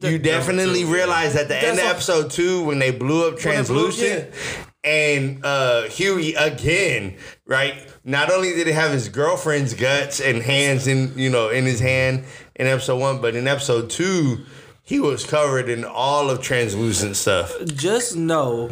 [0.00, 4.34] you definitely realized at the end of episode two when they blew up blew- Translucent
[4.82, 7.16] and uh Hughie again,
[7.46, 7.86] right?
[8.04, 11.80] Not only did he have his girlfriend's guts and hands in, you know, in his
[11.80, 12.24] hand
[12.56, 14.44] in episode one, but in episode two,
[14.82, 17.52] he was covered in all of translucent stuff.
[17.66, 18.68] just know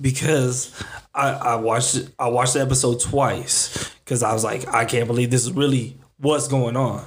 [0.00, 0.72] because
[1.14, 5.30] I, I watched I watched the episode twice because I was like I can't believe
[5.30, 7.04] this is really what's going on.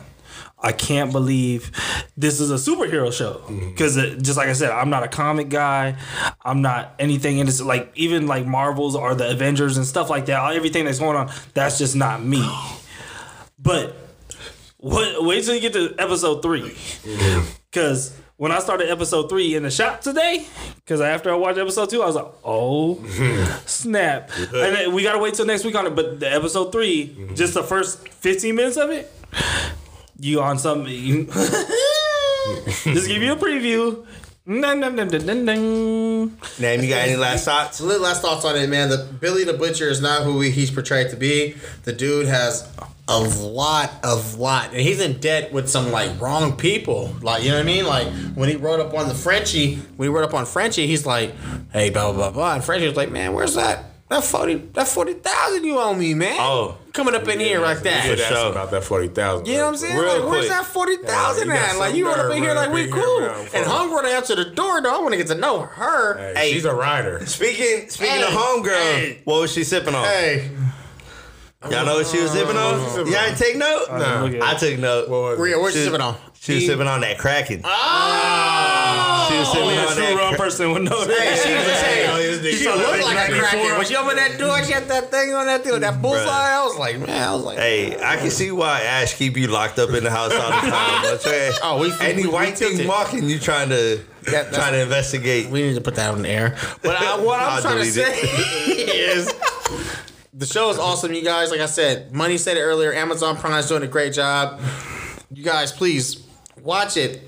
[0.59, 1.71] I can't believe
[2.15, 3.69] this is a superhero show mm-hmm.
[3.69, 5.97] because just like I said, I'm not a comic guy.
[6.43, 10.27] I'm not anything in this like even like Marvels or the Avengers and stuff like
[10.27, 10.55] that.
[10.55, 12.49] Everything that's going on, that's just not me.
[13.59, 13.93] But
[14.77, 16.69] what, wait till you get to episode three.
[16.71, 17.49] Mm-hmm.
[17.73, 20.45] Because when I started episode three in the shop today,
[20.77, 23.03] because after I watched episode two, I was like, oh,
[23.65, 24.31] snap.
[24.37, 25.95] And then we got to wait till next week on it.
[25.95, 27.35] But the episode 3 mm-hmm.
[27.35, 29.11] just the first 15 minutes of it,
[30.19, 30.91] you on something.
[30.91, 31.25] You,
[32.83, 34.05] just give you a preview.
[34.45, 36.37] Dun, dun, dun, dun, dun, dun.
[36.59, 37.77] Name, you got any last thoughts?
[37.77, 38.89] So, little last thoughts on it, man.
[38.89, 41.55] The Billy the Butcher is not who he's portrayed to be.
[41.83, 42.69] The dude has
[43.07, 47.15] a lot of lot, and he's in debt with some like wrong people.
[47.21, 47.85] Like you know what I mean?
[47.85, 51.05] Like when he wrote up on the Frenchie, when he wrote up on Frenchie, he's
[51.05, 51.33] like,
[51.71, 54.87] "Hey, blah blah blah blah," and Frenchie was like, "Man, where's that?" That forty, that
[54.87, 56.35] forty thousand you owe me, man.
[56.39, 56.77] Oh.
[56.93, 58.05] coming up in here like that.
[58.05, 58.51] should ask sure.
[58.51, 59.47] about that forty thousand.
[59.47, 59.97] You know what I'm saying?
[59.97, 61.77] Real like, where's that forty thousand Yeah, at?
[61.79, 63.19] Like, you run up nerve in here like we up in here cool.
[63.25, 63.67] around And front.
[63.67, 64.95] Homegirl to answer the door, though.
[64.95, 66.17] I want to get to know her.
[66.17, 66.53] Hey, Hey.
[66.53, 67.25] she's a rider.
[67.25, 68.21] Speaking speaking Hey.
[68.23, 69.21] of homegirl, Hey.
[69.23, 70.05] what was she sipping on?
[70.05, 70.51] Hey,
[71.71, 73.07] Y'all know what she was sipping on?
[73.07, 73.85] Y'all ain't take note?
[73.89, 74.23] Nah.
[74.25, 74.59] Look at I it.
[74.59, 75.09] took note.
[75.09, 75.41] What was it?
[75.41, 76.15] Rhea, where's She- you sipping on?
[76.43, 77.61] She was sipping on that Kraken.
[77.63, 80.15] Oh, She was sipping Only a on true that.
[80.17, 83.01] wrong Cra- person would know Hey, she was Hey, oh, saying, this nigga- she looked
[83.03, 83.47] like a 94.
[83.47, 83.77] crackhead.
[83.77, 86.27] When she opened that door, she had that thing on that thing, that bullseye.
[86.27, 89.47] I was like, man, I was like, Hey, I can see why Ash keep you
[89.47, 91.05] locked up in the house all the time.
[91.13, 91.51] Okay.
[91.63, 92.87] Oh, we- any we- we white thing tilted.
[92.87, 93.75] walking, you trying to
[94.23, 95.47] That- that's- trying to investigate.
[95.49, 96.57] we need to put that on the air.
[96.81, 99.31] But I, what I'm I'll trying to delete say is,
[100.33, 101.51] the show is awesome, you guys.
[101.51, 102.91] Like I said, Money said it earlier.
[102.93, 104.59] Amazon Prime is doing a great job.
[105.31, 106.15] You guys, please
[106.63, 107.21] watch it.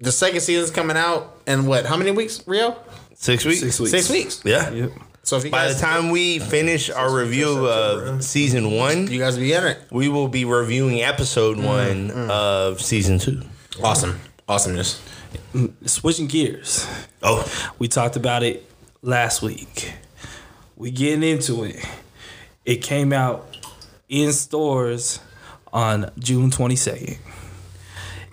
[0.00, 1.86] The second season's coming out in what?
[1.86, 2.76] How many weeks, Rio?
[3.14, 3.60] Six weeks.
[3.60, 3.90] Six weeks.
[3.90, 4.42] Six weeks.
[4.44, 4.70] Yeah.
[4.70, 4.92] Yep.
[5.22, 9.20] So if you By guys, the time we finish our review of season one, you
[9.20, 9.78] guys be in it.
[9.92, 11.64] we will be reviewing episode mm.
[11.64, 12.28] one mm.
[12.28, 13.42] of season two.
[13.82, 14.18] Awesome,
[14.48, 15.00] awesomeness.
[15.86, 16.88] Switching gears.
[17.22, 18.68] Oh, We talked about it
[19.00, 19.92] last week.
[20.76, 21.76] We getting into it.
[22.64, 23.46] It came out
[24.08, 25.20] in stores
[25.72, 26.50] on June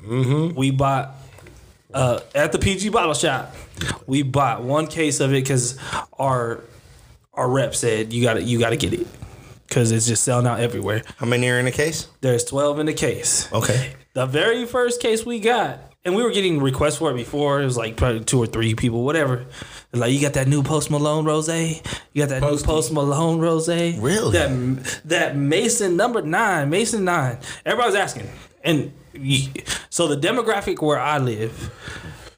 [0.10, 0.56] 22nd.
[0.56, 1.16] We bought
[1.94, 3.54] uh, at the PG Bottle Shop.
[4.08, 5.78] We bought one case of it because
[6.18, 6.62] our
[7.34, 9.08] our rep said you got to you got to get it
[9.68, 11.04] because it's just selling out everywhere.
[11.18, 12.08] how many are in the case?
[12.22, 13.52] There's 12 in the case.
[13.54, 13.94] Okay.
[14.14, 17.62] The very first case we got, and we were getting requests for it before.
[17.62, 19.46] It was like probably two or three people, whatever.
[19.94, 21.76] Like you got that new Post Malone rose, you
[22.18, 22.68] got that Posty.
[22.68, 23.70] new Post Malone rose.
[23.70, 24.32] Really?
[24.32, 27.38] That that Mason number nine, Mason nine.
[27.66, 28.30] Everybody's asking,
[28.64, 28.92] and
[29.90, 31.72] so the demographic where I live,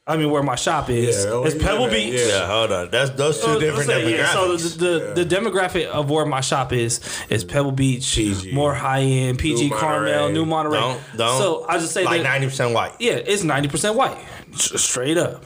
[0.08, 2.14] I mean where my shop is, Yeah, is Pebble live at- Beach.
[2.20, 2.28] yeah.
[2.28, 2.90] Yeah, hold on.
[2.92, 4.18] That's those two So, different so, demographics.
[4.18, 7.00] yeah, so the, the, the demographic of where my shop is
[7.30, 8.52] is Pebble Beach, PG.
[8.52, 10.34] more high end, PG New Carmel, Monterey.
[10.34, 10.80] New Monterey.
[10.80, 11.38] don't don't.
[11.40, 12.94] So I just say like ninety percent white.
[13.00, 14.18] yeah, it's ninety percent white,
[14.56, 15.46] straight up,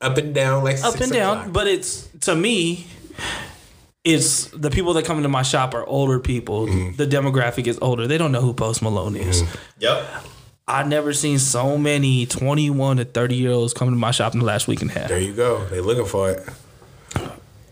[0.00, 1.36] Up and down, like up and down.
[1.38, 1.52] o'clock.
[1.52, 2.86] But it's to me,
[4.04, 6.66] it's the people that come into my shop are older people.
[6.66, 6.96] Mm-hmm.
[6.96, 8.06] The demographic is older.
[8.06, 9.42] They don't know who Post Malone is.
[9.78, 10.06] Yep.
[10.70, 14.34] I've never seen so many twenty one to thirty year olds come to my shop
[14.34, 15.08] in the last week and a half.
[15.08, 15.64] There you go.
[15.66, 16.48] They looking for it.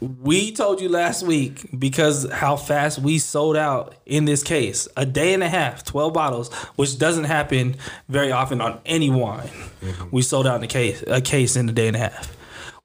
[0.01, 4.87] We told you last week because how fast we sold out in this case.
[4.97, 7.77] A day and a half, 12 bottles, which doesn't happen
[8.09, 9.49] very often on any wine.
[9.81, 10.09] Mm-hmm.
[10.13, 12.37] We sold out in a case, a case in a day and a half.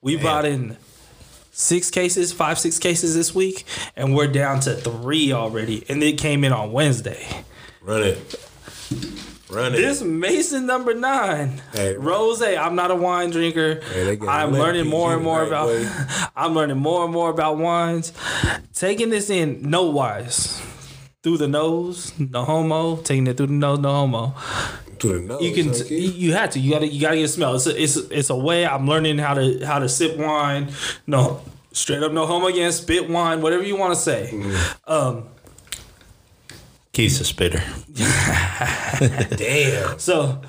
[0.02, 0.76] We brought in
[1.52, 5.86] six cases, five, six cases this week, and we're down to three already.
[5.88, 7.28] And it came in on Wednesday.
[7.82, 8.50] Run it.
[9.54, 9.78] Run it.
[9.78, 11.96] This Mason number nine, Hey.
[11.96, 12.42] Rose.
[12.42, 13.82] I'm not a wine drinker.
[13.94, 15.70] Hey, I'm learning more and more about.
[16.36, 18.12] I'm learning more and more about wines.
[18.74, 20.62] Taking this in no wise
[21.22, 22.98] through the nose, no homo.
[22.98, 24.34] Taking it through the nose, no homo.
[25.00, 25.42] to the nose.
[25.42, 25.70] You can.
[25.70, 25.96] okay?
[26.00, 26.60] You had to.
[26.60, 26.88] You gotta.
[26.88, 27.56] You gotta get a smell.
[27.56, 28.66] It's a, it's it's a way.
[28.66, 30.72] I'm learning how to how to sip wine.
[31.08, 31.42] No,
[31.72, 32.72] straight up no homo again.
[32.72, 33.42] Spit wine.
[33.42, 34.30] Whatever you want to say.
[34.34, 34.78] Mm.
[34.88, 35.30] Um.
[36.94, 37.64] Keith's a spitter.
[39.36, 39.98] Damn.
[40.00, 40.42] So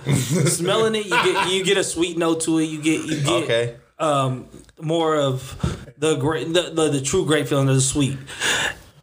[0.44, 2.64] smelling it, you get you get a sweet note to it.
[2.64, 3.76] You get you get Okay.
[3.98, 4.46] um
[4.80, 5.56] more of
[5.98, 8.18] the great the, the, the true grape feeling of the sweet.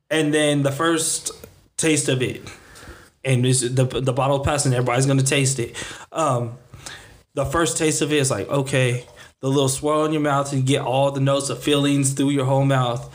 [0.10, 1.32] And then the first
[1.78, 2.42] taste of it,
[3.24, 5.76] and this, the the bottle passing, everybody's gonna taste it.
[6.12, 6.58] Um,
[7.34, 9.06] the first taste of it is like okay,
[9.40, 12.30] the little swirl in your mouth, and you get all the notes of feelings through
[12.32, 13.10] your whole mouth.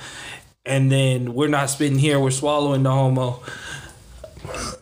[0.64, 3.40] And then we're not spitting here; we're swallowing the homo.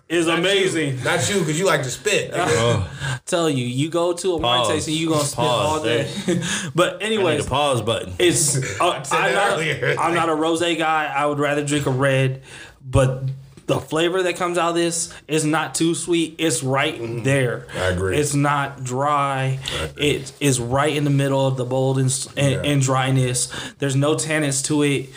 [0.09, 1.03] Is amazing.
[1.03, 2.31] Not you, because you like to spit.
[2.33, 2.87] Uh.
[3.27, 6.11] Tell you, you go to a wine tasting, you gonna spit Pause all day.
[6.75, 8.15] but I need anyways, the pause button.
[8.19, 9.95] it's uh, I'm, not earlier.
[9.97, 11.07] a, I'm not a rose guy.
[11.07, 12.43] I would rather drink a red,
[12.85, 13.25] but
[13.67, 16.35] the flavor that comes out of this is not too sweet.
[16.39, 17.61] It's right there.
[17.61, 17.79] Mm-hmm.
[17.79, 18.17] I agree.
[18.19, 19.59] It's not dry.
[19.97, 22.71] It is right in the middle of the bold and, and, Yeah.
[22.73, 23.49] and dryness.
[23.79, 25.09] There's no tannins to it.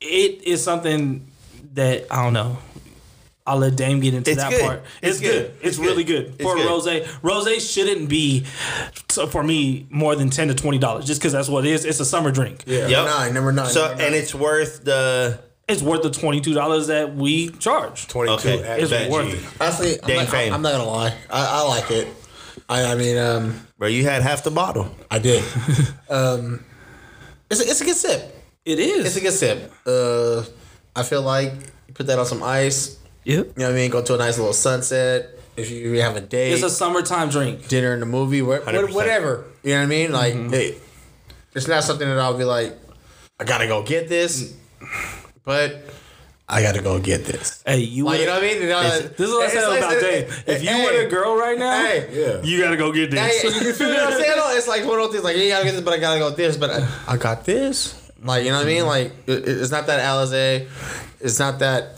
[0.00, 1.26] It is something
[1.74, 2.58] that I don't know.
[3.46, 4.60] I'll let Dame get into It's that good.
[4.60, 4.82] part.
[5.02, 5.30] It's It's, good.
[5.30, 5.54] good.
[5.62, 6.26] It's, It's really good.
[6.26, 6.66] good, It's for good.
[6.66, 7.46] rose.
[7.46, 8.44] Rose shouldn't be
[9.08, 11.84] so for me more than ten to twenty dollars, just because that's what it is.
[11.84, 12.64] It's a summer drink.
[12.66, 12.86] Yeah.
[12.86, 13.04] Yep.
[13.06, 13.66] Nine, number nine.
[13.70, 14.06] So number nine.
[14.06, 18.06] and it's worth the It's worth the twenty two dollars that we charge.
[18.08, 19.36] 22 Okay, It's Bet worth G.
[19.38, 19.44] it.
[19.60, 20.52] honestly, I'm Dang not, fame.
[20.52, 21.14] I'm not gonna lie.
[21.30, 22.08] I, I like it.
[22.68, 23.88] I, I mean, um, bro.
[23.88, 24.94] You had half the bottle.
[25.10, 25.42] I did.
[26.10, 26.64] um,
[27.50, 28.36] it's a, it's a good sip.
[28.64, 29.06] It is.
[29.06, 29.72] It's a good sip.
[29.86, 30.44] Uh,
[30.94, 31.52] I feel like
[31.88, 32.98] you put that on some ice.
[33.24, 33.46] Yep.
[33.46, 33.90] You know what I mean?
[33.90, 35.30] Go to a nice little sunset.
[35.56, 37.68] If you have a date, It's a summertime drink.
[37.68, 38.92] dinner in the movie, wha- wha- 100%.
[38.94, 39.44] whatever.
[39.62, 40.12] You know what I mean?
[40.12, 40.50] Like, mm-hmm.
[40.52, 40.76] hey,
[41.54, 42.74] it's not something that I'll be like,
[43.38, 44.54] I gotta go get this,
[45.44, 45.82] but
[46.48, 47.62] I gotta go get this.
[47.66, 48.04] Hey, you.
[48.06, 48.62] Like, you know what I mean?
[48.62, 50.44] You know, This is what I said about it's- Dave.
[50.46, 52.42] If you hey, with a girl right now, hey, Yeah.
[52.42, 53.62] you gotta go get Hey, this.
[53.62, 54.32] you feel what I'm saying?
[54.56, 55.24] It's like one of those things.
[55.24, 56.56] Like, you gotta get this, but I gotta go this.
[56.56, 57.94] But I, I got this.
[58.22, 58.78] Like, you know what I mean?
[58.80, 58.86] Mm-hmm.
[58.88, 60.68] Like, it, it's not that Alizé.
[61.20, 61.96] It's not that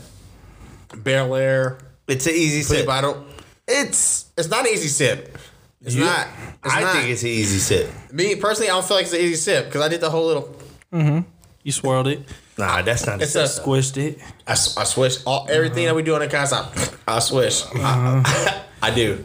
[0.92, 1.78] Belaire.
[2.08, 2.86] It's an easy Pretty sip.
[2.86, 3.24] bottle.
[3.66, 5.38] It's it's not an easy sip.
[5.84, 6.26] It's You- not.
[6.64, 6.92] It's I not.
[6.96, 7.90] think it's an easy sip.
[8.12, 8.70] me personally.
[8.70, 10.56] I don't feel like it's an easy sip because I did the whole little.
[10.92, 11.20] Mm-hmm.
[11.64, 12.24] You swirled it,
[12.58, 13.44] Nah, that's not a It's sip.
[13.46, 13.48] a.
[13.48, 14.18] squished it.
[14.46, 14.54] I, I
[14.84, 16.52] swish all everything that we do on the cast.
[16.52, 16.68] I,
[17.06, 17.64] I swish.
[17.74, 19.24] I, I do.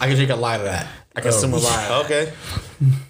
[0.00, 0.86] I can drink a lot of that.
[1.16, 2.04] I can swim a lot.
[2.04, 2.32] Okay.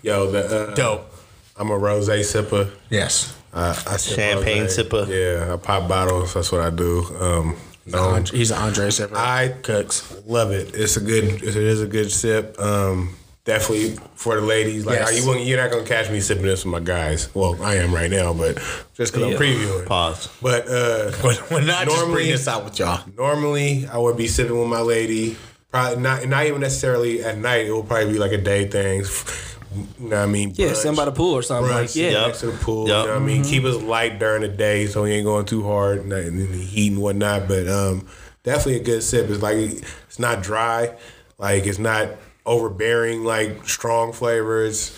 [0.02, 1.10] Yo, the, uh, Dope.
[1.56, 2.70] I'm a rose sipper.
[2.90, 3.36] Yes.
[3.54, 4.84] I, I sip Champagne rosé.
[4.84, 5.08] sipper.
[5.08, 6.34] Yeah, I pop bottles.
[6.34, 7.04] That's what I do.
[7.20, 7.56] Um,
[7.86, 9.14] no, he's an Andre sipper.
[9.16, 10.14] I cooks.
[10.26, 10.74] love it.
[10.74, 11.24] It's a good.
[11.24, 12.58] It is a good sip.
[12.58, 13.14] Um,
[13.44, 14.86] definitely for the ladies.
[14.86, 15.20] Like Yes.
[15.20, 17.32] you, won't- you're not gonna catch me sipping this with my guys.
[17.34, 18.56] Well, I am right now, but
[18.94, 19.36] just because Yeah.
[19.36, 19.86] I'm previewing.
[19.86, 20.28] Pause.
[20.40, 23.04] But uh, When, when not just Normally- bring this out with y'all.
[23.18, 25.36] normally I would be sipping with my lady.
[25.70, 26.24] Probably not.
[26.26, 27.66] Not even necessarily at night.
[27.66, 29.04] It will probably be like a day thing.
[29.74, 30.52] You know what I mean?
[30.54, 30.74] Yeah, Brunch.
[30.76, 31.70] sitting by the pool or something.
[31.72, 32.10] brunch Like, yeah.
[32.10, 32.26] Yep.
[32.26, 32.88] next to the pool.
[32.88, 33.00] Yep.
[33.02, 33.44] You know what I mean?
[33.44, 36.58] Keep us light during the day so we ain't going too hard and and the
[36.58, 37.48] heat and whatnot.
[37.48, 38.06] But um,
[38.42, 39.28] definitely a good sip.
[39.30, 40.94] It's like it's not dry,
[41.38, 42.08] like it's not
[42.46, 44.96] overbearing, like strong flavors.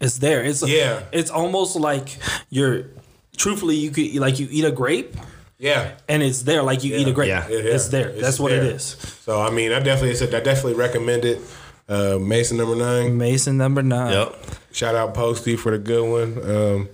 [0.00, 0.42] It's there.
[0.44, 1.02] It's Yeah.
[1.12, 2.16] It's almost like
[2.50, 2.84] you're.
[3.36, 5.16] Truthfully, you could like you eat a grape
[5.58, 5.92] Yeah.
[6.08, 7.28] and it's there like you eat a grape.
[7.28, 7.46] Yeah.
[7.48, 8.08] It It's there.
[8.08, 8.74] It's That's what it there.
[8.74, 8.82] is.
[9.22, 11.40] So I mean, I definitely said I definitely recommend it.
[11.88, 13.16] Uh, Mason number nine.
[13.16, 14.12] Mason number nine.
[14.12, 14.36] Yep.
[14.72, 16.50] Shout out Posty for the good one.
[16.50, 16.88] Um,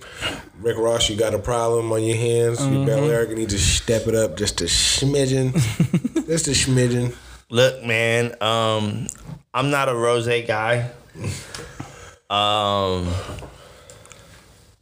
[0.61, 2.59] Rick Ross, you got a problem on your hands.
[2.59, 2.73] Mm-hmm.
[2.73, 5.53] You Belaire, you need to step it up just a smidgen,
[6.27, 7.13] just a smidgen.
[7.49, 8.41] Look, man.
[8.41, 9.07] Um,
[9.53, 10.89] I'm not a rose guy.
[12.29, 13.13] Um,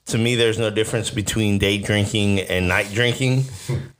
[0.05, 3.45] to me, there's no difference between day drinking and night drinking.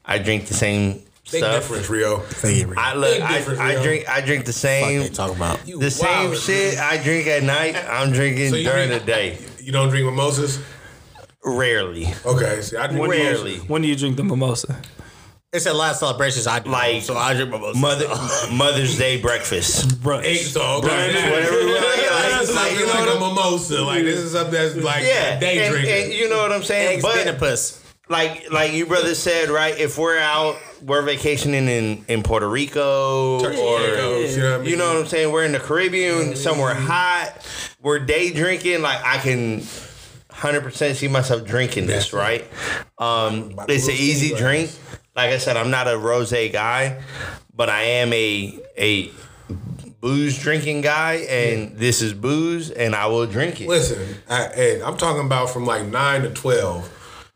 [0.06, 1.56] I drink the same Big stuff.
[1.62, 2.18] difference, Rio.
[2.78, 3.14] I look.
[3.14, 3.84] Big I, difference, I Rio.
[3.84, 4.10] drink.
[4.10, 5.00] I drink the same.
[5.02, 5.60] They talk about.
[5.66, 6.36] The same Wow.
[6.36, 7.76] shit I drink at night.
[7.90, 9.38] I'm drinking So you during drink- the day.
[9.60, 10.60] You don't drink mimosas?
[11.46, 12.14] Rarely.
[12.26, 13.44] Okay, see, I drink When do you- mimosas.
[13.46, 13.58] Rarely.
[13.68, 14.78] When do you drink the mimosa?
[15.52, 16.48] It's at last celebrations.
[16.48, 16.72] I do.
[16.72, 17.78] Like- so I drink my most.
[17.78, 18.08] Mother
[18.52, 19.88] Mother's Day breakfast.
[20.02, 20.24] Brunch.
[20.26, 20.88] Eight, so okay.
[20.88, 22.02] Brunch, whatever we want.
[22.02, 23.82] Yeah, like- This like, like, you know like what a mimosa.
[23.84, 26.04] Like this is something that's like Yeah, day and, drinking.
[26.06, 26.96] and you know what I'm saying.
[26.96, 27.80] Eggs, but been a puss.
[28.10, 29.78] Like like you brother said, right?
[29.78, 34.60] If we're out, we're vacationing in in Puerto Rico Turkey or Legos, you know what
[34.60, 34.70] I mean?
[34.70, 35.32] you know what I'm saying.
[35.32, 37.34] We're in the Caribbean, somewhere hot.
[37.82, 38.82] We're day drinking.
[38.82, 39.64] Like I can.
[40.30, 42.44] Hundred percent see myself drinking this, right?
[42.98, 44.72] Um, it's an easy drink.
[45.16, 47.02] Like I said, I'm not a rose guy,
[47.56, 49.12] but I am a a
[50.02, 53.70] booze drinking guy, and this is booze, and I will drink it.
[53.70, 56.90] Listen, I, Ed, I'm talking about from like nine to twelve.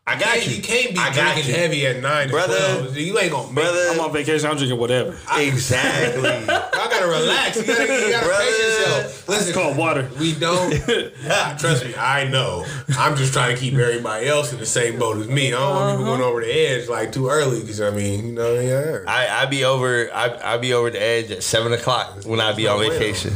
[0.10, 0.56] I got you.
[0.56, 1.60] You can't be I got drinking you.
[1.60, 2.90] heavy at nine to Brother.
[2.98, 3.90] You ain't gonna make brother.
[3.92, 4.50] I'm on vacation.
[4.50, 5.18] I'm drinking whatever.
[5.36, 6.22] Exactly.
[6.30, 7.58] Y'all gotta relax.
[7.58, 8.44] You gotta, you gotta Brother.
[8.46, 9.28] pace yourself.
[9.28, 10.10] Listen, It's called water.
[10.18, 10.72] we don't.
[11.60, 12.66] trust me, I know.
[12.98, 15.48] I'm just trying to keep everybody else in the same boat as me.
[15.48, 16.18] I don't want people uh-huh.
[16.18, 19.00] going over the edge like too early because I mean, you know, yeah.
[19.08, 22.54] I I be over I I be over the edge at seven o'clock when I
[22.54, 22.92] be on Well.
[22.92, 23.34] vacation,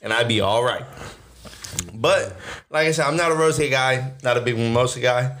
[0.00, 0.84] and I be all right.
[1.92, 2.36] But
[2.70, 5.36] like I said, I'm not a rose guy, not a big mimosa guy,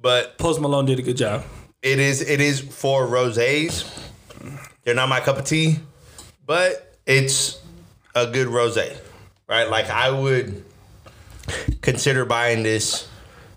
[0.00, 1.44] but Post Malone did a good job.
[1.82, 3.84] it is it is for rosés.
[4.84, 5.78] They're not my cup of tea,
[6.46, 7.60] but it's
[8.14, 8.96] a good rosé,
[9.48, 9.68] right?
[9.68, 10.64] Like I would
[11.82, 13.08] consider buying this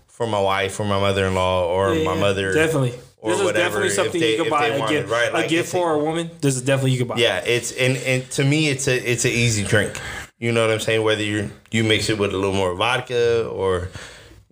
[0.06, 2.94] for my wife, for my mother-in-law, or Yeah, my mother, Definitely.
[3.18, 3.64] or This is whatever.
[3.68, 5.44] definitely something they- you could buy they a wanted, gift, right?
[5.44, 6.30] a gift for a woman.
[6.40, 7.16] This is definitely you could buy.
[7.16, 9.92] Yeah, it's and and to me, it's a it's an easy drink.
[10.38, 11.02] You know what I'm saying?
[11.02, 13.88] Whether you you mix it with a little more vodka or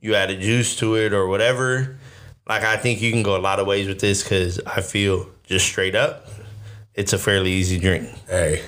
[0.02, 1.96] you add a juice to it or whatever.
[2.46, 5.28] Like I think you can go a lot of ways with this because I feel
[5.46, 6.26] just straight up,
[6.94, 8.08] it's a fairly easy drink.
[8.28, 8.62] Hey,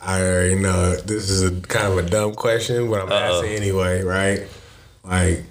[0.00, 3.40] I already know this is a kind of a dumb question, but I'm Uh-oh.
[3.42, 4.46] asking anyway, right?
[5.04, 5.44] Like,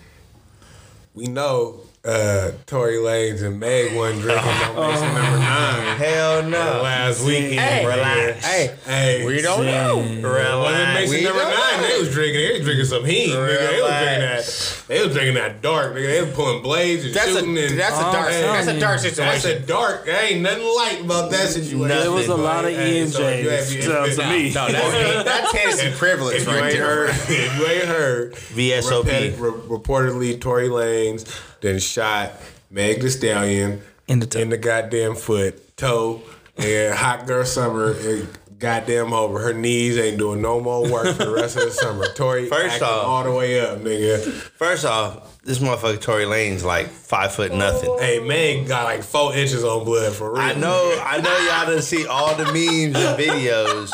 [1.13, 4.45] we know uh, Tory Lanez and Meg wasn't drinking
[4.75, 6.81] no Mason number nine Hell no!
[6.81, 7.59] last weekend.
[7.59, 8.45] Hey, relax.
[8.45, 9.99] Hey, Hey, we don't know.
[9.99, 10.99] Relax.
[11.11, 11.87] Mason We number nine, know.
[11.87, 12.41] they was drinking.
[12.41, 13.29] They was drinking some heat.
[13.31, 13.47] Nigga.
[13.47, 14.71] They was drinking Relax.
[14.76, 14.76] that.
[14.87, 15.93] They was drinking that dark.
[15.93, 16.05] Nigga.
[16.07, 17.57] They was pulling blades and That's a shooting.
[17.57, 19.25] and, that's a oh, dark Hey, that's a dark situation.
[19.25, 19.63] That's situation.
[19.63, 20.05] a dark.
[20.05, 21.87] There ain't nothing light about that situation.
[21.89, 22.43] There was a Nothing.
[22.43, 24.53] lot of Hey, E so if you- if you- to, if you- to me.
[24.53, 26.85] No, that's that's Hennessy privilege If you right ain't there.
[26.87, 29.03] heard, if you ain't heard, VSOP.
[29.03, 31.25] repet- re- reportedly Tory Lanez
[31.61, 32.31] then shot
[32.71, 34.39] Meg Thee Stallion In the toe.
[34.39, 36.21] in the goddamn foot, toe,
[36.57, 37.91] and hot girl summer.
[37.97, 38.25] it
[38.59, 39.39] Goddamn over.
[39.39, 42.05] Her knees ain't doing no more work for the rest of the summer.
[42.15, 44.19] Tory First acting off- all the way up, nigga.
[44.19, 47.95] First off, this motherfucker Tory Lanez like five foot nothing.
[47.99, 50.41] Hey, Meg got like four inches on blood for real.
[50.41, 53.91] I know, I know y'all done see all the memes and videos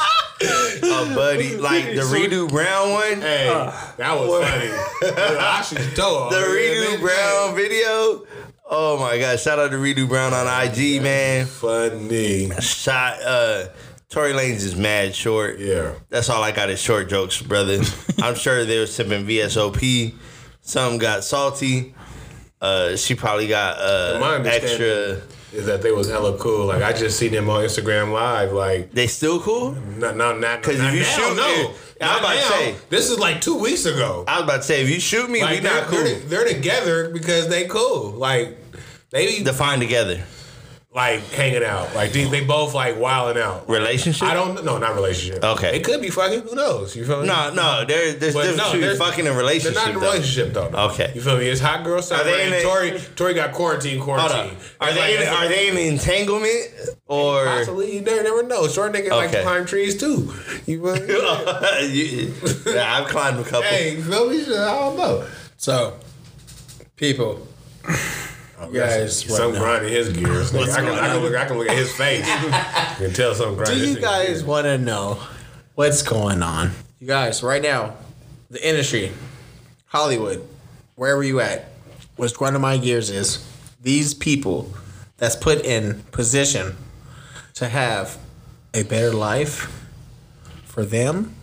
[0.83, 3.21] of Buddy, like the Redo Brown one.
[3.21, 3.47] Hey,
[3.97, 4.71] that was funny.
[5.39, 6.29] I should toe.
[6.31, 8.25] The Redo Brown video.
[8.65, 9.39] Oh my god!
[9.39, 11.45] Shout out to Redo Brown on IG, man.
[11.45, 12.49] Funny.
[12.61, 13.21] Shot.
[13.21, 13.65] Uh,
[14.13, 15.57] Tory Lanez is mad short.
[15.57, 15.93] Yeah.
[16.09, 17.79] That's all I got is short jokes, brother.
[18.21, 20.13] I'm sure they were sipping VSOP.
[20.61, 21.95] Some got salty.
[22.61, 25.19] Uh, she probably got uh, extra.
[25.51, 26.67] is that they was hella cool.
[26.67, 28.53] Like I just seen them on Instagram live.
[28.53, 29.71] Like They still cool?
[29.97, 31.47] not not because if you now, shoot no.
[31.69, 32.75] me- I'm Not about to say.
[32.89, 34.25] this is like two weeks ago.
[34.27, 36.03] I was about to say, if you shoot me, Like we not cool.
[36.03, 38.11] they're, they're together because they cool.
[38.11, 38.57] Like
[39.09, 40.23] they Define together.
[40.95, 41.95] Like hanging out.
[41.95, 43.67] Like they, they both like wilding out.
[43.67, 44.27] Relationship?
[44.27, 45.43] I don't no not relationship.
[45.43, 45.75] Okay.
[45.77, 46.41] it could be fucking.
[46.41, 46.95] Who knows?
[46.95, 47.27] You feel me?
[47.27, 47.83] No, no.
[47.83, 49.73] There, there's But difference no, between they're- fucking and relationship.
[49.73, 50.69] They're not in a relationship though.
[50.69, 50.77] no.
[50.91, 51.11] Okay.
[51.15, 51.47] you feel me?
[51.47, 52.23] It's hot girl summer.
[52.25, 54.55] they and in a- Tory Tory got quarantine quarantine.
[54.79, 55.17] Are It's they?
[55.17, 56.69] like- in, are they in entanglement
[57.07, 57.43] or?
[57.45, 58.67] Possibly, you never, never know.
[58.67, 59.41] Short niggas like to Okay.
[59.43, 60.31] climb trees too.
[60.67, 61.87] You feel me?
[61.91, 62.33] You-
[62.79, 63.63] I've climbed a couple.
[63.63, 64.43] hey, you feel me?
[64.43, 65.25] I don't know.
[65.57, 65.97] So,
[66.95, 67.47] people,
[68.59, 70.51] Oh, you guys, what Something grinding his gears.
[70.53, 70.71] Nigga.
[70.71, 72.27] I, can, I, can look, I can look at his face
[73.01, 73.79] and tell something grinding.
[73.79, 75.19] do you guys want to know
[75.75, 76.71] what's going on?
[76.99, 77.95] You guys, right now,
[78.49, 79.11] the industry,
[79.87, 80.47] Hollywood,
[80.95, 81.65] wherever you at,
[82.15, 83.45] what's grinding my gears is
[83.81, 84.71] these people
[85.17, 86.75] that's put in position
[87.55, 88.17] to have
[88.73, 89.83] a better life
[90.63, 91.35] for them,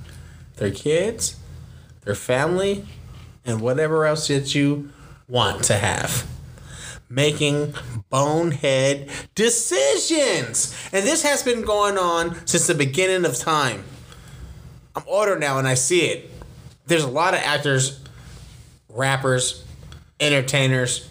[0.57, 1.37] their kids,
[2.05, 2.85] their family,
[3.45, 4.91] and whatever else that you
[5.29, 6.27] want to have.
[7.11, 7.75] Making
[8.09, 10.75] bonehead decisions.
[10.93, 13.83] And this has been going on since the beginning of time.
[14.95, 16.31] I'm older now and I see it.
[16.87, 18.01] There's a lot of actors,
[18.89, 19.65] rappers,
[20.21, 21.09] entertainers,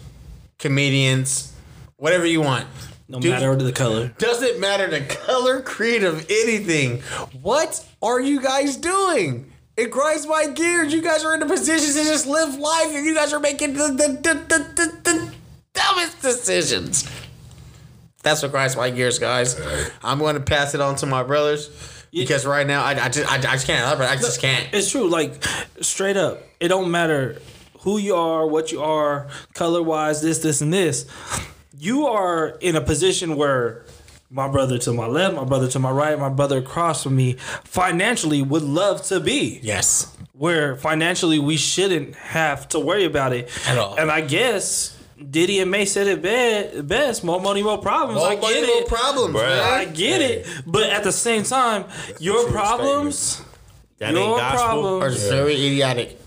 [0.58, 1.52] comedians,
[1.96, 2.66] whatever you want.
[3.08, 4.12] No Dude, matter the color.
[4.18, 7.00] doesn't matter the color, creed of anything.
[7.42, 9.50] What are you guys doing?
[9.76, 10.92] It grinds my gears.
[10.92, 13.72] You guys are in a position to just live life, and you guys are making
[13.72, 15.34] the, the, the, the, the, the
[15.80, 17.10] dumbest decisions.
[18.22, 19.58] That's what grinds my gears, guys.
[20.02, 21.70] I'm going to pass it on to my brothers
[22.12, 24.00] because right now I, I just I, I just can't.
[24.00, 24.68] I just can't.
[24.72, 25.08] It's true.
[25.08, 25.42] Like
[25.80, 27.40] straight up, it don't matter
[27.80, 31.06] who you are, what you are, color wise, this, this, and this.
[31.78, 33.86] You are in a position where
[34.28, 37.34] my brother to my left, my brother to my right, my brother across from me,
[37.64, 39.60] financially would love to be.
[39.62, 40.14] Yes.
[40.34, 43.98] Where financially we shouldn't have to worry about it At all.
[43.98, 44.96] And I guess
[45.28, 48.22] Diddy and Mase said it be- best: more money, more problems.
[48.22, 48.66] I get it.
[48.66, 50.46] more problems, I get it.
[50.66, 51.84] But at the same time,
[52.18, 53.42] your problems,
[53.98, 55.02] That ain't your gospel.
[55.02, 56.18] Are very idiotic.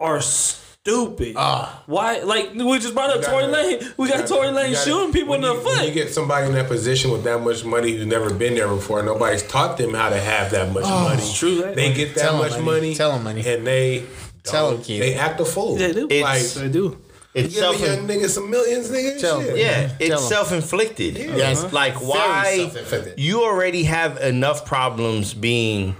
[0.00, 1.34] are stupid.
[1.36, 1.82] Ah.
[1.86, 2.20] Why?
[2.20, 3.80] Like we just brought up Tory Lane.
[3.96, 6.54] We got Tory Lane gotta- shooting people in the you- When you get somebody in
[6.54, 10.08] that position with that much money who's never been there before, nobody's taught them how
[10.08, 11.22] to have that much money.
[11.22, 11.76] Oh, true that.
[11.76, 12.64] They get that Tell 'em much money.
[12.64, 12.94] money.
[12.94, 13.46] them money.
[13.46, 14.04] And they
[14.42, 15.02] Tell them, kid.
[15.02, 15.76] They act a fool.
[15.76, 16.06] They do.
[16.10, 16.96] It's- They do.
[17.32, 17.82] It's Give self.
[17.82, 19.20] a young nigga some millions, nigga.
[19.20, 19.46] Tell 'em.
[19.46, 19.56] Shit.
[19.58, 20.28] Yeah, Tell it's 'em.
[20.28, 21.16] self-inflicted.
[21.16, 21.58] Yes.
[21.60, 21.68] Uh-huh.
[21.72, 22.72] Like Very why
[23.16, 25.94] you already have enough problems being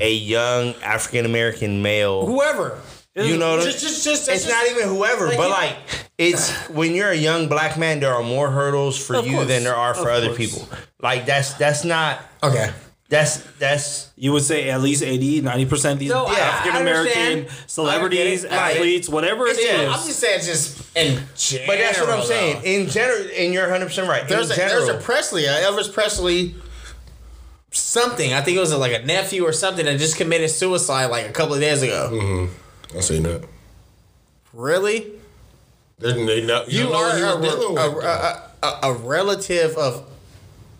[0.00, 2.26] a young African American male.
[2.26, 2.78] Whoever.
[3.14, 5.76] You know, what Just, just, just, it's just- not even whoever, like but like
[6.18, 9.48] it's when you're a young black man, there are more hurdles for you course.
[9.48, 10.36] than there are for other course.
[10.36, 10.68] people.
[11.00, 12.68] Like that's that's not Okay.
[13.08, 16.80] That's that's You would say at least 80, 90% of these No, I- I African
[16.82, 18.60] American celebrities, I get it.
[18.60, 19.94] I- athletes, whatever it Yeah, is.
[20.00, 21.66] I'm just saying, just in general.
[21.68, 22.62] but that's what I'm saying.
[22.64, 24.26] In general, and you're 100 percent right.
[24.28, 26.56] There's in a, general, there's a Presley, uh, Elvis Presley,
[27.70, 28.32] something.
[28.32, 31.32] I think it was like a nephew or something that just committed suicide like a
[31.32, 32.48] couple of days ago.
[32.96, 33.44] I seen that.
[34.52, 35.12] Really?
[35.98, 40.08] There's no, you, know You what are a, a, a, a, a relative of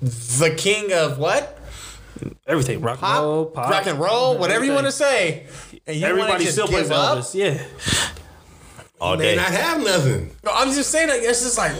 [0.02, 1.55] the king of what?
[2.46, 2.80] Everything.
[2.80, 3.70] Rock and roll, pop.
[3.70, 5.46] rock and roll, whatever you want to say.
[5.86, 7.18] And you Everybody just still plays give up?
[7.18, 7.34] Elvis.
[7.34, 7.62] Yeah.
[9.00, 9.36] all May day.
[9.36, 10.30] not have nothing.
[10.44, 11.08] No, I'm just saying.
[11.08, 11.72] Like, it's just like,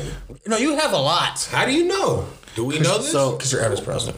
[0.47, 1.43] no, you have a lot.
[1.51, 2.27] How do you know?
[2.55, 3.13] Do we know this?
[3.13, 4.15] So, Because you're Elvis Presley.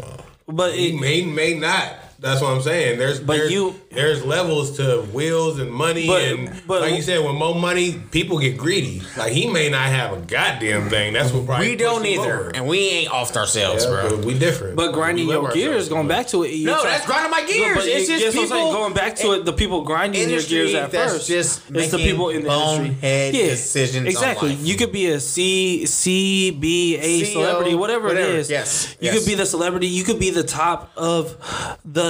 [0.47, 1.95] but he it, may may not.
[2.21, 2.99] That's what I'm saying.
[2.99, 7.03] There's But there's, you- there's levels to wheels and money But- and but- like you
[7.03, 9.03] said, with more money, people get greedy.
[9.17, 11.13] Like he may not have a goddamn thing.
[11.13, 12.51] That's what probably We don't either, over.
[12.57, 14.17] and we ain't offed ourselves, Yeah, bro.
[14.17, 14.75] we different.
[14.75, 15.89] but grinding your gears, lives.
[15.91, 16.49] going back to it.
[16.55, 17.77] you're No, that's grinding my No, gears.
[17.77, 18.65] but it's just guess what I'm saying?
[18.67, 21.29] people Going back to it, the people grinding their industry gears at that's first.
[21.29, 22.89] just it's the people in the industry.
[22.89, 24.49] bonehead decisions on Exactly.
[24.51, 24.59] life.
[24.63, 28.29] You could be a C, C, B, A celebrity, whatever, whatever.
[28.33, 28.51] it is.
[28.51, 29.19] Yes, You yes.
[29.19, 29.87] could be the celebrity.
[29.87, 31.37] You could be the top of
[31.85, 32.08] the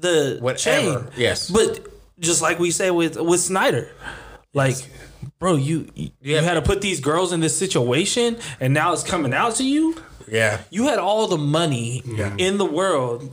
[0.00, 0.58] the Whatever.
[1.04, 1.08] chain.
[1.16, 1.50] Yes.
[1.50, 1.86] But
[2.18, 3.90] just like we say with with Snyder,
[4.54, 4.76] like.
[5.40, 9.02] Bro, you you, you had to put these girls in this situation, and now it's
[9.04, 9.96] coming out to you
[10.28, 10.60] Yeah.
[10.70, 12.02] you had all the money
[12.38, 13.28] in the world.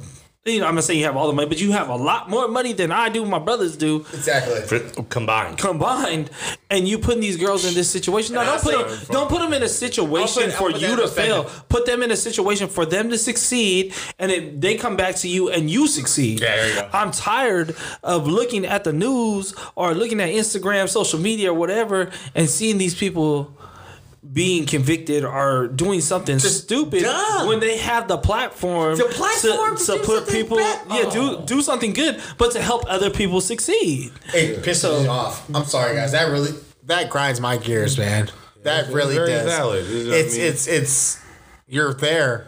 [0.47, 2.30] You know, I'm not saying you have all the money, but you have a lot
[2.30, 4.61] more money than I do, my brothers do Exactly.
[4.61, 5.57] For- combined.
[5.57, 6.30] combined,
[6.69, 8.35] and you putting these girls in this situation.
[8.35, 10.69] No, And I don't put say- them, don't put them in a situation put- for
[10.69, 11.49] you to fail.
[11.67, 15.27] Put them in a situation for them to succeed, and it, they come back to
[15.27, 16.41] you and you succeed.
[16.41, 16.89] Yeah, there you go.
[16.93, 22.11] I'm tired of looking at the news or looking at Instagram, social media, or whatever,
[22.35, 23.55] and seeing these people
[24.36, 27.48] being convicted or doing something stupid dumb.
[27.48, 30.82] when they have the platform, The platform to do put people bad.
[30.90, 31.45] yeah do oh.
[31.45, 35.49] do something good but to help other people succeed It pisses me off.
[35.56, 36.12] I'm sorry, guys.
[36.12, 36.52] That really
[36.84, 38.30] that grinds my gears, man.
[38.64, 39.45] That It's really very does.
[39.45, 39.86] valid.
[39.90, 41.20] It's- I mean- it's it's
[41.68, 42.45] you're there.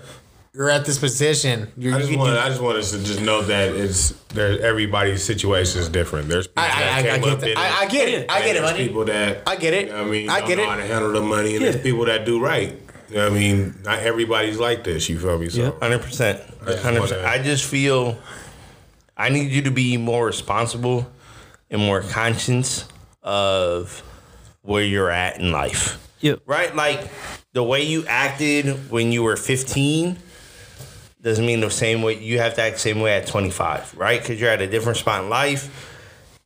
[0.57, 1.71] You're at this position.
[1.77, 4.09] You're, I just you, want you- I just want us to just know that it's
[4.29, 4.59] there.
[4.59, 6.29] Everybody's situation is different.
[6.29, 7.57] There's people I, I, I, that I came get up in that.
[7.59, 7.91] I, I it.
[7.91, 8.31] get it.
[8.31, 8.87] I get it, there's buddy.
[8.87, 9.85] people that I get it.
[9.87, 10.69] you know I mean, I don't get know it.
[10.69, 11.71] how to handle the money, and Yeah.
[11.71, 12.73] there's people that do right.
[13.09, 15.07] You know what I mean, not everybody's like this.
[15.07, 15.47] You feel me?
[15.49, 16.41] So Hundred percent.
[16.81, 17.23] Hundred percent.
[17.23, 18.17] I just feel
[19.15, 21.05] I need you to be more responsible
[21.69, 22.87] and more conscious
[23.21, 24.01] of
[24.63, 26.03] where you're at in life.
[26.21, 26.41] Yep.
[26.47, 26.75] Right?
[26.75, 27.07] Like
[27.53, 30.17] the way you acted when you were 15
[31.27, 34.21] doesn't mean the same way you have to act the same way at 25, right?
[34.21, 35.93] Because you're at a different spot in life.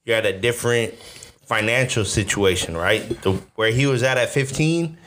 [0.04, 0.96] You're at a different
[1.46, 3.02] financial situation, right?
[3.22, 4.98] The, where he was at at 15,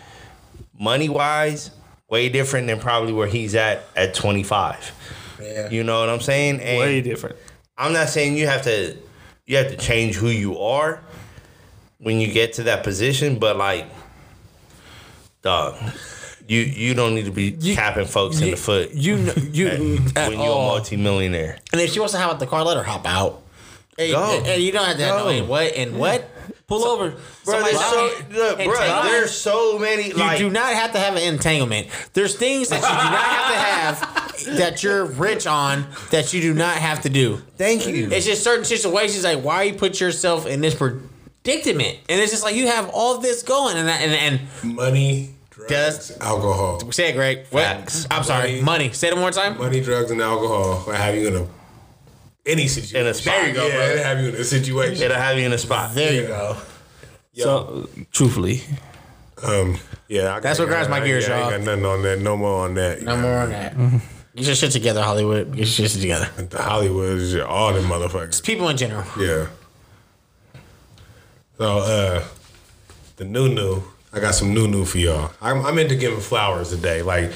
[0.79, 1.73] money wise,
[2.09, 4.93] way different than probably where he's at at 25.
[5.43, 5.69] Yeah.
[5.71, 6.61] You know what I'm saying?
[6.61, 7.37] And way different
[7.77, 8.97] I'm not saying you have to
[9.47, 11.03] you have to change who you are
[11.99, 13.87] when you get to that position, but like
[15.43, 15.75] dog,
[16.47, 19.17] you you don't need to be capping folks in the foot You
[19.53, 19.67] you
[20.17, 20.69] at when you're a all.
[20.77, 21.59] multimillionaire.
[21.73, 23.43] And if she wants to hop out the car, let her hop out.
[23.97, 24.43] Hey, Go.
[24.45, 26.29] and you don't have to know in what and what.
[26.67, 27.15] pull over
[27.45, 31.15] Bro, there's so, look, bro, there's so many You like do not have to have
[31.15, 31.87] an entanglement.
[32.13, 36.41] There's things that you do not have to have that you're rich on that you
[36.41, 37.37] do not have to do.
[37.57, 38.11] thank you.
[38.11, 42.43] It's just certain situations like why you put yourself in this predicament, and it's just
[42.43, 47.13] like you have all this going, and and and, money, drugs, Does- alcohol, say it,
[47.15, 47.47] Greg.
[47.51, 47.63] What?
[47.65, 48.07] Facts.
[48.11, 48.63] I'm sorry, Money.
[48.63, 48.93] money.
[48.93, 49.57] Say it one more time.
[49.59, 50.85] money, drugs, and alcohol.
[50.87, 51.47] Will have you in a
[52.47, 52.97] any situation.
[53.01, 53.35] In a spot.
[53.35, 53.85] There you go, yeah, bro.
[53.87, 55.03] it'll have you in a situation.
[55.03, 55.95] It'll have you in a spot.
[55.95, 56.57] There you go.
[57.35, 58.63] so truthfully
[59.43, 59.79] Um,
[60.09, 61.59] yeah, I That's got- what grinds my I- gears, yeah, I ain't y'all.
[61.59, 62.19] got nothing on that.
[62.21, 63.03] No more on that.
[63.03, 63.75] No more on that.
[64.37, 65.49] Get your shit together, Hollywood.
[65.57, 66.29] Get your shit together.
[66.37, 68.43] The Hollywood is all them motherfuckers.
[68.43, 69.05] People in general.
[69.19, 69.47] Yeah.
[71.59, 72.25] So, uh,
[73.17, 73.83] the new new,
[74.15, 75.33] I got some new new for y'all.
[75.43, 77.03] I'm, I'm into giving flowers today.
[77.03, 77.33] Like,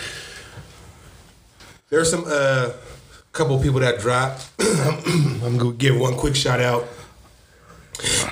[1.91, 2.71] there's some uh,
[3.33, 4.49] couple people that dropped.
[4.61, 6.87] I'm gonna give one quick shout out.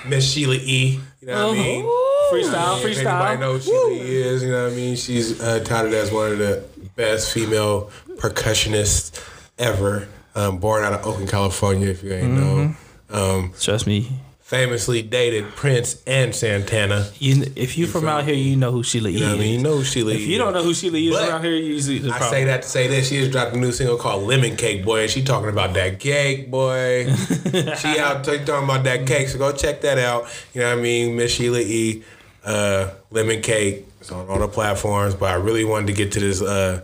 [0.06, 1.00] Miss Sheila E.
[1.20, 1.84] You know what I mean?
[2.32, 4.94] freestyle If anybody freestyle knows who Sheila E is, you know what I mean?
[4.94, 6.64] She's uh, touted as one of the
[6.94, 9.20] best female percussionists
[9.58, 10.06] ever.
[10.36, 12.74] Um, born out of Oakland, California, if you ain't know.
[13.10, 17.10] Um, trust me famously dated Prince and Santana.
[17.18, 19.40] you if you from out here you know who Sheila You know what I E
[19.40, 19.54] mean?
[19.58, 21.42] You know who Sheila if E you don't know who Sheila E is But around
[21.42, 22.30] here you usually the I problem.
[22.30, 23.08] say that to say this.
[23.08, 25.98] She just dropped a new single called Lemon Cake Boy, and she talking about that
[25.98, 27.12] cake, boy.
[27.78, 30.28] she out t- talking about that cake, so go check that out.
[30.54, 31.16] You know what I mean?
[31.16, 32.04] Miss Sheila E.
[32.44, 33.84] Uh, Lemon Cake.
[34.00, 36.82] It's on all the platforms, but I really wanted to get to this uh,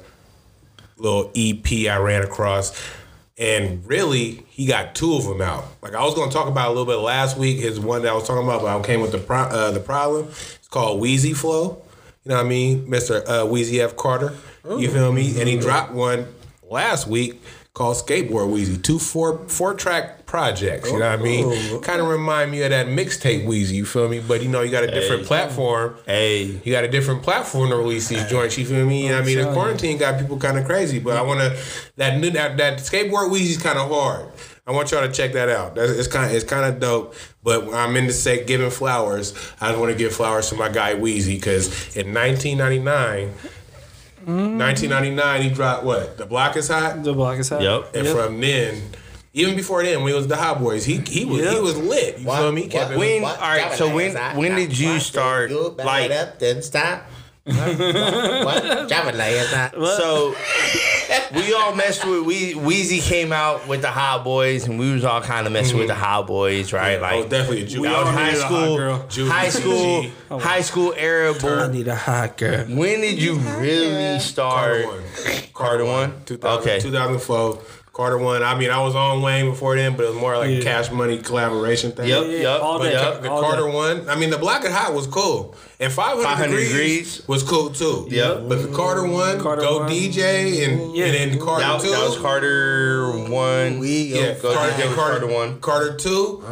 [0.98, 2.76] little EP I ran across.
[3.42, 5.64] And really, he got two of them out.
[5.82, 7.58] Like I was going to talk about a little bit last week.
[7.58, 9.80] His one that I was talking about, but I came with the pro- uh, the
[9.80, 10.28] problem.
[10.28, 11.82] It's called Weezy Flow.
[12.24, 14.32] You know what I mean, Mister uh, Weezy F Carter.
[14.64, 15.40] You feel me?
[15.40, 16.28] And he dropped one
[16.70, 17.42] last week
[17.74, 18.80] called Skateboard Weezy.
[18.80, 20.90] Two four four track projects.
[20.90, 21.44] You know what I mean?
[21.46, 21.80] Oh.
[21.80, 23.72] Kind of remind me of that mixtape Weezy.
[23.72, 24.18] You feel me?
[24.18, 25.28] But you know, you got a different Hey.
[25.28, 25.94] platform.
[26.06, 28.56] Hey, You got a different platform to release these joints.
[28.56, 29.02] You feel me?
[29.02, 31.40] You know what I mean, the quarantine got people kind of crazy, but I want
[31.40, 31.54] to
[31.96, 34.24] that new that, that skateboard Weezy's kind of hard.
[34.66, 35.74] I want y'all to check that out.
[35.74, 37.14] That's, it's kind of it's kind of dope.
[37.42, 39.34] But I'm in the say giving flowers.
[39.60, 43.28] I just want to give flowers to my guy Weezy because in 1999,
[44.24, 45.42] 1999 mm.
[45.42, 46.16] he dropped what?
[46.16, 47.02] The Block is hot.
[47.02, 47.60] The block is hot.
[47.60, 47.94] Yep.
[47.96, 48.80] And from then,
[49.34, 52.18] even before then, when he was the Hot Boys, he he was he was lit.
[52.18, 52.62] You feel me?
[52.62, 57.04] He kept When- all right, so when- when did you start, like- up then stop?
[57.44, 58.88] what?
[58.88, 59.74] Drop it like it's not.
[59.74, 60.32] so
[61.34, 65.04] we all messed with we Weezy came out with the Hot Boys, and we was
[65.04, 66.02] all kind of messing with the mm-hmm.
[66.02, 67.02] Hot Boys, right?
[67.02, 67.82] I was oh, like definitely a Jew.
[67.82, 69.08] that was all high a hot school, girl.
[69.28, 70.44] High school, oh, G.
[70.44, 71.34] high school era.
[71.34, 71.48] Boy.
[71.48, 71.72] I Boy.
[71.72, 72.64] need a hot girl.
[72.66, 74.84] When did you really start?
[74.84, 75.42] Carter one.
[75.52, 76.24] Carter one?
[76.26, 76.80] 2000, Okay.
[76.80, 77.58] 2004.
[77.92, 78.42] Carter one.
[78.42, 80.62] I mean, I was on Wayne before then, but it was more like a Yeah.
[80.62, 82.08] cash money collaboration thing.
[82.08, 82.92] Yep, Yeah, yep, all But day.
[82.92, 83.20] yep.
[83.22, 83.70] the all Carter day.
[83.74, 86.68] one, I mean, the Block Is Hot was cool, and 500, 500 degrees,
[87.16, 87.22] degrees.
[87.28, 88.06] was cool too.
[88.08, 88.44] Yep.
[88.48, 89.88] But the Carter one, Carter Go one.
[89.90, 91.04] DJ, and Yeah.
[91.04, 91.90] and then Carter That, two.
[91.90, 93.82] that was Carter one.
[93.84, 95.60] yeah, go Carter, DJ Carter, Carter one.
[95.60, 96.42] Carter two,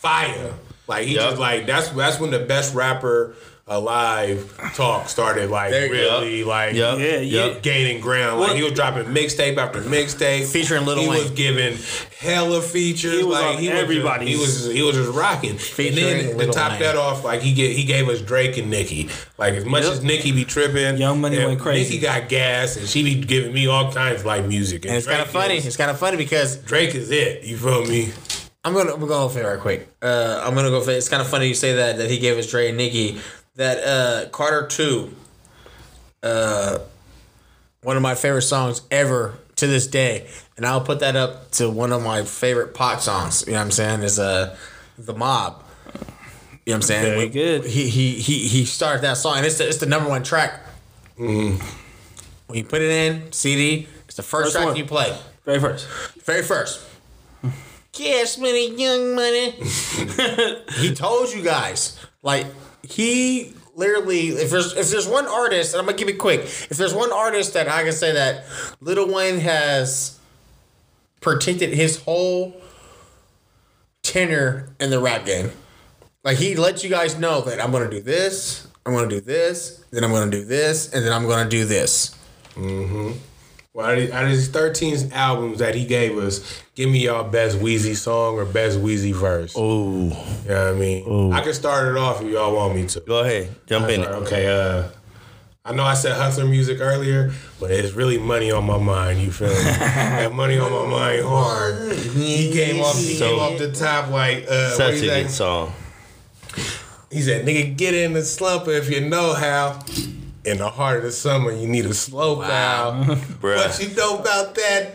[0.00, 0.52] fire.
[0.88, 1.22] Like he Yep.
[1.30, 3.34] just like that's that's when the best rapper
[3.68, 6.20] alive talk started like There you go.
[6.20, 6.98] really like Yep.
[6.98, 7.44] Yeah, yeah.
[7.46, 7.62] Yep.
[7.62, 8.40] gaining ground.
[8.40, 11.18] Like he was dropping mixtape after mixtape, Featuring Lil He Wayne.
[11.22, 11.76] was giving
[12.18, 13.18] hella features.
[13.18, 14.28] He was like on he was everybody's.
[14.38, 15.50] Just, he was he was just rocking.
[15.50, 16.80] and Featuring then to top Wayne.
[16.80, 19.08] that off, like he get he gave us Drake and Nicki.
[19.36, 19.92] Like as much Yep.
[19.92, 21.94] as Nicki be tripping, Young Money went crazy.
[21.94, 24.84] Nicki got gas, and she be giving me all kinds of like music.
[24.86, 25.56] And it's kind of funny.
[25.58, 27.44] is- It's kind of funny because Drake is it.
[27.44, 28.12] You feel me?
[28.64, 29.88] I'm gonna I'm gonna go for it right quick.
[30.02, 30.90] Uh, I'm gonna go for.
[30.90, 33.18] It's kind of funny you say that that he gave us Dre and Nicki.
[33.58, 35.14] That uh, Carter two.
[36.22, 36.78] Uh,
[37.82, 41.68] one of my favorite songs ever to this day, and I'll put that up to
[41.68, 43.42] one of my favorite pop songs.
[43.46, 44.02] You know what I'm saying?
[44.02, 44.56] Is uh,
[44.96, 45.64] the mob.
[45.94, 46.04] You know
[46.66, 47.02] what I'm saying?
[47.04, 47.64] Very When- good.
[47.64, 50.60] He he he he started that song, and it's the, it's the number one track.
[51.16, 51.58] When
[52.52, 54.76] you put it in CD, it's the first, First track one.
[54.76, 55.18] you play.
[55.44, 55.88] Very first.
[56.24, 56.84] Very first.
[57.90, 59.50] Cash money, young money.
[60.76, 62.46] he told you guys, like
[62.82, 64.28] he literally.
[64.28, 66.40] If there's if there's one artist, and I'm gonna keep it quick.
[66.40, 68.44] If there's one artist that I can say that
[68.80, 70.18] Lil Wayne has
[71.20, 72.60] protected his whole
[74.02, 75.50] tenure in the rap game.
[76.24, 79.84] Like he let you guys know that I'm gonna do this, I'm gonna do this,
[79.90, 82.14] then I'm gonna do this, and then I'm gonna do this.
[82.54, 83.12] Mm-hmm.
[83.78, 87.94] Well, out of, his 13 albums that he gave us, give me y'all best Weezy
[87.94, 89.56] song or best Weezy verse.
[89.56, 90.14] Ooh, You know
[90.46, 91.32] what I mean?
[91.32, 92.98] I can start it off if y'all want me to.
[92.98, 94.00] go ahead, jump in.
[94.00, 94.08] it.
[94.08, 94.88] Okay, uh,
[95.64, 97.30] I know I said hustler music earlier,
[97.60, 99.20] but it's really money on my mind.
[99.20, 99.54] You feel me?
[99.62, 101.92] that money on my mind hard.
[101.92, 102.98] He came off.
[102.98, 105.72] He came off the top like uh, what Such a good song.
[107.12, 109.78] He said, "Nigga, get in the slump if you know how."
[110.48, 113.02] In the heart of the summer, you need a slow bow.
[113.42, 113.56] Bruh.
[113.56, 114.92] What you know about that?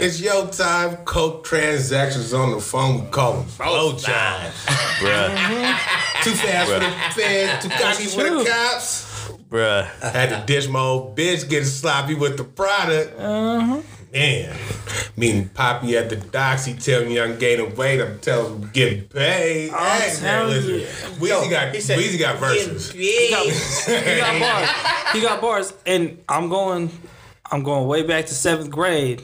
[0.00, 0.96] It's your time.
[1.04, 3.04] Coke transactions on the phone.
[3.04, 4.50] We call them blow time.
[4.98, 6.90] Bruh, Too fast for the
[7.22, 7.62] feds.
[7.64, 9.28] Too cocky for the cops.
[9.50, 9.84] bruh.
[10.12, 13.18] Had to dish my old bitch getting sloppy with the product.
[13.20, 13.82] Uh-huh.
[14.12, 14.54] Man,
[15.16, 17.98] meeting Poppy at the docks, he tell me I'm gaining weight.
[17.98, 19.70] I'm telling him get paid.
[19.70, 20.86] I'll Hey, man, tell listen, you.
[21.16, 22.92] Weezy got he said, Weezy got verses.
[22.92, 25.12] He got, he got bars.
[25.14, 26.90] He got bars, and I'm going.
[27.50, 29.22] I'm going way back to seventh grade.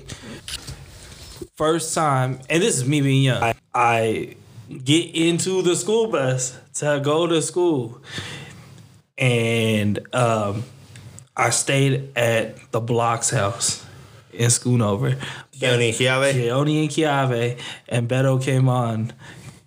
[1.57, 3.43] First time, and this is me being young.
[3.43, 4.37] I, I
[4.85, 8.01] get into the school bus to go to school,
[9.19, 10.63] and um,
[11.37, 13.85] I stayed at the Block's house
[14.39, 15.19] in Schoonover.
[15.53, 16.33] Keone Kiave.
[16.33, 17.59] Keone and Kiave,
[17.89, 19.13] and Beto came on.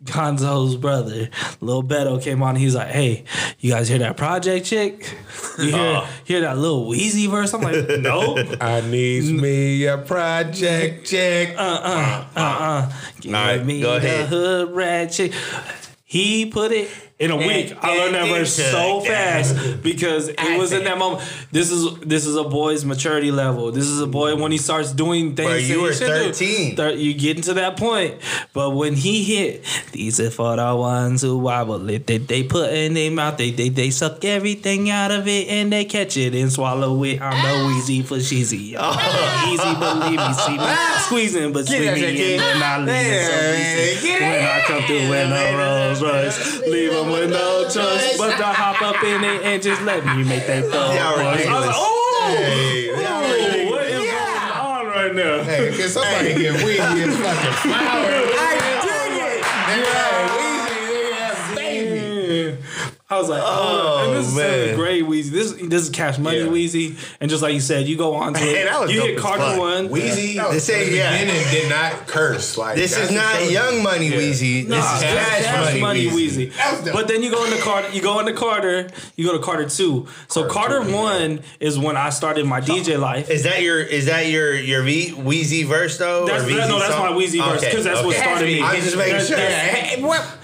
[0.04, 1.30] Gonzo's brother,
[1.60, 2.56] Lil Beto, came on.
[2.56, 3.24] He's like, "Hey,
[3.60, 5.16] you guys hear that project chick?
[5.60, 6.12] You hear, uh-huh.
[6.26, 11.56] hear that little Weezy verse?" I'm like, "No, I need me a project check.
[11.56, 12.64] Uh, uh, uh-huh.
[12.64, 14.30] uh, give All right, me go the ahead.
[14.30, 15.34] hood rat chick."
[16.04, 16.90] He put it
[17.22, 17.74] in a week.
[17.82, 21.22] I learned that verse so fast because it was in that moment.
[21.52, 23.72] This is this is a boy's maturity level.
[23.72, 25.48] This is a boy when he starts doing things.
[25.50, 26.34] Bro, you he were should do.
[26.34, 26.76] 13.
[26.76, 28.16] Thir- you getting to that point,
[28.54, 32.08] but when he hit, these are for the ones who wobble it.
[32.08, 33.38] They, they put in their mouth.
[33.38, 37.22] They, they they suck everything out of it and they catch it and swallow it.
[37.22, 38.76] I'm no easy for cheesy.
[38.84, 40.34] Oh, easy, believe me.
[40.34, 40.76] See me
[41.06, 44.08] squeezing, but squeeze that me shit, in and I leave it so.
[44.10, 48.44] When I come through in a Rolls Royce, leave them with no choice but to
[48.46, 50.96] hop up in it and just let me make that phone.
[50.96, 51.98] Y'all I was like, oh,
[52.28, 55.44] Hey, what is going on right now?
[55.44, 58.51] Hey, can somebody get Weezy his fucking flowers?
[63.22, 64.50] Was like, oh, and this is oh, man.
[64.52, 65.30] seventh grade Weezy.
[65.30, 66.46] This this is Cash Money Yeah.
[66.48, 68.66] Weezy, and just like you said, you go on to Hey, it.
[68.66, 69.60] that was you dope hit Carter fuck.
[69.60, 69.90] one.
[69.90, 71.12] Weezy, This in ain't- the yeah.
[71.22, 72.58] beginning did not curse.
[72.58, 74.18] Like This is not the- Young Money Yeah.
[74.18, 74.68] Weezy.
[74.68, 76.52] Nah, This is this is Cash, Cash Money, Money Weezy.
[76.52, 76.94] Weezy.
[76.94, 77.90] But then you go into Carter.
[77.92, 78.90] You go into Carter.
[79.16, 80.08] You go to Carter two.
[80.28, 83.30] So Carter, one is when I started my DJ life.
[83.30, 86.26] Is that your is that your your v, Weezy verse though?
[86.26, 87.10] That's, or that, no, that's song?
[87.16, 88.62] my Weezy verse Okay, because that's what started me.
[88.62, 89.38] I'm just making That's- sure.
[89.38, 89.72] that's-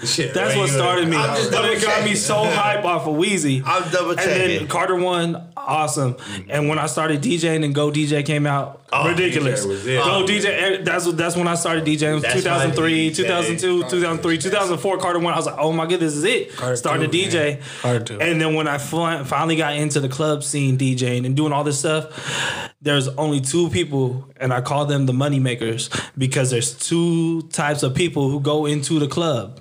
[0.04, 1.16] Shit, That's man, what started me.
[1.16, 3.62] But it got me so hype off of Weezy.
[3.64, 4.68] I'm double And then.
[4.68, 6.16] Carter one, awesome.
[6.48, 9.64] And when I started DJing and Go DJ came out, ridiculous.
[9.64, 9.96] DJ was it.
[10.02, 12.10] Go DJ, eh, that's that's when I started DJing.
[12.10, 14.98] It was That's 2003, my- 2002, 2003, 2004.
[14.98, 16.56] Carter one, I was like, oh my goodness, this is it.
[16.56, 17.60] Carter Started two, to DJ.
[17.82, 18.20] Carter two.
[18.20, 21.78] And then when I finally got into the club scene DJing and doing all this
[21.78, 27.42] stuff, there's only two people, and I call them the money makers because there's two
[27.48, 29.60] types of people who go into the club.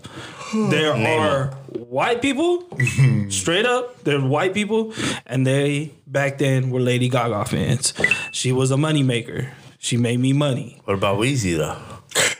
[0.53, 2.67] There are white people,
[3.29, 4.93] straight up, they're white people,
[5.25, 7.93] and they back then were Lady Gaga fans.
[8.31, 9.51] She was a money maker.
[9.79, 10.81] She made me money.
[10.85, 11.77] What about Weezy though?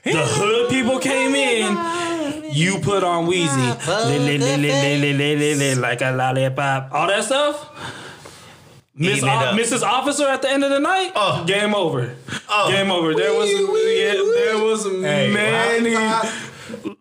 [0.03, 2.53] The hood people came in.
[2.53, 3.77] You put on Weezy
[5.77, 7.69] like a lollipop, all that stuff.
[8.97, 9.83] Miss o- Mrs.
[9.83, 11.43] Officer at the end of the night, oh.
[11.45, 12.15] game over.
[12.49, 12.71] Oh.
[12.71, 13.13] Game over.
[13.13, 15.93] There was yeah, there was hey, many.
[15.93, 16.21] Wow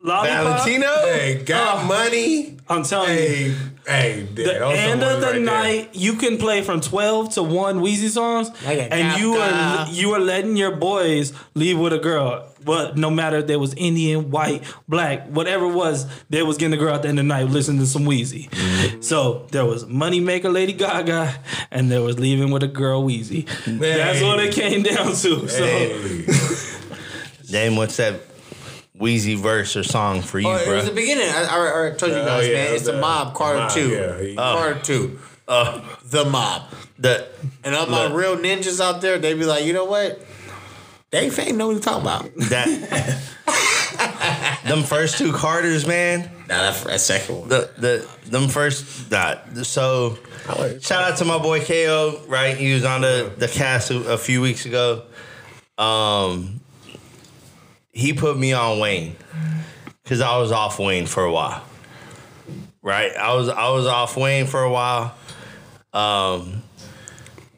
[0.06, 0.64] lollipop.
[0.66, 0.86] Valentino?
[0.86, 2.56] Hey, got money.
[2.68, 3.16] I'm telling you.
[3.16, 3.54] Hey,
[3.86, 5.40] hey, The end some of the ones right there.
[5.40, 10.12] night, you can play from twelve to one Weezy songs, Like and you are you
[10.14, 12.48] are letting your boys leave with a girl.
[12.64, 16.72] But no matter if they was Indian, white, black, whatever it was, they was getting
[16.72, 18.50] the girl at the end of the night listening to some Weezy.
[18.50, 19.02] Mm-hmm.
[19.02, 21.32] So there was Moneymaker Lady Gaga,
[21.70, 23.46] and there was leaving with a girl Weezy.
[23.78, 25.46] That's what it came down to.
[25.48, 26.26] So Hey.
[27.52, 28.20] Name what's that
[28.98, 31.28] Weezy verse or song for you, Oh, it was the beginning.
[31.28, 32.74] I, I, I already told you Oh, guys, yeah, man.
[32.74, 33.88] It's the, the- mob, Carter Mob, two.
[33.90, 35.18] yeah, he- Carter two.
[35.48, 36.62] Uh, The mob.
[36.98, 37.28] the
[37.62, 38.14] And all my Look.
[38.14, 40.20] real ninjas out there, they be like, you know what?
[41.10, 42.34] They ain't know what you talking about.
[42.50, 43.22] that
[44.64, 46.22] them first two Carters, man.
[46.48, 47.48] Nah, that, that second one.
[47.48, 50.18] The the them first nah, so
[50.80, 52.56] shout out to my boy KO, right?
[52.56, 55.04] He was on the, the cast a, a few weeks ago.
[55.78, 56.60] Um
[57.96, 59.16] he put me on Wayne.
[60.04, 61.64] Cause I was off Wayne for a while.
[62.82, 63.12] Right?
[63.16, 65.14] I was I was off Wayne for a while.
[65.92, 66.62] Um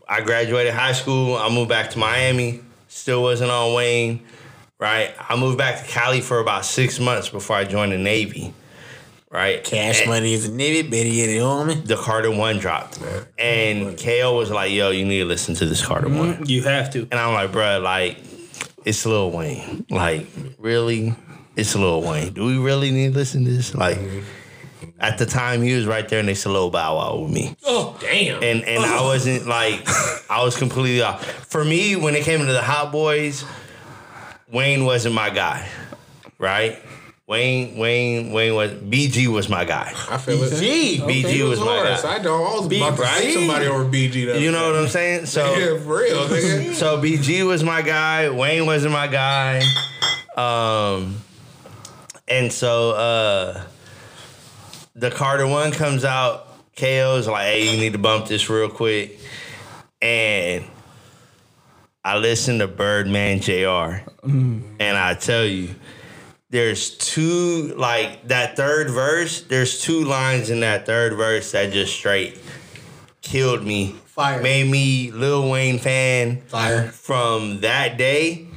[0.08, 1.36] I graduated high school.
[1.36, 2.60] I moved back to Miami.
[2.88, 4.22] Still wasn't on Wayne.
[4.78, 5.12] Right?
[5.28, 8.54] I moved back to Cali for about six months before I joined the Navy.
[9.30, 9.62] Right?
[9.62, 11.74] Cash And- money is a nigga, better get it on me.
[11.74, 12.98] the Carter One dropped,
[13.38, 16.88] and KO was like, "Yo, you need to listen to this Carter One," you have
[16.94, 17.00] to.
[17.10, 18.16] and I'm like, "Bruh, like,
[18.88, 19.84] it's Lil Wayne.
[19.90, 20.26] Like,
[20.58, 21.14] really,
[21.56, 22.32] it's Lil Wayne.
[22.32, 23.74] Do we really need to listen to this?
[23.74, 23.98] Like."
[25.00, 27.96] At the time, he was right there next to Lil Bow Wow with me, Oh
[28.00, 28.42] Damn.
[28.42, 29.06] and and I oh.
[29.06, 29.88] wasn't like,
[30.28, 31.24] I was completely off.
[31.24, 33.44] For me, when it came to the Hot Boys,
[34.50, 35.68] Wayne wasn't my guy,
[36.38, 36.80] right?
[37.28, 39.92] Wayne, Wayne, Wayne was BG was my guy.
[40.10, 40.50] I feel it.
[40.50, 41.00] BG.
[41.00, 42.16] BG was my guy.
[42.16, 42.42] I know.
[42.42, 43.20] I was about to right?
[43.20, 44.26] see somebody over BG.
[44.32, 45.26] That You know what I'm saying?
[45.26, 46.72] So Yeah, for real, nigga.
[46.74, 48.30] So BG was my guy.
[48.30, 49.62] Wayne wasn't my guy.
[50.38, 51.16] Um,
[52.26, 53.62] and so uh,
[54.94, 56.46] the Carter one comes out.
[56.76, 59.20] KO's like, hey, you need to bump this real quick.
[60.00, 60.64] And
[62.02, 64.08] I listened to Birdman Jr.
[64.22, 65.74] And I tell you,
[66.50, 69.42] there's two like that third verse.
[69.42, 72.38] There's two lines in that third verse that just straight
[73.22, 73.94] killed me.
[74.06, 74.42] Fire.
[74.42, 76.88] Made me Lil Wayne fan Fire.
[76.88, 78.48] from that day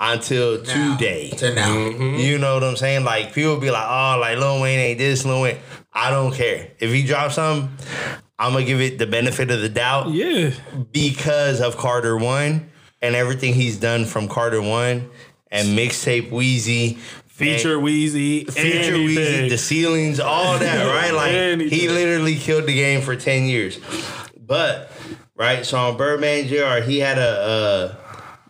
[0.00, 0.96] until Now.
[0.96, 1.30] today.
[1.30, 1.68] To now.
[1.68, 2.16] Mm-hmm.
[2.20, 3.04] You know what I'm saying?
[3.04, 5.58] Like people be like, oh, like Lil Wayne ain't this, Lil Wayne.
[5.92, 6.70] I don't care.
[6.78, 7.70] If he drops something,
[8.38, 10.50] I'm gonna give it the benefit of the doubt Yeah.
[10.92, 12.70] because of Carter One
[13.02, 15.10] and everything he's done from Carter One
[15.50, 16.98] and mixtape Weezy
[17.38, 21.14] Feature Weezy, feature Weezy, the ceilings, all that, right?
[21.14, 23.78] Like he literally killed the game for ten years.
[24.36, 24.90] But
[25.36, 26.84] right, so on Birdman Jr.
[26.84, 27.94] he had a.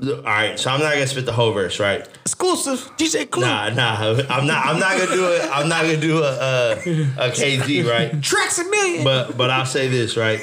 [0.00, 2.08] Uh, all right, so I'm not gonna spit the whole verse, right?
[2.22, 2.78] Exclusive.
[2.96, 3.44] DJ Clue.
[3.44, 4.64] Nah, nah, I'm not.
[4.64, 5.50] I'm not gonna do it.
[5.52, 8.22] I'm not gonna do a a, a KG, right?
[8.22, 9.04] Tracks a million.
[9.04, 10.40] But but I'll say this, right?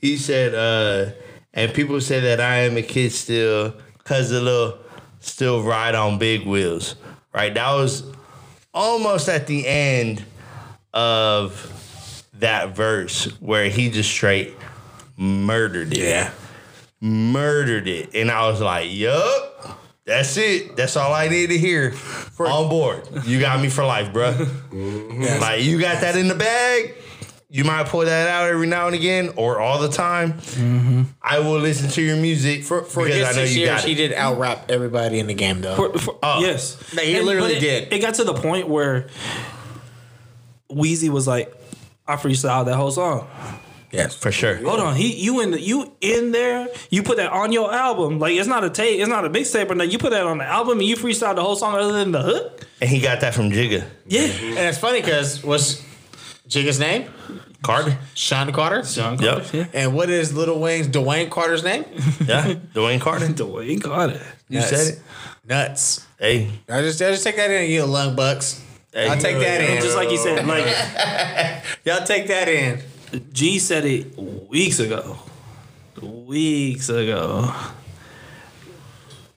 [0.00, 1.12] He said, uh,
[1.54, 4.78] and people say that I am a kid still, cause the little
[5.20, 6.94] still ride on big wheels,
[7.32, 7.52] right?
[7.52, 8.04] That was
[8.74, 10.24] almost at the end
[10.92, 14.54] of that verse where he just straight
[15.16, 15.98] murdered it.
[15.98, 16.30] yeah.
[17.00, 18.14] Murdered it.
[18.14, 19.78] And I was like, yup.
[20.04, 20.74] That's it.
[20.74, 21.94] That's all I need to hear.
[22.38, 23.06] On board.
[23.24, 24.48] You got me for life, bruh.
[25.40, 26.94] Like you got that in the bag.
[27.50, 30.34] You might pull that out every now and again or all the time.
[30.34, 31.02] Mm-hmm.
[31.22, 33.70] I will listen to your music For, for because his I know six you years,
[33.80, 35.74] got he did out rap everybody in the game, though.
[35.74, 36.40] For- for- Oh.
[36.40, 37.92] yes, Like, he literally it, did.
[37.92, 39.08] It got to the point where
[40.70, 41.52] Weezy was like,
[42.06, 43.26] "I freestyled that whole song."
[43.90, 44.14] yes.
[44.14, 44.56] For sure.
[44.56, 46.68] Hold on, he you in the, you in there?
[46.90, 48.18] You put that on your album?
[48.18, 49.90] Like it's not a tape, it's not a mixtape, or nothing.
[49.92, 52.20] You put that on the album and you freestyle the whole song other than the
[52.20, 52.66] hook.
[52.82, 53.84] And he got that from Jigga.
[54.06, 55.82] Yeah, And it's funny because what's
[56.48, 57.08] Jigga's name?
[57.62, 57.98] Carter.
[58.14, 58.84] Sean Carter.
[58.84, 59.32] Sean Yep.
[59.42, 59.56] Carter.
[59.56, 61.84] Yeah, And what is Little Wayne's Dwayne Carter's name?
[62.24, 62.54] Yeah.
[62.74, 63.26] Dwayne Carter.
[63.28, 64.20] Dwayne Carter.
[64.48, 64.70] You Nuts.
[64.70, 65.02] said it.
[65.44, 66.06] Nuts.
[66.18, 66.50] Hey.
[66.68, 68.62] I just, I just take that in, you lung bucks.
[68.92, 69.82] Hey, I'll take that in.
[69.82, 70.64] Just like you said, like
[71.84, 72.82] Y'all take that in.
[73.32, 75.18] G said it weeks ago.
[76.00, 77.52] Weeks ago.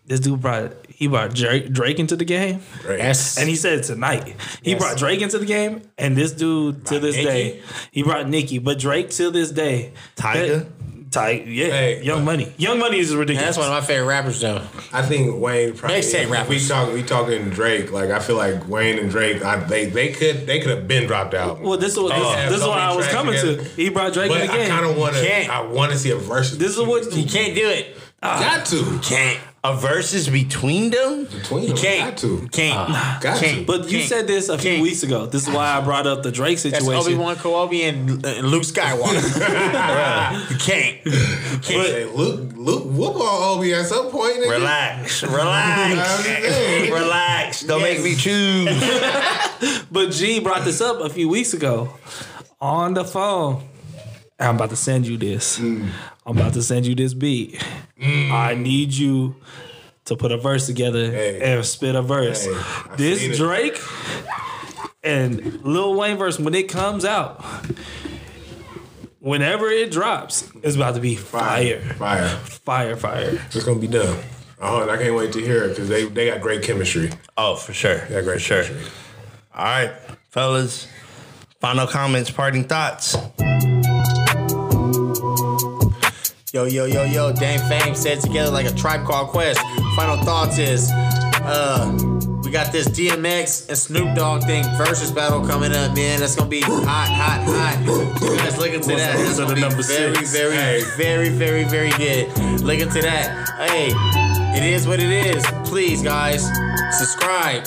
[0.05, 2.61] This dude brought he brought Drake, Drake into the game.
[2.87, 3.37] Yes.
[3.39, 4.35] And he said tonight.
[4.61, 4.79] He Yes.
[4.79, 7.25] brought Drake into the game, and this dude to this Nicki?
[7.27, 7.59] day,
[7.91, 10.67] he brought Nicki, but Drake to this day, Tyga?
[11.09, 13.43] Ty, yeah, Hey, Young Money, Young Money is ridiculous.
[13.43, 14.61] that's one of my favorite rappers, though.
[14.93, 15.97] I think Wayne probably.
[15.99, 16.67] Mixtape if We rappers.
[16.69, 16.93] talk.
[16.93, 17.91] We talking Drake.
[17.91, 19.43] Like I feel like Wayne and Drake.
[19.43, 21.59] I, they they could they could have been dropped out.
[21.59, 22.33] well, this is what Oh.
[22.33, 23.57] this, this is what I was coming together.
[23.57, 23.63] to.
[23.71, 24.61] He brought Drake but in the game.
[24.61, 24.69] I game.
[24.77, 25.21] kind of want to.
[25.25, 25.49] Can't.
[25.49, 26.51] I want to see a verse.
[26.55, 27.97] this is what You can't do it.
[28.23, 28.39] Ah.
[28.39, 29.39] got to Can't.
[29.63, 31.25] A verses between them?
[31.25, 31.77] between them.
[31.77, 32.09] Can't.
[32.09, 32.49] Got to.
[32.51, 33.21] Can't.
[33.21, 33.57] Got Can't.
[33.59, 33.65] to.
[33.65, 34.09] But you Can't.
[34.09, 34.81] said this a few Can't.
[34.81, 35.27] weeks ago.
[35.27, 37.13] This is why I brought up the Drake That's situation.
[37.13, 39.21] Obi Wan Kenobi and, and Luke Skywalker.
[40.49, 41.63] you can't.
[41.63, 44.37] Hey, Luke Luke whoop on Obi at some point.
[44.37, 44.49] nigga.
[44.49, 45.23] Relax.
[45.23, 46.89] Relax.
[46.91, 47.61] Relax.
[47.61, 48.67] Don't make me choose.
[49.91, 51.93] But G brought this up a few weeks ago
[52.59, 53.63] on the phone.
[54.39, 55.59] I'm about to send you this.
[55.59, 55.89] Mm.
[56.31, 57.61] I'm about to send you this beat.
[57.99, 58.31] Mm.
[58.31, 59.35] I need you
[60.05, 61.41] to put a verse together Hey.
[61.41, 62.45] and spit a verse.
[62.45, 63.37] Hey, this.
[63.37, 63.77] Drake
[65.03, 67.43] and Lil Wayne verse, when it comes out,
[69.19, 71.81] whenever it drops, it's about to be fire.
[71.95, 72.29] Fire.
[72.29, 73.41] Fire, fire.
[73.51, 74.17] It's gonna be done.
[74.61, 77.11] Oh, I can't wait to hear it because they they got great chemistry.
[77.37, 77.97] Oh, for sure.
[78.07, 78.63] They got great for sure.
[78.63, 78.91] chemistry.
[79.53, 79.91] All right,
[80.29, 80.87] fellas.
[81.59, 83.17] Final comments, parting thoughts.
[86.53, 89.59] Yo, yo, yo, yo, Dame Fame said together like a tribe called Quest.
[89.95, 91.97] Final thoughts is, uh,
[92.43, 96.19] we got this DMX and Snoop Dogg thing versus battle coming up, man.
[96.19, 98.21] That's gonna be hot, hot, hot.
[98.21, 99.15] You guys look into that.
[99.15, 100.81] That's gonna be very, very, Hey.
[100.97, 102.61] very, very, very good.
[102.61, 103.47] Look into that.
[103.57, 103.93] Hey,
[104.57, 105.45] it is what it is.
[105.63, 106.43] Please, guys,
[106.91, 107.65] subscribe,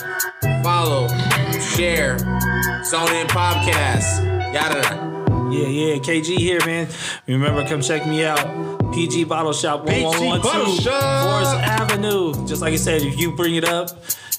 [0.62, 1.08] follow,
[1.74, 2.18] share.
[2.84, 4.52] Zone In Podcast.
[4.52, 5.13] Yada.
[5.50, 6.88] Yeah, yeah, KG here, man.
[7.26, 8.92] Remember, come check me out.
[8.92, 12.46] PG Bottle Shop PG 1112 Forest Avenue.
[12.46, 13.90] Just like I said, if you bring it up,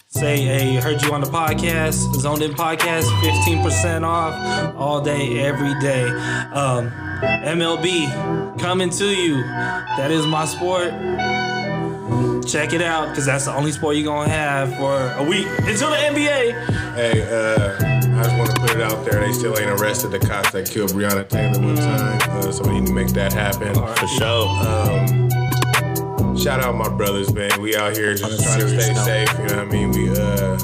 [0.07, 5.77] say, hey, heard you on the podcast, Zoned In Podcast, 15% off all day, every
[5.79, 6.03] day.
[6.53, 6.89] Um,
[7.21, 9.43] MLB coming to you.
[9.43, 10.91] That is my sport.
[12.45, 15.47] Check it out, because that's the only sport you're going to have for a week
[15.59, 16.95] until the NBA.
[16.95, 19.19] Hey, uh, I just want to put it out there.
[19.19, 22.79] They still ain't arrested the cops that killed Breonna Taylor one time, uh, so we
[22.79, 23.73] need to make that happen.
[23.73, 24.47] For sure.
[24.47, 27.61] Um, shout out my brothers, man.
[27.61, 29.03] We out here just trying to stay note.
[29.05, 29.31] safe.
[29.39, 29.91] You know what I mean?
[29.91, 30.57] We uh,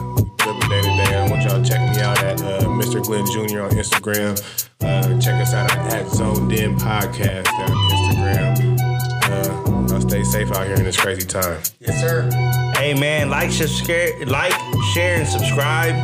[0.45, 1.15] living day to day.
[1.17, 3.03] I want y'all to check me out at uh, Mr.
[3.03, 3.61] Glenn Jr.
[3.63, 4.39] on Instagram.
[4.81, 8.70] Uh, check us out at Zoned In Podcast on Instagram.
[10.01, 11.61] Uh, I'll stay safe out here in this crazy time.
[11.79, 12.29] Yes, sir.
[12.75, 14.53] Hey man, like, share, like,
[14.93, 15.95] share, and subscribe.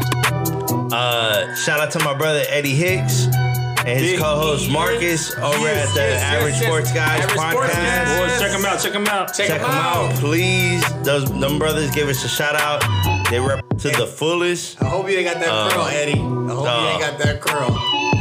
[0.91, 5.89] Uh, shout out to my brother Eddie Hicks and his Big co-host Marcus over yes,
[5.89, 6.63] at the yes, yes, Average yes.
[6.63, 8.05] Sports Guys Average Sports podcast.
[8.05, 8.19] Guys.
[8.19, 9.27] Boys, check them out, check them out.
[9.33, 11.03] Check Check them out, please.
[11.03, 12.83] Those them brothers give us a shout out.
[13.29, 16.13] They rep to the fullest I hope you ain't got that curl, Eddie.
[16.13, 17.71] I hope you uh, ain't got that curl.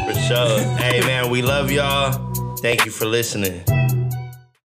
[0.07, 0.61] for sure.
[0.78, 2.32] hey man, we love y'all.
[2.57, 3.62] Thank you for listening.